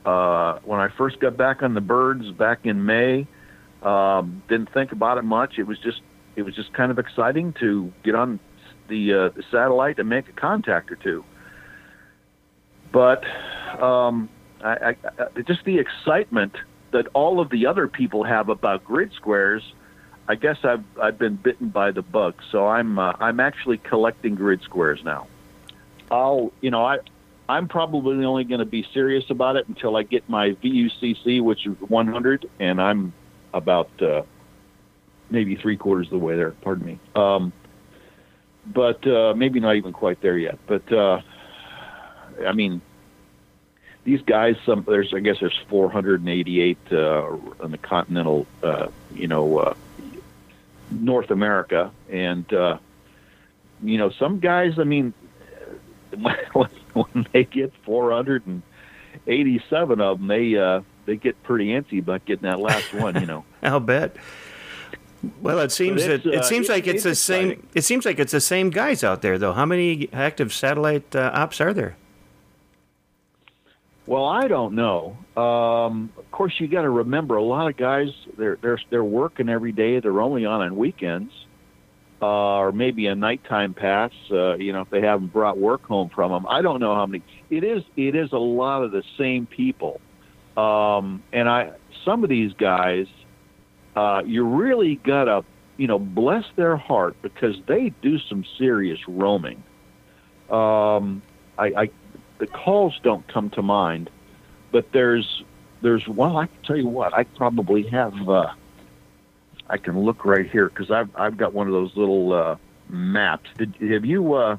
Uh, 0.05 0.59
when 0.64 0.81
I 0.81 0.88
first 0.96 1.20
got 1.20 1.37
back 1.37 1.62
on 1.62 1.75
the 1.75 1.81
birds 1.81 2.31
back 2.33 2.64
in 2.64 2.85
May, 2.85 3.27
um, 3.83 4.42
didn't 4.49 4.73
think 4.73 4.92
about 4.92 5.18
it 5.18 5.23
much. 5.23 5.59
It 5.59 5.64
was 5.64 5.79
just 5.79 6.01
it 6.37 6.43
was 6.43 6.55
just 6.55 6.73
kind 6.73 6.90
of 6.90 6.99
exciting 6.99 7.55
to 7.61 7.93
get 8.03 8.14
on 8.14 8.40
the, 8.88 9.14
uh, 9.14 9.43
satellite 9.51 9.99
and 9.99 10.09
make 10.09 10.29
a 10.29 10.33
contact 10.33 10.90
or 10.90 10.97
two. 10.97 11.25
But 12.93 13.25
um, 13.81 14.29
I, 14.62 14.69
I, 14.71 14.97
I, 15.37 15.40
just 15.43 15.64
the 15.64 15.79
excitement 15.79 16.57
that 16.93 17.07
all 17.14 17.40
of 17.40 17.51
the 17.51 17.66
other 17.66 17.87
people 17.87 18.25
have 18.25 18.49
about 18.49 18.85
grid 18.85 19.12
squares, 19.14 19.62
I 20.29 20.35
guess 20.35 20.59
I've 20.64 20.85
I've 21.01 21.19
been 21.19 21.37
bitten 21.37 21.69
by 21.69 21.93
the 21.93 22.03
bug. 22.03 22.35
So 22.51 22.66
I'm 22.66 22.99
uh, 22.99 23.12
I'm 23.21 23.40
actually 23.40 23.79
collecting 23.79 24.35
grid 24.35 24.62
squares 24.62 25.01
now. 25.05 25.29
I'll 26.11 26.53
you 26.61 26.71
know 26.71 26.85
I 26.85 26.99
I'm 27.49 27.69
probably 27.69 28.25
only 28.25 28.45
going 28.45 28.61
to 28.61 28.64
be 28.64 28.87
serious 28.95 29.25
about 29.29 29.57
it 29.57 29.66
until 29.69 29.97
I 29.97 30.05
get 30.05 30.29
my 30.29 30.51
VUCC, 30.51 31.43
which 31.43 31.66
is 31.66 31.76
100, 31.81 32.49
and 32.61 32.81
I'm 32.81 33.12
about 33.53 33.91
uh, 34.01 34.22
maybe 35.31 35.57
three 35.57 35.76
quarters 35.76 36.07
of 36.09 36.12
the 36.12 36.18
way 36.18 36.37
there. 36.37 36.51
Pardon 36.51 36.87
me. 36.87 36.99
Um, 37.14 37.53
but 38.66 39.07
uh, 39.07 39.35
maybe 39.35 39.61
not 39.61 39.76
even 39.76 39.93
quite 39.93 40.20
there 40.20 40.37
yet. 40.37 40.59
But 40.66 40.93
uh, 40.93 41.22
I 42.47 42.53
mean, 42.53 42.83
these 44.05 44.20
guys. 44.22 44.57
Some 44.64 44.85
there's 44.87 45.12
I 45.14 45.20
guess 45.20 45.37
there's 45.41 45.59
488 45.68 46.78
uh, 46.93 47.37
in 47.62 47.70
the 47.70 47.78
continental, 47.78 48.47
uh, 48.62 48.89
you 49.14 49.28
know, 49.28 49.59
uh, 49.59 49.74
North 50.91 51.31
America, 51.31 51.91
and 52.11 52.53
uh, 52.53 52.78
you 53.83 53.99
know 53.99 54.11
some 54.11 54.41
guys. 54.41 54.78
I 54.78 54.85
mean, 54.85 55.14
when 56.12 57.26
they 57.33 57.45
get 57.45 57.72
487 57.85 60.01
of 60.01 60.18
them, 60.18 60.28
they 60.28 60.83
they 61.07 61.16
get 61.16 61.43
pretty 61.43 61.68
antsy 61.68 62.01
about 62.01 62.24
getting 62.24 62.49
that 62.49 62.61
last 62.61 62.95
one. 62.95 63.20
You 63.20 63.26
know. 63.26 63.45
I'll 63.62 63.81
bet. 63.81 64.16
Well, 65.43 65.59
it 65.61 65.71
seems 65.71 66.07
that 66.07 66.25
it 66.25 66.41
uh, 66.41 66.43
seems 66.43 66.68
like 66.68 66.87
it's, 66.87 66.97
it's 66.97 67.05
the 67.05 67.14
same. 67.14 67.68
It 67.75 67.83
seems 67.83 68.07
like 68.07 68.18
it's 68.18 68.33
the 68.33 68.41
same 68.41 68.71
guys 68.71 69.05
out 69.05 69.21
there, 69.21 69.39
though. 69.39 69.53
How 69.53 69.66
many 69.66 70.09
active 70.12 70.53
satellite 70.53 71.14
uh, 71.14 71.31
ops 71.35 71.61
are 71.61 71.75
there? 71.75 71.97
Well, 74.07 74.25
I 74.25 74.49
don't 74.49 74.75
know. 74.75 75.16
Um, 75.37 76.11
of 76.16 76.29
course, 76.33 76.55
you 76.59 76.66
got 76.68 76.83
to 76.83 76.91
remember 76.91 77.37
a 77.37 77.43
lot 77.45 77.68
of 77.68 77.77
guys 77.77 78.09
they're 78.37 78.57
they're 78.61 78.81
they're 78.89 79.05
working 79.05 79.49
every 79.49 79.73
day. 79.73 80.01
They're 80.01 80.21
only 80.21 80.47
on 80.47 80.62
on 80.62 80.77
weekends, 80.77 81.33
uh, 82.23 82.27
or 82.27 82.73
maybe 82.73 83.07
a 83.07 83.14
nighttime 83.14 83.75
pass. 83.75 84.11
Uh, 84.31 84.55
you 84.57 84.73
know, 84.73 84.81
if 84.81 84.91
they 84.91 85.03
haven't 85.03 85.33
brought 85.33 85.59
work 85.59 85.85
home 85.85 86.09
from 86.09 86.33
them. 86.33 86.47
I 86.49 86.62
don't 86.62 86.81
know 86.81 86.95
how 86.95 87.07
many. 87.07 87.23
It 87.51 87.62
is 87.62 87.85
it 87.97 88.16
is 88.16 88.33
a 88.33 88.39
lot 88.39 88.83
of 88.83 88.91
the 88.91 89.05
same 89.16 89.47
people, 89.47 90.01
um, 90.57 91.23
and 91.33 91.49
I 91.49 91.73
some 92.05 92.25
of 92.25 92.31
these 92.31 92.53
guys, 92.55 93.07
uh, 93.97 94.22
you 94.24 94.45
really 94.45 94.97
gotta 94.97 95.45
you 95.76 95.86
know 95.86 95.99
bless 95.99 96.45
their 96.57 96.76
heart 96.76 97.16
because 97.22 97.57
they 97.66 97.93
do 98.03 98.18
some 98.18 98.45
serious 98.59 99.01
roaming. 99.09 99.62
Um, 100.51 101.22
I, 101.59 101.66
I 101.76 101.91
the 102.38 102.47
calls 102.47 102.99
don't 103.03 103.26
come 103.28 103.51
to 103.51 103.62
mind, 103.62 104.11
but 104.72 104.93
there's 104.93 105.43
there's 105.82 106.07
well, 106.09 106.36
I 106.36 106.47
can 106.47 106.62
tell 106.64 106.76
you 106.76 106.88
what, 106.88 107.14
I 107.14 107.24
probably 107.24 107.86
have. 107.88 108.28
Uh, 108.28 108.53
I 109.68 109.76
can 109.76 110.01
look 110.01 110.24
right 110.24 110.51
here 110.51 110.68
because 110.68 110.91
I've 110.91 111.11
I've 111.16 111.36
got 111.36 111.55
one 111.55 111.66
of 111.66 111.72
those 111.72 111.97
little 111.97 112.32
uh, 112.32 112.57
maps. 112.88 113.49
Did 113.57 113.74
have 113.93 114.05
you 114.05 114.34
uh, 114.34 114.57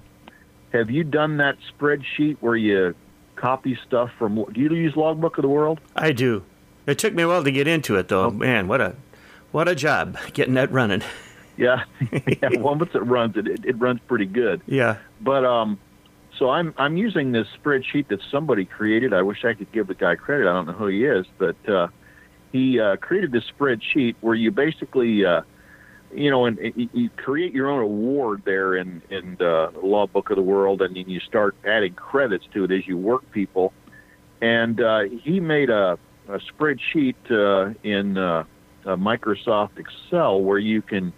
have 0.73 0.89
you 0.89 1.03
done 1.03 1.37
that 1.37 1.57
spreadsheet 1.71 2.37
where 2.39 2.55
you 2.55 2.95
copy 3.35 3.77
stuff 3.85 4.09
from? 4.17 4.43
Do 4.51 4.61
you 4.61 4.73
use 4.73 4.95
Logbook 4.95 5.37
of 5.37 5.41
the 5.41 5.49
World? 5.49 5.81
I 5.95 6.11
do. 6.11 6.43
It 6.87 6.97
took 6.97 7.13
me 7.13 7.23
a 7.23 7.27
while 7.27 7.43
to 7.43 7.51
get 7.51 7.67
into 7.67 7.95
it, 7.97 8.07
though. 8.07 8.31
Man, 8.31 8.67
what 8.67 8.81
a 8.81 8.95
what 9.51 9.67
a 9.67 9.75
job 9.75 10.17
getting 10.33 10.55
that 10.55 10.71
running. 10.71 11.03
Yeah, 11.57 11.83
yeah. 12.09 12.49
Well, 12.57 12.75
once 12.75 12.95
it 12.95 13.03
runs, 13.03 13.37
it, 13.37 13.45
it 13.45 13.65
it 13.65 13.77
runs 13.77 13.99
pretty 14.07 14.25
good. 14.25 14.61
Yeah. 14.65 14.97
But 15.19 15.45
um, 15.45 15.77
so 16.39 16.49
I'm 16.49 16.73
I'm 16.77 16.97
using 16.97 17.33
this 17.33 17.45
spreadsheet 17.61 18.07
that 18.07 18.19
somebody 18.31 18.65
created. 18.65 19.13
I 19.13 19.21
wish 19.21 19.45
I 19.45 19.53
could 19.53 19.71
give 19.71 19.85
the 19.85 19.93
guy 19.93 20.15
credit. 20.15 20.47
I 20.47 20.53
don't 20.53 20.65
know 20.65 20.73
who 20.73 20.87
he 20.87 21.05
is, 21.05 21.27
but 21.37 21.69
uh, 21.69 21.89
he 22.51 22.79
uh, 22.79 22.95
created 22.95 23.31
this 23.31 23.43
spreadsheet 23.51 24.15
where 24.21 24.33
you 24.33 24.49
basically, 24.49 25.23
uh, 25.23 25.41
you 26.11 26.31
know, 26.31 26.45
and 26.45 26.57
you, 26.75 26.89
you 26.93 27.09
create 27.11 27.53
your 27.53 27.69
own 27.69 27.83
award 27.83 28.41
there 28.43 28.75
in 28.75 29.03
in 29.11 29.35
the 29.37 29.71
Logbook 29.83 30.31
of 30.31 30.37
the 30.37 30.41
World, 30.41 30.81
and 30.81 30.95
then 30.95 31.09
you 31.09 31.19
start 31.19 31.55
adding 31.63 31.93
credits 31.93 32.45
to 32.53 32.63
it 32.63 32.71
as 32.71 32.87
you 32.87 32.97
work 32.97 33.29
people. 33.31 33.71
And 34.41 34.81
uh, 34.81 35.01
he 35.01 35.39
made 35.39 35.69
a, 35.69 35.99
a 36.27 36.39
spreadsheet 36.39 37.15
uh, 37.29 37.75
in 37.83 38.17
uh, 38.85 38.95
Microsoft 38.95 39.77
Excel 39.77 40.41
where 40.41 40.59
you 40.59 40.81
can 40.81 41.13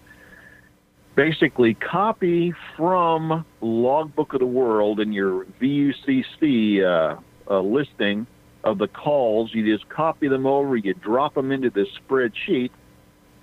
basically 1.15 1.73
copy 1.73 2.53
from 2.75 3.45
Logbook 3.61 4.33
of 4.33 4.39
the 4.39 4.45
World 4.45 4.99
in 4.99 5.13
your 5.13 5.45
VUCC 5.61 6.83
uh, 6.83 7.19
uh, 7.49 7.59
listing 7.61 8.27
of 8.63 8.77
the 8.77 8.87
calls. 8.87 9.53
You 9.53 9.65
just 9.65 9.89
copy 9.89 10.27
them 10.27 10.45
over, 10.45 10.75
you 10.75 10.93
drop 10.93 11.35
them 11.35 11.51
into 11.51 11.69
this 11.69 11.87
spreadsheet, 11.99 12.71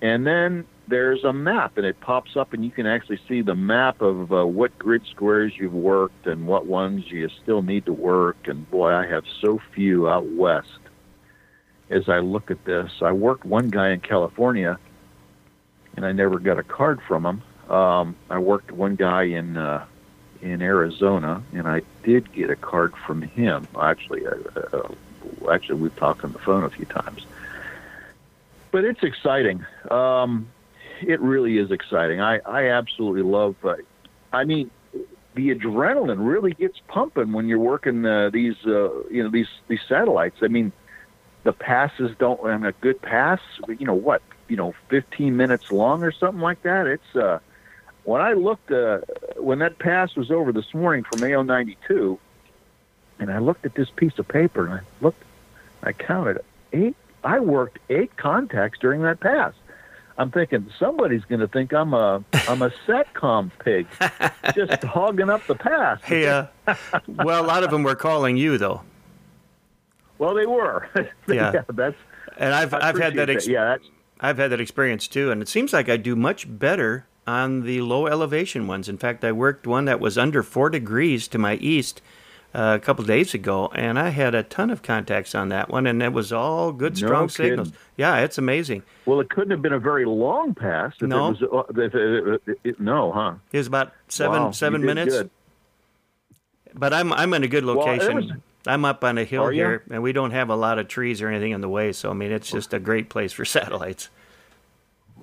and 0.02 0.26
then 0.26 0.66
there's 0.88 1.22
a 1.24 1.32
map, 1.32 1.76
and 1.76 1.86
it 1.86 2.00
pops 2.00 2.36
up, 2.36 2.52
and 2.52 2.64
you 2.64 2.70
can 2.70 2.86
actually 2.86 3.20
see 3.28 3.42
the 3.42 3.54
map 3.54 4.00
of 4.00 4.32
uh, 4.32 4.44
what 4.44 4.76
grid 4.78 5.02
squares 5.10 5.52
you've 5.56 5.72
worked 5.72 6.26
and 6.26 6.46
what 6.46 6.66
ones 6.66 7.04
you 7.08 7.28
still 7.42 7.62
need 7.62 7.86
to 7.86 7.92
work. 7.92 8.36
And 8.46 8.68
boy, 8.70 8.92
I 8.92 9.06
have 9.06 9.24
so 9.40 9.60
few 9.74 10.08
out 10.08 10.26
west. 10.26 10.68
As 11.90 12.08
I 12.08 12.20
look 12.20 12.50
at 12.50 12.64
this, 12.64 12.90
I 13.02 13.12
worked 13.12 13.44
one 13.44 13.68
guy 13.68 13.90
in 13.90 14.00
California, 14.00 14.78
and 15.96 16.06
I 16.06 16.12
never 16.12 16.38
got 16.38 16.58
a 16.58 16.62
card 16.62 17.00
from 17.02 17.26
him. 17.26 17.42
Um, 17.70 18.16
I 18.30 18.38
worked 18.38 18.70
one 18.70 18.94
guy 18.94 19.24
in 19.24 19.56
uh, 19.56 19.84
in 20.40 20.62
Arizona, 20.62 21.42
and 21.52 21.66
I 21.68 21.82
did 22.04 22.32
get 22.32 22.48
a 22.50 22.56
card 22.56 22.94
from 23.06 23.22
him. 23.22 23.66
Actually, 23.80 24.26
uh, 24.26 24.34
uh, 24.72 24.88
actually, 25.50 25.80
we've 25.80 25.96
talked 25.96 26.24
on 26.24 26.32
the 26.32 26.38
phone 26.38 26.64
a 26.64 26.70
few 26.70 26.86
times. 26.86 27.26
But 28.70 28.84
it's 28.84 29.02
exciting. 29.02 29.66
Um, 29.90 30.48
it 31.02 31.20
really 31.20 31.58
is 31.58 31.70
exciting. 31.70 32.20
I 32.20 32.38
I 32.46 32.68
absolutely 32.68 33.22
love. 33.22 33.56
Uh, 33.64 33.76
I 34.32 34.44
mean, 34.44 34.70
the 35.34 35.54
adrenaline 35.54 36.24
really 36.24 36.52
gets 36.52 36.80
pumping 36.88 37.32
when 37.32 37.48
you're 37.48 37.58
working 37.58 38.06
uh, 38.06 38.30
these 38.30 38.56
uh, 38.64 38.90
you 39.10 39.22
know 39.22 39.30
these 39.30 39.48
these 39.68 39.82
satellites. 39.88 40.36
I 40.42 40.48
mean, 40.48 40.72
the 41.44 41.52
passes 41.52 42.16
don't. 42.18 42.40
And 42.44 42.66
a 42.66 42.72
good 42.72 43.00
pass, 43.00 43.40
you 43.68 43.86
know 43.86 43.94
what? 43.94 44.22
You 44.48 44.56
know, 44.56 44.74
15 44.88 45.36
minutes 45.36 45.70
long 45.70 46.02
or 46.02 46.12
something 46.12 46.40
like 46.40 46.62
that. 46.62 46.86
It's 46.86 47.16
uh, 47.16 47.38
when 48.04 48.20
I 48.20 48.32
looked 48.32 48.70
uh, 48.70 49.00
when 49.36 49.60
that 49.60 49.78
pass 49.78 50.16
was 50.16 50.30
over 50.30 50.52
this 50.52 50.74
morning 50.74 51.04
from 51.04 51.22
AO 51.22 51.42
92, 51.42 52.18
and 53.18 53.30
I 53.30 53.38
looked 53.38 53.64
at 53.66 53.74
this 53.74 53.90
piece 53.90 54.18
of 54.18 54.26
paper 54.26 54.66
and 54.66 54.74
I 54.74 54.80
looked, 55.00 55.22
I 55.82 55.92
counted 55.92 56.40
eight. 56.72 56.96
I 57.22 57.38
worked 57.40 57.78
eight 57.90 58.16
contacts 58.16 58.78
during 58.78 59.02
that 59.02 59.20
pass. 59.20 59.52
I'm 60.16 60.30
thinking 60.30 60.70
somebody's 60.78 61.24
going 61.24 61.40
to 61.40 61.48
think 61.48 61.72
I'm 61.72 61.94
a 61.94 62.22
I'm 62.48 62.60
a 62.60 62.70
setcom 62.86 63.50
pig, 63.58 63.86
just 64.54 64.82
hogging 64.82 65.30
up 65.30 65.46
the 65.46 65.54
pass. 65.54 66.02
Hey, 66.02 66.26
uh, 66.28 66.46
well, 67.06 67.42
a 67.42 67.46
lot 67.46 67.64
of 67.64 67.70
them 67.70 67.82
were 67.82 67.94
calling 67.94 68.36
you 68.36 68.58
though, 68.58 68.82
Well, 70.20 70.34
they 70.34 70.46
were. 70.46 70.86
Yeah. 71.26 71.62
that's. 71.72 71.96
and 72.36 72.54
I've 72.54 72.72
I've 72.74 72.98
had 72.98 73.14
that. 73.14 73.46
Yeah, 73.48 73.76
I've 74.20 74.36
had 74.38 74.50
that 74.52 74.60
experience 74.60 75.08
too, 75.08 75.30
and 75.32 75.40
it 75.42 75.48
seems 75.48 75.72
like 75.72 75.88
I 75.88 75.96
do 75.96 76.14
much 76.14 76.46
better 76.46 77.06
on 77.26 77.62
the 77.62 77.80
low 77.80 78.06
elevation 78.06 78.66
ones. 78.66 78.88
In 78.88 78.98
fact, 78.98 79.24
I 79.24 79.32
worked 79.32 79.66
one 79.66 79.86
that 79.86 79.98
was 79.98 80.18
under 80.18 80.42
four 80.42 80.68
degrees 80.70 81.26
to 81.28 81.38
my 81.38 81.54
east 81.56 82.02
uh, 82.54 82.76
a 82.80 82.84
couple 82.84 83.04
days 83.04 83.32
ago, 83.32 83.70
and 83.74 83.98
I 83.98 84.08
had 84.10 84.34
a 84.34 84.42
ton 84.42 84.68
of 84.70 84.82
contacts 84.82 85.34
on 85.34 85.48
that 85.50 85.70
one, 85.70 85.86
and 85.86 86.02
it 86.02 86.12
was 86.12 86.32
all 86.32 86.72
good, 86.72 86.96
strong 86.98 87.28
kidding. 87.28 87.52
signals. 87.52 87.72
Yeah, 87.96 88.18
it's 88.18 88.36
amazing. 88.36 88.82
well. 89.06 89.20
It 89.20 89.30
couldn't 89.30 89.52
have 89.52 89.62
been 89.62 89.72
a 89.72 89.78
very 89.78 90.04
long 90.04 90.54
pass. 90.54 90.92
If 91.00 91.08
No. 91.08 91.28
It 91.30 91.40
was, 91.40 91.66
uh, 91.76 91.80
if 91.82 91.94
it, 91.94 92.42
it, 92.46 92.58
it, 92.64 92.80
no, 92.80 93.10
huh? 93.12 93.34
It 93.52 93.58
was 93.58 93.68
about 93.68 93.92
seven 94.08 94.42
Wow, 94.42 94.50
seven 94.50 94.84
minutes. 94.84 95.14
good. 95.14 95.30
But 96.74 96.92
I'm 96.92 97.12
I'm 97.14 97.32
in 97.34 97.42
a 97.42 97.48
good 97.48 97.64
location. 97.64 98.16
was- 98.16 98.32
I'm 98.66 98.84
up 98.84 99.04
on 99.04 99.18
a 99.18 99.24
hill 99.24 99.44
Are 99.44 99.52
here, 99.52 99.82
and 99.90 100.02
we 100.02 100.12
don't 100.12 100.32
have 100.32 100.50
a 100.50 100.56
lot 100.56 100.78
of 100.78 100.88
trees 100.88 101.22
or 101.22 101.28
anything 101.28 101.52
in 101.52 101.60
the 101.60 101.68
way. 101.68 101.92
So 101.92 102.10
I 102.10 102.12
mean, 102.12 102.30
it's 102.30 102.50
just 102.50 102.74
a 102.74 102.78
great 102.78 103.08
place 103.08 103.32
for 103.32 103.44
satellites. 103.46 104.10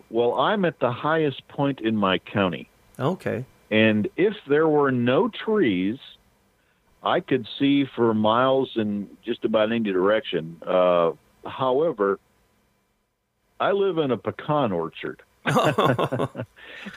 Well, 0.09 0.33
I'm 0.35 0.65
at 0.65 0.79
the 0.79 0.91
highest 0.91 1.47
point 1.47 1.81
in 1.81 1.95
my 1.95 2.17
county. 2.19 2.69
Okay. 2.99 3.45
And 3.69 4.07
if 4.15 4.33
there 4.47 4.67
were 4.67 4.91
no 4.91 5.27
trees, 5.27 5.97
I 7.03 7.19
could 7.19 7.45
see 7.59 7.85
for 7.85 8.13
miles 8.13 8.71
in 8.75 9.09
just 9.25 9.43
about 9.43 9.71
any 9.71 9.91
direction. 9.91 10.61
Uh, 10.65 11.11
however, 11.45 12.19
I 13.59 13.71
live 13.71 13.97
in 13.97 14.11
a 14.11 14.17
pecan 14.17 14.71
orchard, 14.71 15.21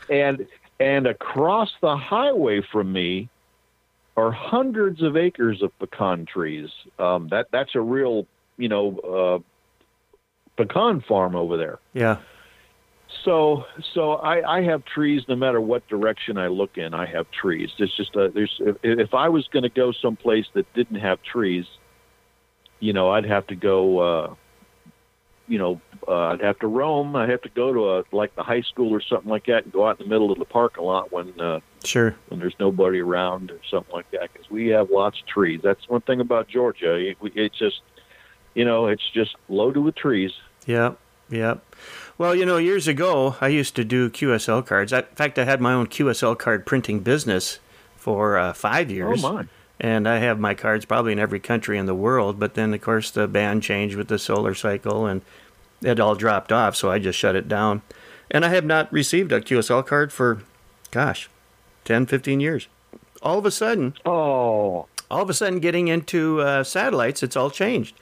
and 0.09 0.47
and 0.79 1.07
across 1.07 1.71
the 1.81 1.97
highway 1.97 2.63
from 2.73 2.93
me 2.93 3.29
are 4.21 4.33
hundreds 4.33 5.03
of 5.03 5.17
acres 5.17 5.63
of 5.63 5.77
pecan 5.79 6.27
trees. 6.27 6.69
Um, 6.99 7.29
that 7.31 7.47
that's 7.53 7.75
a 7.75 7.81
real 7.81 8.27
you 8.57 8.69
know 8.69 8.99
uh, 8.99 10.63
pecan 10.63 11.01
farm 11.01 11.35
over 11.35 11.57
there. 11.57 11.79
Yeah. 11.93 12.19
So, 13.25 13.65
so 13.93 14.13
I, 14.13 14.59
I 14.59 14.63
have 14.63 14.85
trees 14.85 15.23
no 15.29 15.35
matter 15.35 15.61
what 15.61 15.87
direction 15.89 16.39
I 16.39 16.47
look 16.47 16.79
in. 16.79 16.95
I 16.95 17.07
have 17.07 17.27
trees. 17.31 17.71
It's 17.79 17.97
just 17.97 18.15
a, 18.15 18.31
there's 18.31 18.55
if, 18.61 18.77
if 18.83 19.15
I 19.15 19.29
was 19.29 19.49
going 19.49 19.65
to 19.65 19.69
go 19.69 19.93
someplace 19.93 20.47
that 20.55 20.73
didn't 20.75 21.01
have 21.01 21.21
trees, 21.23 21.67
you 22.79 22.93
know, 22.93 23.11
I'd 23.11 23.27
have 23.27 23.47
to 23.49 23.57
go. 23.57 23.99
Uh, 23.99 24.35
you 25.51 25.59
know, 25.59 25.81
uh, 26.09 26.29
I'd 26.29 26.41
have 26.41 26.59
to 26.61 26.67
roam. 26.69 27.15
I'd 27.17 27.29
have 27.29 27.43
to 27.43 27.49
go 27.51 27.73
to 27.75 27.91
a 27.99 28.05
like 28.17 28.35
the 28.37 28.43
high 28.43 28.63
school 28.63 28.95
or 28.95 29.03
something 29.03 29.29
like 29.29 29.47
that, 29.47 29.65
and 29.65 29.73
go 29.73 29.87
out 29.87 30.01
in 30.01 30.07
the 30.07 30.09
middle 30.11 30.31
of 30.33 30.39
the 30.39 30.45
parking 30.47 30.85
lot 30.85 31.13
when 31.13 31.39
uh, 31.41 31.61
Sure. 31.85 32.15
when 32.29 32.39
there's 32.41 32.55
nobody 32.61 33.01
around 33.01 33.51
or 33.51 33.59
something 33.71 33.93
like 33.93 34.11
that. 34.13 34.33
Because 34.33 34.49
we 34.51 34.69
have 34.69 34.91
lots 34.91 35.21
of 35.21 35.27
trees. 35.27 35.61
That's 35.63 35.87
one 35.89 36.01
thing 36.03 36.21
about 36.21 36.47
Georgia. 36.49 36.95
It, 36.95 37.17
it's 37.35 37.59
just, 37.59 37.81
you 38.55 38.65
know, 38.65 38.87
it's 38.87 39.03
just 39.13 39.35
loaded 39.49 39.81
with 39.81 39.97
trees. 39.97 40.31
Yeah, 40.67 40.93
yeah. 41.29 41.57
Well, 42.17 42.35
you 42.35 42.47
know, 42.47 42.59
years 42.59 42.87
ago, 42.87 43.37
I 43.41 43.49
used 43.49 43.75
to 43.77 43.85
do 43.85 44.09
QSL 44.11 44.65
cards. 44.67 44.93
I, 44.93 45.01
in 45.01 45.05
fact, 45.17 45.39
I 45.39 45.45
had 45.45 45.61
my 45.61 45.73
own 45.73 45.87
QSL 45.89 46.39
card 46.39 46.65
printing 46.65 47.01
business 47.01 47.59
for 47.97 48.39
uh, 48.39 48.53
five 48.53 48.91
years. 48.91 49.25
Oh 49.25 49.33
my! 49.33 49.47
And 49.83 50.07
I 50.07 50.19
have 50.19 50.39
my 50.39 50.53
cards 50.55 50.85
probably 50.85 51.13
in 51.13 51.19
every 51.19 51.41
country 51.41 51.79
in 51.79 51.87
the 51.87 51.95
world. 51.95 52.39
But 52.39 52.55
then, 52.55 52.75
of 52.75 52.81
course, 52.83 53.11
the 53.11 53.27
band 53.27 53.63
changed 53.63 53.97
with 53.97 54.09
the 54.09 54.19
solar 54.19 54.55
cycle 54.55 55.07
and 55.07 55.23
it 55.83 55.99
all 55.99 56.15
dropped 56.15 56.53
off. 56.53 56.77
So 56.77 56.91
I 56.91 56.99
just 56.99 57.19
shut 57.19 57.35
it 57.35 57.49
down. 57.49 57.81
And 58.31 58.45
I 58.45 58.51
have 58.51 58.65
not 58.67 58.93
received 58.93 59.33
a 59.33 59.41
QSL 59.41 59.87
card 59.87 60.13
for, 60.13 60.43
gosh, 60.91 61.31
10, 61.87 62.05
15 62.07 62.41
years. 62.41 62.69
All 63.23 63.39
of 63.39 63.47
a 63.47 63.51
sudden, 63.51 63.95
Oh, 64.05 64.87
all 65.11 65.23
of 65.23 65.31
a 65.31 65.35
sudden 65.35 65.59
getting 65.61 65.89
into 65.89 66.41
uh, 66.43 66.63
satellites, 66.63 67.23
it's 67.23 67.37
all 67.37 67.51
changed. 67.51 67.95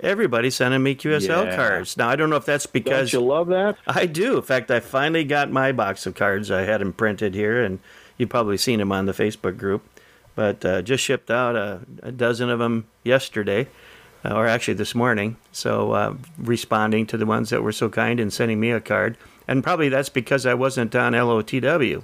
Everybody's 0.00 0.56
sending 0.56 0.82
me 0.82 0.94
QSL 0.96 1.44
Yeah. 1.46 1.56
cards. 1.56 1.96
Now 1.96 2.08
I 2.08 2.16
don't 2.16 2.30
know 2.30 2.36
if 2.36 2.44
that's 2.44 2.64
Don't 2.66 2.72
because 2.72 3.12
you 3.12 3.20
love 3.20 3.46
that? 3.48 3.76
I 3.86 4.06
do. 4.06 4.36
In 4.38 4.42
fact, 4.42 4.70
I 4.72 4.80
finally 4.80 5.22
got 5.24 5.50
my 5.52 5.70
box 5.70 6.04
of 6.06 6.14
cards. 6.16 6.50
I 6.50 6.62
had 6.62 6.80
them 6.80 6.92
printed 6.92 7.34
here, 7.34 7.62
and 7.62 7.78
you've 8.18 8.28
probably 8.28 8.56
seen 8.56 8.80
them 8.80 8.90
on 8.90 9.06
the 9.06 9.12
Facebook 9.12 9.56
group. 9.56 9.82
But 10.34 10.64
uh, 10.64 10.82
just 10.82 11.04
shipped 11.04 11.30
out 11.30 11.56
a, 11.56 11.80
a 12.02 12.12
dozen 12.12 12.48
of 12.48 12.58
them 12.58 12.86
yesterday, 13.04 13.68
uh, 14.24 14.34
or 14.34 14.46
actually 14.46 14.74
this 14.74 14.94
morning. 14.94 15.36
So 15.52 15.92
uh, 15.92 16.14
responding 16.38 17.06
to 17.08 17.16
the 17.16 17.26
ones 17.26 17.50
that 17.50 17.62
were 17.62 17.72
so 17.72 17.88
kind 17.88 18.18
and 18.18 18.32
sending 18.32 18.58
me 18.58 18.70
a 18.70 18.80
card, 18.80 19.18
and 19.46 19.62
probably 19.62 19.88
that's 19.88 20.08
because 20.08 20.46
I 20.46 20.54
wasn't 20.54 20.94
on 20.94 21.12
LOTW. 21.12 22.02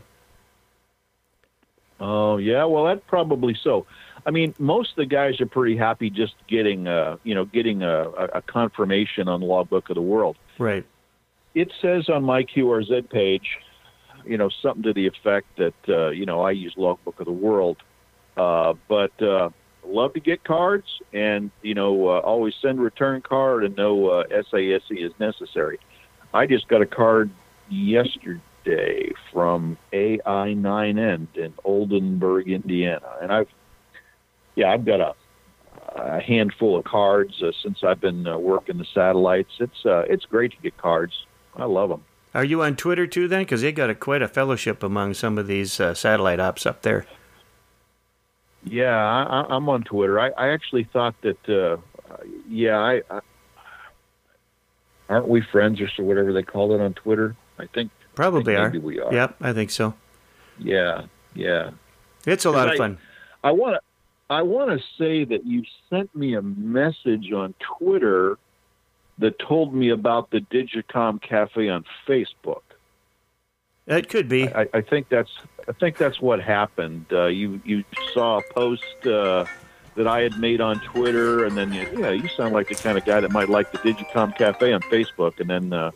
Oh 2.00 2.36
yeah, 2.36 2.64
well 2.64 2.84
that's 2.84 3.02
probably 3.06 3.56
so. 3.62 3.86
I 4.26 4.30
mean, 4.30 4.54
most 4.58 4.90
of 4.90 4.96
the 4.96 5.06
guys 5.06 5.40
are 5.40 5.46
pretty 5.46 5.76
happy 5.76 6.10
just 6.10 6.34
getting, 6.48 6.86
uh, 6.86 7.16
you 7.24 7.34
know, 7.34 7.46
getting 7.46 7.82
a, 7.82 8.10
a 8.10 8.24
a 8.34 8.42
confirmation 8.42 9.26
on 9.26 9.40
Logbook 9.40 9.88
of 9.88 9.94
the 9.94 10.02
World. 10.02 10.36
Right. 10.58 10.84
It 11.54 11.72
says 11.80 12.08
on 12.08 12.24
my 12.24 12.44
QRZ 12.44 13.10
page, 13.10 13.56
you 14.26 14.36
know, 14.36 14.50
something 14.62 14.82
to 14.82 14.92
the 14.92 15.06
effect 15.06 15.46
that, 15.56 15.74
uh, 15.88 16.10
you 16.10 16.26
know, 16.26 16.42
I 16.42 16.50
use 16.50 16.74
Logbook 16.76 17.18
of 17.18 17.26
the 17.26 17.32
World, 17.32 17.78
uh, 18.38 18.74
but 18.88 19.20
uh, 19.20 19.50
love 19.84 20.14
to 20.14 20.20
get 20.20 20.44
cards 20.44 20.86
and 21.12 21.50
you 21.62 21.74
know 21.74 22.08
uh, 22.08 22.20
always 22.20 22.54
send 22.62 22.80
return 22.80 23.20
card 23.20 23.64
and 23.64 23.76
no 23.76 24.08
uh, 24.08 24.24
SASE 24.28 24.80
is 24.90 25.12
necessary. 25.18 25.78
I 26.32 26.46
just 26.46 26.68
got 26.68 26.82
a 26.82 26.86
card 26.86 27.30
yesterday 27.70 29.12
from 29.32 29.78
AI9N 29.92 31.36
in 31.36 31.54
Oldenburg, 31.64 32.48
Indiana, 32.48 33.16
and 33.20 33.32
I've 33.32 33.48
yeah 34.54 34.70
I've 34.70 34.84
got 34.84 35.00
a, 35.00 35.14
a 35.96 36.20
handful 36.20 36.78
of 36.78 36.84
cards 36.84 37.42
uh, 37.42 37.52
since 37.62 37.82
I've 37.82 38.00
been 38.00 38.26
uh, 38.26 38.38
working 38.38 38.78
the 38.78 38.86
satellites. 38.94 39.52
It's 39.58 39.86
uh, 39.86 40.04
it's 40.08 40.24
great 40.26 40.52
to 40.52 40.58
get 40.58 40.76
cards. 40.76 41.14
I 41.56 41.64
love 41.64 41.88
them. 41.88 42.04
Are 42.34 42.44
you 42.44 42.62
on 42.62 42.76
Twitter 42.76 43.06
too 43.06 43.26
then? 43.26 43.40
Because 43.40 43.62
they 43.62 43.72
got 43.72 43.90
a, 43.90 43.94
quite 43.94 44.22
a 44.22 44.28
fellowship 44.28 44.82
among 44.82 45.14
some 45.14 45.38
of 45.38 45.46
these 45.46 45.80
uh, 45.80 45.94
satellite 45.94 46.38
ops 46.38 46.66
up 46.66 46.82
there. 46.82 47.06
Yeah, 48.64 48.94
I, 48.96 49.46
I'm 49.48 49.68
on 49.68 49.84
Twitter. 49.84 50.18
I, 50.18 50.30
I 50.30 50.48
actually 50.48 50.84
thought 50.84 51.14
that, 51.22 51.48
uh, 51.48 51.76
yeah, 52.48 52.76
I, 52.78 53.02
I 53.10 53.20
aren't 55.08 55.28
we 55.28 55.40
friends 55.40 55.80
or 55.80 55.88
so 55.88 56.02
whatever 56.02 56.32
they 56.32 56.42
call 56.42 56.74
it 56.74 56.80
on 56.80 56.94
Twitter. 56.94 57.34
I 57.58 57.66
think 57.66 57.90
Probably 58.14 58.56
I 58.56 58.60
are. 58.60 58.70
think 58.70 58.84
maybe 58.84 58.96
we 58.96 59.00
are. 59.00 59.12
Yep, 59.12 59.36
I 59.40 59.52
think 59.52 59.70
so. 59.70 59.94
Yeah, 60.58 61.06
yeah. 61.34 61.70
It's 62.26 62.44
a 62.44 62.50
lot 62.50 62.68
of 62.68 62.76
fun. 62.76 62.98
I 63.44 63.52
want 63.52 63.76
to, 63.76 63.80
I 64.28 64.42
want 64.42 64.70
to 64.78 64.84
say 64.98 65.24
that 65.24 65.46
you 65.46 65.62
sent 65.88 66.14
me 66.14 66.34
a 66.34 66.42
message 66.42 67.32
on 67.32 67.54
Twitter 67.78 68.36
that 69.18 69.38
told 69.38 69.72
me 69.72 69.90
about 69.90 70.30
the 70.30 70.40
Digicom 70.40 71.22
Cafe 71.22 71.68
on 71.68 71.84
Facebook. 72.06 72.62
It 73.88 74.08
could 74.10 74.28
be. 74.28 74.48
I, 74.48 74.68
I 74.74 74.80
think 74.82 75.08
that's 75.08 75.32
I 75.66 75.72
think 75.72 75.96
that's 75.96 76.20
what 76.20 76.40
happened. 76.40 77.06
Uh, 77.10 77.26
you 77.26 77.60
you 77.64 77.84
saw 78.12 78.38
a 78.38 78.42
post 78.52 79.06
uh, 79.06 79.46
that 79.96 80.06
I 80.06 80.20
had 80.20 80.38
made 80.38 80.60
on 80.60 80.80
Twitter, 80.80 81.44
and 81.44 81.56
then 81.56 81.72
you, 81.72 81.88
yeah, 81.98 82.10
you 82.10 82.28
sound 82.28 82.52
like 82.52 82.68
the 82.68 82.74
kind 82.74 82.98
of 82.98 83.04
guy 83.04 83.20
that 83.20 83.32
might 83.32 83.48
like 83.48 83.72
the 83.72 83.78
Digicom 83.78 84.36
Cafe 84.36 84.72
on 84.72 84.80
Facebook, 84.82 85.40
and 85.40 85.48
then 85.48 85.72
uh, 85.72 85.90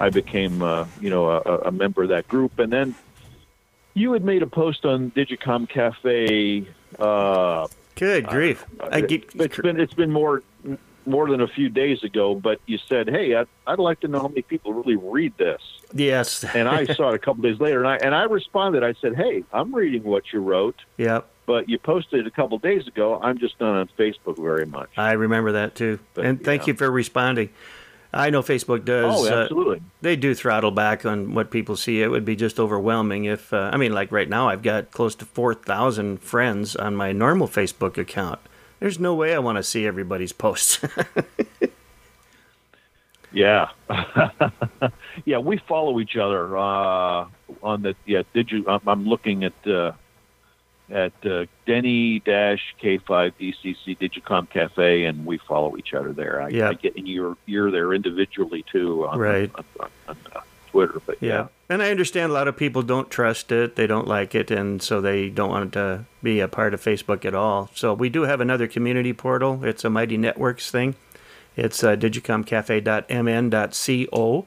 I 0.00 0.10
became 0.10 0.60
uh, 0.60 0.86
you 1.00 1.08
know 1.08 1.30
a, 1.30 1.40
a 1.40 1.72
member 1.72 2.02
of 2.02 2.08
that 2.08 2.26
group, 2.26 2.58
and 2.58 2.72
then 2.72 2.96
you 3.94 4.12
had 4.12 4.24
made 4.24 4.42
a 4.42 4.48
post 4.48 4.84
on 4.84 5.12
Digicom 5.12 5.68
Cafe. 5.68 6.66
Uh, 6.98 7.68
Good 7.94 8.26
grief. 8.26 8.64
I 8.80 9.02
get, 9.02 9.30
it's 9.34 9.56
been 9.58 9.78
it's 9.78 9.94
been 9.94 10.10
more 10.10 10.42
more 11.06 11.28
than 11.28 11.40
a 11.40 11.48
few 11.48 11.68
days 11.68 12.02
ago, 12.02 12.34
but 12.34 12.60
you 12.66 12.78
said, 12.88 13.08
"Hey, 13.08 13.34
I'd, 13.34 13.48
I'd 13.66 13.78
like 13.78 14.00
to 14.00 14.08
know 14.08 14.20
how 14.20 14.28
many 14.28 14.42
people 14.42 14.72
really 14.72 14.96
read 14.96 15.36
this." 15.36 15.60
yes. 15.92 16.44
and 16.54 16.68
I 16.68 16.84
saw 16.94 17.10
it 17.10 17.14
a 17.14 17.18
couple 17.18 17.42
days 17.42 17.60
later, 17.60 17.78
and 17.78 17.88
I 17.88 17.96
and 17.96 18.14
I 18.14 18.24
responded. 18.24 18.82
I 18.82 18.94
said, 19.00 19.14
"Hey, 19.14 19.44
I'm 19.52 19.74
reading 19.74 20.04
what 20.04 20.32
you 20.32 20.40
wrote, 20.40 20.82
yep. 20.96 21.26
but 21.46 21.68
you 21.68 21.78
posted 21.78 22.20
it 22.20 22.26
a 22.26 22.30
couple 22.30 22.58
days 22.58 22.86
ago. 22.86 23.18
I'm 23.22 23.38
just 23.38 23.58
not 23.60 23.74
on 23.74 23.88
Facebook 23.98 24.42
very 24.42 24.66
much." 24.66 24.90
I 24.96 25.12
remember 25.12 25.52
that 25.52 25.74
too. 25.74 25.98
But, 26.14 26.26
and 26.26 26.44
thank 26.44 26.62
yeah. 26.62 26.72
you 26.72 26.74
for 26.74 26.90
responding. 26.90 27.50
I 28.14 28.30
know 28.30 28.42
Facebook 28.42 28.84
does. 28.84 29.12
oh, 29.12 29.26
uh, 29.26 29.42
absolutely. 29.42 29.82
they 30.00 30.14
do 30.14 30.34
throttle 30.34 30.70
back 30.70 31.04
on 31.04 31.34
what 31.34 31.50
people 31.50 31.76
see. 31.76 32.00
It 32.00 32.08
would 32.08 32.24
be 32.24 32.36
just 32.36 32.60
overwhelming 32.60 33.24
if, 33.24 33.52
uh, 33.52 33.70
I 33.72 33.76
mean, 33.76 33.92
like 33.92 34.12
right 34.12 34.28
now, 34.28 34.48
I've 34.48 34.62
got 34.62 34.92
close 34.92 35.16
to 35.16 35.24
4,000 35.24 36.22
friends 36.22 36.76
on 36.76 36.94
my 36.94 37.10
normal 37.10 37.48
Facebook 37.48 37.98
account. 37.98 38.38
There's 38.84 39.00
no 39.00 39.14
way 39.14 39.34
I 39.34 39.38
want 39.38 39.56
to 39.56 39.62
see 39.62 39.86
everybody's 39.86 40.34
posts. 40.34 40.78
yeah, 43.32 43.70
yeah. 45.24 45.38
We 45.38 45.56
follow 45.56 46.00
each 46.00 46.18
other 46.18 46.54
uh, 46.54 47.26
on 47.62 47.80
the. 47.80 47.94
Yeah, 48.04 48.24
did 48.34 48.50
you? 48.52 48.62
I'm, 48.68 48.82
I'm 48.86 49.06
looking 49.06 49.42
at 49.42 49.54
uh, 49.66 49.92
at 50.90 51.14
uh, 51.24 51.46
Denny 51.64 52.18
Dash 52.18 52.74
K5 52.78 53.32
DCC 53.40 53.96
Digicom 53.98 54.50
Cafe, 54.50 55.04
and 55.06 55.24
we 55.24 55.38
follow 55.38 55.78
each 55.78 55.94
other 55.94 56.12
there. 56.12 56.42
I, 56.42 56.48
Yeah. 56.48 56.68
I 56.68 56.74
get 56.74 56.94
and 56.96 57.08
you're 57.08 57.38
you're 57.46 57.70
there 57.70 57.94
individually 57.94 58.66
too 58.70 59.06
on, 59.06 59.18
Right. 59.18 59.50
on, 59.54 59.64
on, 59.80 59.88
on 60.08 60.16
uh, 60.36 60.40
Twitter, 60.74 61.00
but 61.06 61.16
yeah. 61.20 61.46
And 61.68 61.80
I 61.80 61.90
understand 61.90 62.32
a 62.32 62.34
lot 62.34 62.48
of 62.48 62.56
people 62.56 62.82
don't 62.82 63.08
trust 63.08 63.52
it, 63.52 63.76
they 63.76 63.86
don't 63.86 64.08
like 64.08 64.34
it, 64.34 64.50
and 64.50 64.82
so 64.82 65.00
they 65.00 65.30
don't 65.30 65.50
want 65.50 65.72
to 65.74 66.06
be 66.20 66.40
a 66.40 66.48
part 66.48 66.74
of 66.74 66.82
Facebook 66.82 67.24
at 67.24 67.32
all. 67.34 67.70
So 67.74 67.94
we 67.94 68.08
do 68.08 68.22
have 68.22 68.40
another 68.40 68.66
community 68.66 69.12
portal. 69.12 69.64
It's 69.64 69.84
a 69.84 69.90
Mighty 69.90 70.16
Networks 70.16 70.72
thing. 70.72 70.96
It's 71.56 71.84
uh, 71.84 71.94
digicomcafe.mn.co. 71.94 74.46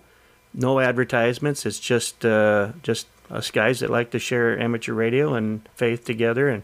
No 0.54 0.80
advertisements. 0.80 1.66
It's 1.66 1.80
just 1.80 2.26
uh, 2.26 2.74
just 2.84 3.08
us 3.32 3.50
guys 3.50 3.80
that 3.80 3.90
like 3.90 4.12
to 4.12 4.20
share 4.20 4.60
amateur 4.60 4.94
radio 4.94 5.34
and 5.34 5.62
faith 5.76 6.04
together. 6.04 6.50
And 6.50 6.64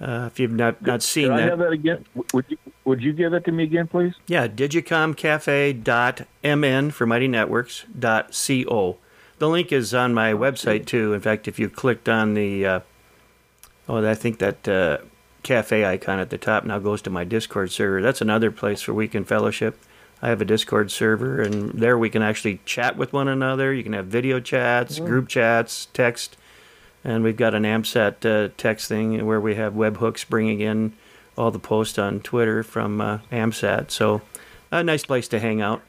uh, 0.00 0.28
if 0.30 0.40
you've 0.40 0.52
not 0.52 0.82
not 0.82 1.02
seen 1.02 1.28
Can 1.28 1.32
I 1.32 1.40
that, 1.40 1.50
have 1.50 1.58
that 1.60 1.72
again? 1.72 2.04
Would 2.32 2.46
you 2.48 2.58
would 2.84 3.02
you 3.02 3.12
give 3.12 3.32
that 3.32 3.44
to 3.46 3.52
me 3.52 3.64
again, 3.64 3.86
please? 3.86 4.14
yeah, 4.26 4.46
digicomcafe.mn 4.46 6.90
for 6.90 7.06
Mighty 7.06 7.28
Networks 7.28 7.84
dot 7.98 8.38
co. 8.46 8.98
The 9.38 9.48
link 9.48 9.72
is 9.72 9.94
on 9.94 10.14
my 10.14 10.32
website 10.32 10.86
too. 10.86 11.12
In 11.12 11.20
fact, 11.20 11.48
if 11.48 11.58
you 11.58 11.68
clicked 11.68 12.08
on 12.08 12.34
the, 12.34 12.66
uh, 12.66 12.80
oh, 13.88 14.06
I 14.06 14.14
think 14.14 14.38
that 14.38 14.68
uh, 14.68 14.98
cafe 15.42 15.84
icon 15.84 16.20
at 16.20 16.30
the 16.30 16.38
top 16.38 16.64
now 16.64 16.78
goes 16.78 17.02
to 17.02 17.10
my 17.10 17.24
Discord 17.24 17.72
server. 17.72 18.00
That's 18.00 18.20
another 18.20 18.50
place 18.50 18.86
where 18.86 18.94
we 18.94 19.08
can 19.08 19.24
fellowship. 19.24 19.78
I 20.22 20.28
have 20.28 20.40
a 20.40 20.44
Discord 20.44 20.90
server, 20.90 21.42
and 21.42 21.72
there 21.72 21.98
we 21.98 22.10
can 22.10 22.22
actually 22.22 22.60
chat 22.64 22.96
with 22.96 23.12
one 23.12 23.28
another. 23.28 23.74
You 23.74 23.82
can 23.82 23.92
have 23.92 24.06
video 24.06 24.40
chats, 24.40 24.98
group 24.98 25.28
chats, 25.28 25.88
text, 25.92 26.36
and 27.04 27.22
we've 27.22 27.36
got 27.36 27.54
an 27.54 27.64
AMSAT 27.64 28.24
uh, 28.24 28.52
text 28.56 28.88
thing 28.88 29.24
where 29.26 29.40
we 29.40 29.54
have 29.54 29.74
webhooks 29.74 30.26
bringing 30.26 30.60
in 30.60 30.94
all 31.36 31.50
the 31.50 31.58
posts 31.58 31.98
on 31.98 32.20
Twitter 32.20 32.62
from 32.62 33.00
uh, 33.00 33.18
AMSAT. 33.30 33.90
So, 33.90 34.22
a 34.70 34.82
nice 34.82 35.04
place 35.04 35.28
to 35.28 35.38
hang 35.38 35.60
out. 35.60 35.82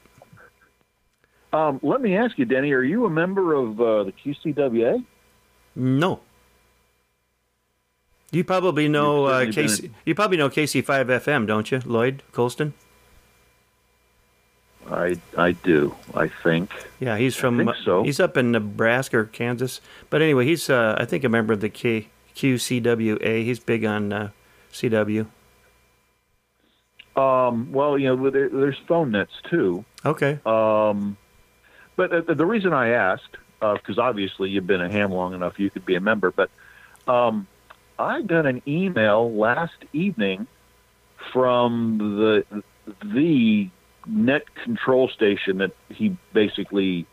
Um, 1.52 1.80
let 1.82 2.00
me 2.00 2.16
ask 2.16 2.36
you, 2.38 2.44
Denny, 2.44 2.72
are 2.72 2.82
you 2.82 3.06
a 3.06 3.10
member 3.10 3.54
of 3.54 3.80
uh, 3.80 4.04
the 4.04 4.12
QCWA? 4.12 5.04
No. 5.74 6.20
You 8.30 8.44
probably 8.44 8.88
know 8.88 9.26
uh, 9.26 9.44
KC, 9.46 9.90
You 10.04 10.14
probably 10.14 10.36
know 10.36 10.50
KC5 10.50 11.06
FM, 11.06 11.46
don't 11.46 11.70
you, 11.70 11.80
Lloyd 11.84 12.22
Colston? 12.32 12.74
I 14.90 15.16
I 15.36 15.52
do. 15.52 15.94
I 16.14 16.28
think. 16.28 16.72
Yeah, 17.00 17.16
he's 17.16 17.34
from. 17.36 17.58
think 17.58 17.74
so. 17.84 18.04
He's 18.04 18.20
up 18.20 18.36
in 18.36 18.52
Nebraska 18.52 19.18
or 19.18 19.24
Kansas, 19.24 19.80
but 20.10 20.22
anyway, 20.22 20.44
he's 20.44 20.70
uh, 20.70 20.96
I 20.98 21.04
think 21.04 21.24
a 21.24 21.28
member 21.28 21.52
of 21.52 21.60
the 21.60 21.68
K, 21.68 22.08
QCWA. 22.34 23.44
He's 23.44 23.58
big 23.58 23.84
on 23.84 24.12
uh, 24.12 24.30
CW. 24.72 25.26
Um, 27.16 27.72
well, 27.72 27.96
you 27.96 28.14
know, 28.14 28.30
there, 28.30 28.48
there's 28.48 28.76
phone 28.86 29.12
nets 29.12 29.32
too. 29.50 29.84
Okay. 30.04 30.38
Um, 30.44 31.16
but 31.96 32.26
the, 32.26 32.34
the 32.34 32.44
reason 32.44 32.74
I 32.74 32.90
asked, 32.90 33.36
because 33.60 33.98
obviously 33.98 34.50
you've 34.50 34.66
been 34.66 34.82
a 34.82 34.90
ham 34.90 35.10
long 35.12 35.32
enough, 35.32 35.58
you 35.58 35.70
could 35.70 35.86
be 35.86 35.94
a 35.94 36.00
member. 36.00 36.30
But 36.30 36.50
um, 37.08 37.46
I 37.98 38.20
got 38.20 38.44
an 38.44 38.60
email 38.66 39.32
last 39.32 39.84
evening 39.92 40.46
from 41.32 41.98
the 41.98 42.62
the 43.02 43.70
net 44.06 44.42
control 44.64 45.08
station 45.08 45.58
that 45.58 45.72
he 45.88 46.16
basically 46.32 47.06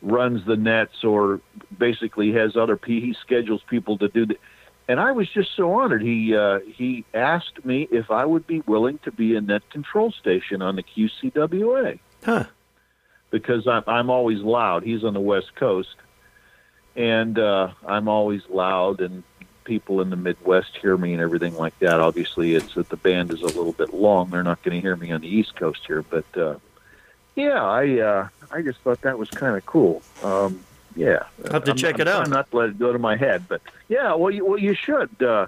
runs 0.00 0.44
the 0.46 0.56
nets 0.56 1.04
or 1.04 1.40
basically 1.78 2.32
has 2.32 2.56
other 2.56 2.76
P 2.76 3.00
he 3.00 3.14
schedules 3.20 3.62
people 3.68 3.98
to 3.98 4.08
do 4.08 4.26
the 4.26 4.36
and 4.88 4.98
I 4.98 5.12
was 5.12 5.28
just 5.28 5.50
so 5.56 5.72
honored. 5.72 6.02
He 6.02 6.36
uh, 6.36 6.58
he 6.66 7.04
asked 7.14 7.64
me 7.64 7.88
if 7.90 8.10
I 8.10 8.24
would 8.24 8.46
be 8.46 8.60
willing 8.66 8.98
to 9.04 9.12
be 9.12 9.36
a 9.36 9.40
net 9.40 9.68
control 9.70 10.12
station 10.12 10.60
on 10.60 10.76
the 10.76 10.82
QCWA 10.82 11.98
Huh. 12.24 12.44
because 13.30 13.66
I'm 13.68 13.84
I'm 13.86 14.10
always 14.10 14.40
loud. 14.40 14.82
He's 14.82 15.04
on 15.04 15.14
the 15.14 15.20
West 15.20 15.54
Coast, 15.54 15.94
and 16.96 17.38
uh, 17.38 17.68
I'm 17.86 18.08
always 18.08 18.42
loud 18.48 19.00
and 19.00 19.22
people 19.64 20.00
in 20.00 20.10
the 20.10 20.16
Midwest 20.16 20.76
hear 20.76 20.96
me 20.96 21.12
and 21.12 21.22
everything 21.22 21.56
like 21.56 21.78
that. 21.80 22.00
Obviously, 22.00 22.54
it's 22.54 22.74
that 22.74 22.88
the 22.88 22.96
band 22.96 23.32
is 23.32 23.40
a 23.42 23.46
little 23.46 23.72
bit 23.72 23.92
long. 23.94 24.30
They're 24.30 24.42
not 24.42 24.62
going 24.62 24.76
to 24.76 24.80
hear 24.80 24.96
me 24.96 25.12
on 25.12 25.20
the 25.20 25.28
East 25.28 25.54
Coast 25.56 25.80
here, 25.86 26.02
but 26.02 26.24
uh, 26.36 26.56
yeah, 27.36 27.62
I 27.62 27.98
uh, 28.00 28.28
I 28.50 28.62
just 28.62 28.80
thought 28.80 29.00
that 29.02 29.18
was 29.18 29.30
kind 29.30 29.56
of 29.56 29.64
cool. 29.66 30.02
Um, 30.22 30.60
yeah, 30.96 31.24
I'll 31.46 31.52
have 31.52 31.64
to 31.64 31.70
I'm- 31.70 31.76
check 31.78 31.94
I'm 31.96 32.00
it 32.02 32.08
out. 32.08 32.18
trying 32.26 32.30
Not 32.30 32.50
to 32.50 32.56
let 32.56 32.68
it 32.70 32.78
go 32.78 32.92
to 32.92 32.98
my 32.98 33.16
head, 33.16 33.44
but 33.48 33.62
yeah, 33.88 34.14
well, 34.14 34.30
you, 34.30 34.44
well, 34.44 34.58
you 34.58 34.74
should. 34.74 35.22
Uh, 35.22 35.46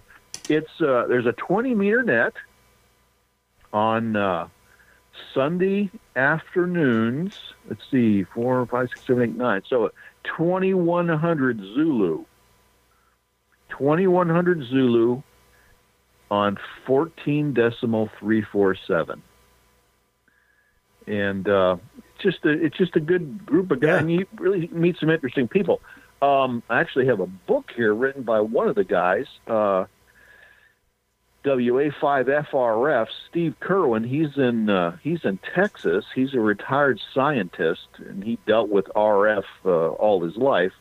it's 0.48 0.80
uh, 0.80 1.06
there's 1.08 1.26
a 1.26 1.32
20 1.32 1.74
meter 1.74 2.02
net 2.02 2.32
on 3.72 4.16
uh, 4.16 4.48
Sunday 5.32 5.90
afternoons. 6.16 7.34
Let's 7.68 7.82
see, 7.90 8.24
four, 8.24 8.64
five, 8.66 8.88
six, 8.90 9.06
seven, 9.06 9.22
eight, 9.22 9.36
nine. 9.36 9.62
So 9.68 9.90
2100 10.24 11.58
Zulu. 11.58 12.24
2100 13.78 14.64
Zulu 14.68 15.22
on 16.30 16.58
14 16.86 17.52
decimal 17.54 18.08
347. 18.18 19.22
And 21.06 21.48
uh, 21.48 21.76
it's 22.14 22.22
just 22.22 22.44
a, 22.44 22.50
it's 22.50 22.76
just 22.78 22.96
a 22.96 23.00
good 23.00 23.44
group 23.44 23.70
of 23.70 23.80
guys, 23.80 23.88
Yeah. 23.88 23.98
and 23.98 24.12
you 24.12 24.26
really 24.38 24.68
meet 24.72 24.96
some 24.98 25.10
interesting 25.10 25.48
people. 25.48 25.80
Um, 26.22 26.62
I 26.70 26.80
actually 26.80 27.06
have 27.06 27.20
a 27.20 27.26
book 27.26 27.70
here 27.76 27.92
written 27.92 28.22
by 28.22 28.40
one 28.40 28.68
of 28.68 28.74
the 28.74 28.84
guys, 28.84 29.26
uh, 29.46 29.84
WA5FRF, 31.44 33.08
Steve 33.28 33.54
Cerwin. 33.60 34.06
He's 34.08 34.36
in 34.38 34.70
uh, 34.70 34.96
he's 35.02 35.24
in 35.24 35.38
Texas. 35.54 36.06
He's 36.14 36.32
a 36.32 36.40
retired 36.40 37.00
scientist, 37.12 37.86
and 37.98 38.24
he 38.24 38.38
dealt 38.46 38.70
with 38.70 38.86
RF 38.96 39.44
uh, 39.66 39.68
all 39.68 40.22
his 40.24 40.36
life. 40.36 40.72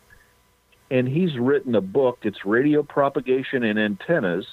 And 0.94 1.08
he's 1.08 1.38
written 1.40 1.74
a 1.74 1.82
book. 1.82 2.20
It's 2.22 2.46
radio 2.46 2.84
propagation 2.84 3.64
and 3.64 3.80
antennas, 3.80 4.46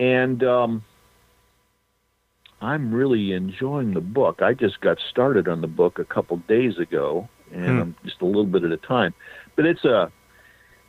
and 0.00 0.42
um, 0.42 0.82
I'm 2.60 2.92
really 2.92 3.32
enjoying 3.32 3.94
the 3.94 4.00
book. 4.00 4.42
I 4.42 4.54
just 4.54 4.80
got 4.80 4.98
started 5.08 5.46
on 5.46 5.60
the 5.60 5.68
book 5.68 6.00
a 6.00 6.04
couple 6.04 6.36
days 6.48 6.78
ago, 6.78 7.28
and 7.52 7.64
Hmm. 7.64 7.80
I'm 7.80 7.96
just 8.04 8.20
a 8.20 8.26
little 8.26 8.44
bit 8.44 8.64
at 8.64 8.72
a 8.72 8.76
time. 8.76 9.14
But 9.54 9.66
it's 9.66 9.84
a 9.84 10.10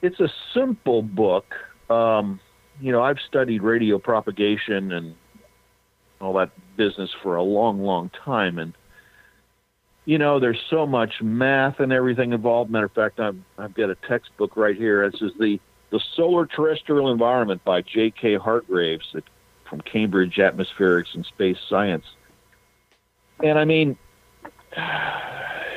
it's 0.01 0.19
a 0.19 0.29
simple 0.55 1.03
book. 1.03 1.45
Um, 1.89 2.39
you 2.79 2.91
know, 2.91 3.03
I've 3.03 3.19
studied 3.27 3.61
radio 3.61 3.99
propagation 3.99 4.91
and 4.91 5.13
all 6.19 6.33
that 6.33 6.51
business 6.77 7.11
for 7.21 7.35
a 7.35 7.43
long, 7.43 7.83
long 7.83 8.09
time, 8.25 8.57
and 8.57 8.73
you 10.05 10.17
know, 10.17 10.39
there's 10.39 10.61
so 10.69 10.87
much 10.87 11.21
math 11.21 11.79
and 11.79 11.93
everything 11.93 12.33
involved. 12.33 12.71
Matter 12.71 12.85
of 12.85 12.93
fact, 12.93 13.19
I've 13.19 13.37
I've 13.57 13.73
got 13.73 13.89
a 13.89 13.95
textbook 14.07 14.57
right 14.57 14.75
here. 14.75 15.09
This 15.09 15.21
is 15.21 15.31
the 15.39 15.59
the 15.91 15.99
Solar 16.15 16.45
Terrestrial 16.45 17.11
Environment 17.11 17.63
by 17.63 17.81
J.K. 17.81 18.37
Hargreaves 18.37 19.05
that, 19.13 19.25
from 19.69 19.81
Cambridge 19.81 20.37
Atmospherics 20.37 21.13
and 21.13 21.25
Space 21.25 21.57
Science. 21.69 22.05
And 23.43 23.59
I 23.59 23.65
mean, 23.65 23.97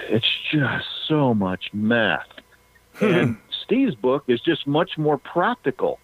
it's 0.09 0.31
just 0.53 0.87
so 1.09 1.35
much 1.35 1.71
math. 1.73 2.27
and 3.01 3.37
Steve's 3.65 3.97
book 3.97 4.25
is 4.29 4.41
just 4.41 4.67
much 4.67 4.97
more 4.97 5.19
practical 5.19 5.99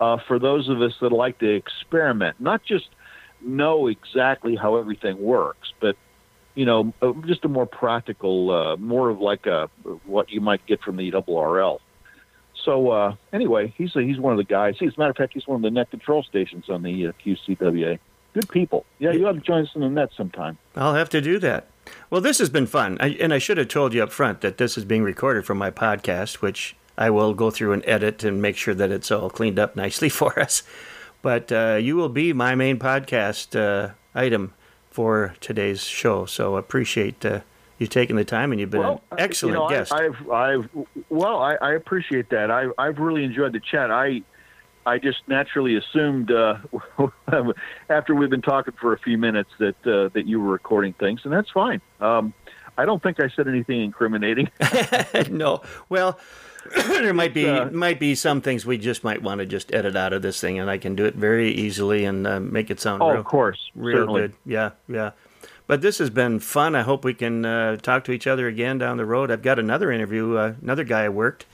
uh, 0.00 0.18
for 0.28 0.38
those 0.38 0.68
of 0.68 0.80
us 0.80 0.92
that 1.00 1.10
like 1.10 1.38
to 1.38 1.48
experiment, 1.48 2.40
not 2.40 2.62
just 2.64 2.88
know 3.40 3.88
exactly 3.88 4.54
how 4.54 4.76
everything 4.76 5.20
works, 5.20 5.72
but 5.80 5.96
you 6.56 6.64
know, 6.64 6.92
uh, 7.02 7.12
just 7.26 7.44
a 7.44 7.48
more 7.48 7.66
practical, 7.66 8.50
uh, 8.50 8.76
more 8.78 9.10
of 9.10 9.20
like 9.20 9.46
a 9.46 9.70
what 10.06 10.30
you 10.30 10.40
might 10.40 10.66
get 10.66 10.80
from 10.80 10.96
the 10.96 11.08
ARRL. 11.12 11.78
So 12.64 12.90
uh, 12.90 13.14
anyway, 13.32 13.72
he's 13.76 13.94
a, 13.94 14.02
he's 14.02 14.18
one 14.18 14.32
of 14.32 14.38
the 14.38 14.44
guys. 14.44 14.74
As 14.80 14.94
a 14.96 14.98
matter 14.98 15.10
of 15.10 15.16
fact, 15.16 15.34
he's 15.34 15.46
one 15.46 15.56
of 15.56 15.62
the 15.62 15.70
net 15.70 15.90
control 15.90 16.24
stations 16.24 16.68
on 16.68 16.82
the 16.82 17.08
uh, 17.08 17.12
QCWA. 17.24 17.98
Good 18.32 18.48
people. 18.48 18.84
Yeah, 18.98 19.12
you 19.12 19.28
ought 19.28 19.32
to 19.32 19.40
join 19.40 19.64
us 19.64 19.70
in 19.74 19.82
the 19.82 19.88
net 19.88 20.10
sometime. 20.16 20.58
I'll 20.74 20.94
have 20.94 21.08
to 21.10 21.20
do 21.20 21.38
that. 21.38 21.68
Well, 22.10 22.20
this 22.20 22.38
has 22.38 22.50
been 22.50 22.66
fun. 22.66 22.96
I, 23.00 23.10
and 23.20 23.32
I 23.32 23.38
should 23.38 23.58
have 23.58 23.68
told 23.68 23.94
you 23.94 24.02
up 24.02 24.10
front 24.10 24.40
that 24.40 24.58
this 24.58 24.76
is 24.76 24.84
being 24.84 25.04
recorded 25.04 25.44
for 25.44 25.54
my 25.54 25.70
podcast, 25.70 26.36
which 26.36 26.74
I 26.98 27.10
will 27.10 27.34
go 27.34 27.50
through 27.50 27.72
and 27.72 27.84
edit 27.86 28.24
and 28.24 28.42
make 28.42 28.56
sure 28.56 28.74
that 28.74 28.90
it's 28.90 29.10
all 29.10 29.30
cleaned 29.30 29.58
up 29.58 29.76
nicely 29.76 30.08
for 30.20 30.38
us. 30.40 30.62
But 31.22 31.52
uh, 31.52 31.78
you 31.80 31.96
will 31.96 32.08
be 32.08 32.32
my 32.32 32.54
main 32.54 32.78
podcast 32.78 33.58
uh, 33.58 33.92
item 34.14 34.54
for 34.96 35.34
today's 35.42 35.84
show. 35.84 36.24
So 36.24 36.56
appreciate 36.56 37.22
uh, 37.22 37.40
you 37.76 37.86
taking 37.86 38.16
the 38.16 38.24
time, 38.24 38.50
and 38.50 38.58
you've 38.58 38.70
been 38.70 38.80
an 38.80 38.98
excellent 39.18 39.52
you 39.52 39.60
know, 39.60 39.68
guest. 39.68 39.92
I, 39.92 40.06
I've, 40.06 40.30
I've, 40.30 40.70
well, 41.10 41.38
I, 41.38 41.56
I 41.56 41.74
appreciate 41.74 42.30
that. 42.30 42.50
I, 42.50 42.68
I've 42.78 42.98
really 42.98 43.22
enjoyed 43.22 43.52
the 43.52 43.60
chat. 43.60 43.90
I, 43.90 44.22
I 44.86 44.96
just 44.96 45.18
naturally 45.28 45.76
assumed 45.76 46.30
uh, 46.30 46.56
after 47.90 48.14
we've 48.14 48.30
been 48.30 48.40
talking 48.40 48.72
for 48.80 48.94
a 48.94 48.98
few 48.98 49.18
minutes 49.18 49.50
that 49.58 49.76
uh, 49.86 50.08
that 50.14 50.24
you 50.24 50.40
were 50.40 50.50
recording 50.50 50.94
things, 50.94 51.20
and 51.24 51.32
that's 51.32 51.50
fine. 51.50 51.82
Um, 52.00 52.32
I 52.78 52.86
don't 52.86 53.02
think 53.02 53.20
I 53.20 53.28
said 53.28 53.48
anything 53.48 53.82
incriminating. 53.82 54.48
no, 55.30 55.60
well, 55.90 56.18
there 56.88 57.14
might 57.14 57.34
be 57.34 57.48
uh, 57.48 57.70
might 57.70 57.98
be 58.00 58.14
some 58.14 58.40
things 58.40 58.64
we 58.66 58.78
just 58.78 59.04
might 59.04 59.22
want 59.22 59.40
to 59.40 59.46
just 59.46 59.72
edit 59.74 59.96
out 59.96 60.12
of 60.12 60.22
this 60.22 60.40
thing, 60.40 60.58
and 60.58 60.70
I 60.70 60.78
can 60.78 60.94
do 60.94 61.04
it 61.04 61.14
very 61.14 61.50
easily 61.52 62.04
and 62.04 62.26
uh, 62.26 62.40
make 62.40 62.70
it 62.70 62.80
sound 62.80 63.02
oh, 63.02 63.10
real, 63.10 63.18
of 63.20 63.24
course, 63.26 63.70
real 63.74 63.98
certainly. 63.98 64.20
good. 64.22 64.34
Yeah, 64.44 64.70
yeah. 64.88 65.10
But 65.66 65.80
this 65.82 65.98
has 65.98 66.10
been 66.10 66.38
fun. 66.38 66.76
I 66.76 66.82
hope 66.82 67.04
we 67.04 67.12
can 67.14 67.44
uh, 67.44 67.76
talk 67.78 68.04
to 68.04 68.12
each 68.12 68.26
other 68.28 68.46
again 68.46 68.78
down 68.78 68.96
the 68.98 69.04
road. 69.06 69.30
I've 69.32 69.42
got 69.42 69.58
another 69.58 69.90
interview. 69.90 70.36
Uh, 70.36 70.54
another 70.62 70.84
guy 70.84 71.04
I 71.04 71.08
worked. 71.08 71.44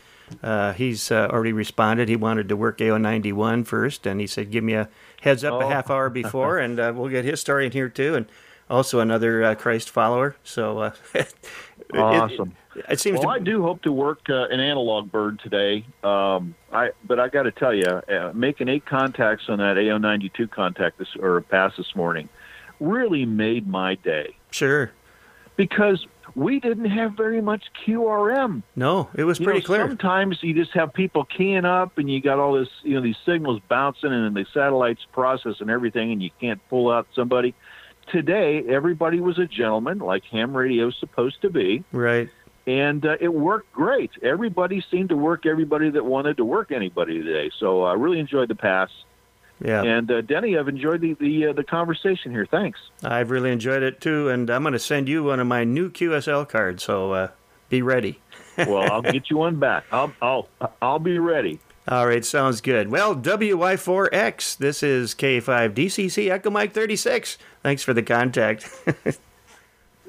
Uh, 0.42 0.72
he's 0.72 1.10
uh, 1.10 1.28
already 1.30 1.52
responded. 1.52 2.08
He 2.08 2.16
wanted 2.16 2.48
to 2.50 2.56
work 2.56 2.78
AO91 2.78 3.66
first, 3.66 4.06
and 4.06 4.20
he 4.20 4.26
said, 4.26 4.50
"Give 4.50 4.64
me 4.64 4.74
a 4.74 4.88
heads 5.22 5.44
up 5.44 5.54
a 5.54 5.64
Oh. 5.64 5.68
half 5.68 5.90
hour 5.90 6.08
before, 6.22 6.58
and 6.58 6.78
uh, 6.80 6.92
we'll 6.94 7.08
get 7.10 7.24
his 7.24 7.40
story 7.40 7.66
in 7.66 7.72
here 7.72 7.88
too." 7.88 8.14
And 8.14 8.26
also 8.70 9.00
another 9.00 9.44
uh, 9.44 9.54
Christ 9.54 9.90
follower. 9.90 10.36
So 10.44 10.78
uh, 10.78 10.90
Awesome. 11.94 12.48
It, 12.50 12.56
it 12.88 13.00
seems 13.00 13.18
Well, 13.20 13.28
to 13.28 13.34
I 13.34 13.38
do 13.38 13.62
hope 13.62 13.82
to 13.82 13.92
work 13.92 14.20
uh, 14.28 14.46
an 14.48 14.60
analog 14.60 15.10
bird 15.10 15.38
today. 15.40 15.84
Um, 16.02 16.54
I, 16.72 16.90
but 17.04 17.18
I 17.20 17.28
got 17.28 17.42
to 17.44 17.50
tell 17.52 17.74
you, 17.74 17.84
uh, 17.84 18.32
making 18.34 18.68
eight 18.68 18.86
contacts 18.86 19.44
on 19.48 19.58
that 19.58 19.76
AO92 19.76 20.50
contact 20.50 20.98
this 20.98 21.08
or 21.20 21.40
pass 21.42 21.72
this 21.76 21.94
morning 21.94 22.28
really 22.80 23.24
made 23.26 23.66
my 23.68 23.94
day 23.96 24.34
sure. 24.50 24.90
because 25.56 26.06
we 26.34 26.58
didn't 26.60 26.86
have 26.86 27.12
very 27.12 27.40
much 27.40 27.64
QRM. 27.86 28.62
No, 28.74 29.08
it 29.14 29.24
was 29.24 29.38
You 29.38 29.44
pretty 29.44 29.60
know, 29.60 29.66
clear. 29.66 29.86
Sometimes 29.88 30.38
you 30.42 30.54
just 30.54 30.72
have 30.72 30.92
people 30.94 31.24
keying 31.26 31.64
up, 31.66 31.98
and 31.98 32.10
you 32.10 32.20
got 32.22 32.38
all 32.38 32.54
this, 32.54 32.68
you 32.82 32.94
know, 32.94 33.00
these 33.02 33.18
signals 33.26 33.60
bouncing, 33.68 34.12
and 34.12 34.34
the 34.34 34.46
satellites 34.52 35.06
processing 35.12 35.68
everything, 35.68 36.10
and 36.10 36.22
you 36.22 36.30
can't 36.40 36.60
pull 36.70 36.90
out 36.90 37.06
somebody. 37.14 37.54
Today, 38.10 38.64
everybody 38.68 39.20
was 39.20 39.38
a 39.38 39.46
gentleman, 39.46 39.98
like 39.98 40.24
ham 40.24 40.56
radio 40.56 40.88
is 40.88 40.96
supposed 40.98 41.40
to 41.42 41.50
be, 41.50 41.84
Right. 41.92 42.28
And 42.66 43.04
uh, 43.04 43.16
it 43.20 43.32
worked 43.32 43.72
great. 43.72 44.10
Everybody 44.22 44.84
seemed 44.90 45.08
to 45.08 45.16
work 45.16 45.46
everybody 45.46 45.90
that 45.90 46.04
wanted 46.04 46.36
to 46.36 46.44
work 46.44 46.72
anybody 46.72 47.22
today. 47.22 47.50
So 47.58 47.82
I 47.82 47.94
really 47.94 48.20
enjoyed 48.20 48.48
the 48.48 48.54
pass. 48.54 48.90
Yeah. 49.60 49.82
And 49.82 50.10
uh, 50.10 50.20
Denny, 50.22 50.58
I've 50.58 50.68
enjoyed 50.68 51.00
the 51.00 51.14
the, 51.14 51.48
uh, 51.48 51.52
the 51.52 51.64
conversation 51.64 52.32
here. 52.32 52.46
Thanks. 52.46 52.80
I've 53.02 53.30
really 53.30 53.52
enjoyed 53.52 53.82
it 53.82 54.00
too, 54.00 54.28
and 54.28 54.50
I'm 54.50 54.62
going 54.62 54.72
to 54.72 54.78
send 54.78 55.08
you 55.08 55.24
one 55.24 55.40
of 55.40 55.46
my 55.46 55.64
new 55.64 55.90
QSL 55.90 56.48
cards. 56.48 56.82
So 56.82 57.12
uh, 57.12 57.28
be 57.68 57.82
ready. 57.82 58.20
Well, 58.58 58.92
I'll 58.92 59.00
get 59.00 59.30
you 59.30 59.38
one 59.38 59.58
back. 59.58 59.84
I'll 59.90 60.12
I'll 60.20 60.46
I'll 60.82 60.98
be 60.98 61.18
ready. 61.18 61.58
All 61.88 62.06
right, 62.06 62.22
sounds 62.22 62.60
good. 62.60 62.90
Well, 62.90 63.16
WY4X, 63.16 64.58
this 64.58 64.82
is 64.82 65.14
K5DCC 65.14 66.30
Echo 66.30 66.50
Mike 66.50 66.72
36. 66.72 67.38
Thanks 67.62 67.82
for 67.82 67.94
the 67.94 68.02
contact. 68.02 68.68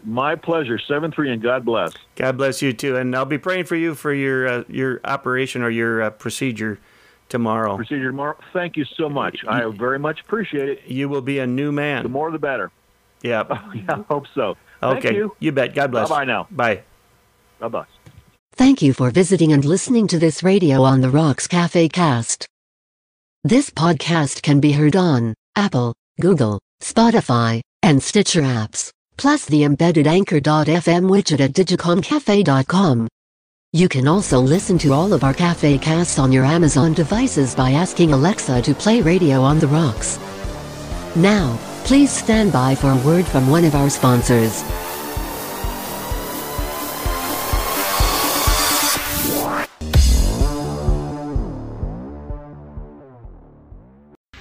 My 0.05 0.35
pleasure. 0.35 0.77
Seven 0.79 1.11
three, 1.11 1.31
and 1.31 1.41
God 1.41 1.63
bless. 1.65 1.93
God 2.15 2.37
bless 2.37 2.61
you 2.61 2.73
too, 2.73 2.95
and 2.97 3.15
I'll 3.15 3.25
be 3.25 3.37
praying 3.37 3.65
for 3.65 3.75
you 3.75 3.95
for 3.95 4.13
your 4.13 4.47
uh, 4.47 4.63
your 4.67 4.99
operation 5.05 5.61
or 5.61 5.69
your 5.69 6.01
uh, 6.01 6.09
procedure 6.09 6.79
tomorrow. 7.29 7.77
Procedure 7.77 8.09
tomorrow. 8.09 8.37
Thank 8.51 8.75
you 8.77 8.85
so 8.85 9.09
much. 9.09 9.39
I 9.47 9.65
very 9.71 9.99
much 9.99 10.21
appreciate 10.21 10.69
it. 10.69 10.81
You 10.87 11.09
will 11.09 11.21
be 11.21 11.39
a 11.39 11.47
new 11.47 11.71
man. 11.71 12.03
The 12.03 12.09
more, 12.09 12.31
the 12.31 12.39
better. 12.39 12.71
Yeah. 13.21 13.43
Yeah, 13.73 13.95
I 13.95 14.01
hope 14.09 14.25
so. 14.35 14.55
Thank 14.81 15.05
Okay. 15.05 15.15
you. 15.39 15.51
bet. 15.53 15.73
God 15.73 15.91
bless. 15.91 16.09
Bye-bye 16.09 16.25
now. 16.25 16.47
Bye. 16.51 16.81
Bye 17.59 17.69
bye. 17.69 17.85
Thank 18.55 18.81
you 18.81 18.93
for 18.93 19.09
visiting 19.11 19.51
and 19.53 19.63
listening 19.65 20.07
to 20.07 20.19
this 20.19 20.43
Radio 20.43 20.83
on 20.83 20.99
the 21.01 21.09
Rocks 21.09 21.47
Cafe 21.47 21.87
cast. 21.89 22.45
This 23.45 23.69
podcast 23.69 24.41
can 24.41 24.59
be 24.59 24.73
heard 24.73 24.95
on 24.95 25.33
Apple, 25.55 25.95
Google, 26.21 26.59
Spotify, 26.81 27.61
and 27.81 28.03
Stitcher 28.03 28.41
apps, 28.41 28.91
plus 29.17 29.45
the 29.45 29.63
embedded 29.63 30.07
Anchor.fm 30.07 31.09
widget 31.09 31.39
at 31.39 31.53
digicomcafe.com. 31.53 33.07
You 33.71 33.89
can 33.89 34.07
also 34.07 34.39
listen 34.39 34.77
to 34.79 34.93
all 34.93 35.13
of 35.13 35.23
our 35.23 35.33
cafe 35.33 35.79
casts 35.79 36.19
on 36.19 36.31
your 36.31 36.45
Amazon 36.45 36.93
devices 36.93 37.55
by 37.55 37.71
asking 37.71 38.13
Alexa 38.13 38.61
to 38.61 38.75
play 38.75 39.01
Radio 39.01 39.41
on 39.41 39.57
the 39.57 39.67
Rocks. 39.67 40.19
Now, 41.15 41.57
please 41.83 42.11
stand 42.11 42.53
by 42.53 42.75
for 42.75 42.91
a 42.91 42.97
word 42.97 43.25
from 43.25 43.49
one 43.49 43.65
of 43.65 43.73
our 43.73 43.89
sponsors. 43.89 44.63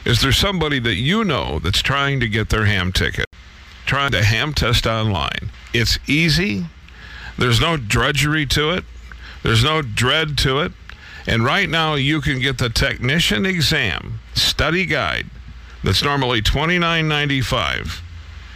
Is 0.05 0.21
there 0.21 0.33
somebody 0.33 0.79
that 0.81 0.97
you 0.97 1.25
know 1.25 1.59
that's 1.59 1.81
trying 1.81 2.21
to 2.21 2.29
get 2.29 2.51
their 2.51 2.67
ham 2.67 2.93
ticket? 2.93 3.25
Trying 3.87 4.13
to 4.13 4.23
ham 4.23 4.55
test 4.55 4.87
online. 4.87 5.51
It's 5.73 5.99
easy. 6.07 6.67
There's 7.39 7.61
no 7.61 7.77
drudgery 7.77 8.47
to 8.47 8.71
it. 8.71 8.85
There's 9.43 9.65
no 9.65 9.83
dread 9.83 10.39
to 10.39 10.61
it. 10.61 10.73
And 11.27 11.45
right 11.45 11.69
now 11.69 11.95
you 11.95 12.21
can 12.21 12.41
get 12.41 12.59
the 12.59 12.69
technician 12.69 13.47
exam 13.47 14.21
study 14.35 14.87
guide 14.87 15.27
that's 15.85 16.03
normally 16.03 16.43
$29.95. 16.43 18.01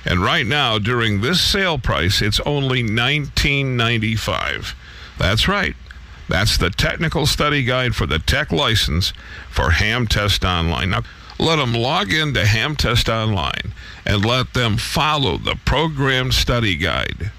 And 0.05 0.21
right 0.21 0.47
now, 0.47 0.79
during 0.79 1.21
this 1.21 1.41
sale 1.41 1.79
price, 1.79 2.23
it's 2.23 2.39
only 2.41 2.83
$19.95. 2.83 4.75
That's 5.19 5.49
right. 5.49 5.75
That's 6.29 6.57
the 6.57 6.71
technical 6.71 7.27
study 7.27 7.65
guide 7.65 7.95
for 7.95 8.07
the 8.07 8.21
tech 8.21 8.53
license 8.53 9.13
for 9.51 9.71
Ham 9.71 10.07
Test 10.07 10.45
Online. 10.45 10.91
Now, 10.91 11.03
let 11.39 11.57
them 11.57 11.73
log 11.73 12.13
into 12.13 12.47
Ham 12.47 12.77
Test 12.77 13.09
Online 13.09 13.73
and 14.05 14.25
let 14.25 14.55
them 14.55 14.77
follow 14.77 15.37
the 15.37 15.57
program 15.65 16.33
study 16.33 16.77
guide. 16.77 17.31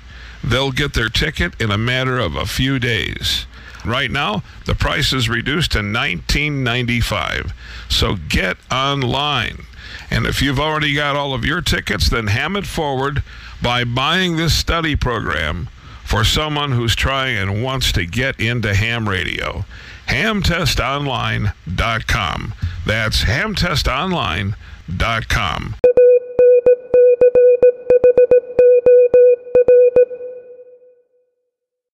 They'll 0.44 0.72
get 0.72 0.94
their 0.94 1.10
ticket 1.10 1.60
in 1.60 1.72
a 1.72 1.78
matter 1.78 2.20
of 2.20 2.36
a 2.36 2.46
few 2.46 2.80
days. 2.80 3.46
Right 3.84 4.12
now, 4.12 4.44
the 4.66 4.76
price 4.76 5.14
is 5.14 5.30
reduced 5.30 5.72
to 5.72 5.80
$19.95. 5.80 7.52
So 7.90 8.16
get 8.16 8.58
online. 8.72 9.66
And 10.10 10.26
if 10.26 10.42
you've 10.42 10.60
already 10.60 10.94
got 10.94 11.16
all 11.16 11.34
of 11.34 11.46
your 11.46 11.62
tickets, 11.62 12.10
then 12.10 12.28
ham 12.28 12.56
it 12.56 12.66
forward 12.66 13.24
by 13.62 13.84
buying 13.84 14.36
this 14.36 14.54
study 14.54 14.96
program 14.96 15.70
for 16.04 16.24
someone 16.24 16.72
who's 16.72 16.96
trying 16.96 17.38
and 17.38 17.64
wants 17.64 17.92
to 17.94 18.06
get 18.06 18.40
into 18.40 18.74
ham 18.74 19.10
radio. 19.10 19.66
Hamtestonline.com. 20.08 22.54
That's 22.88 23.26
hamtestonline.com. 23.26 25.87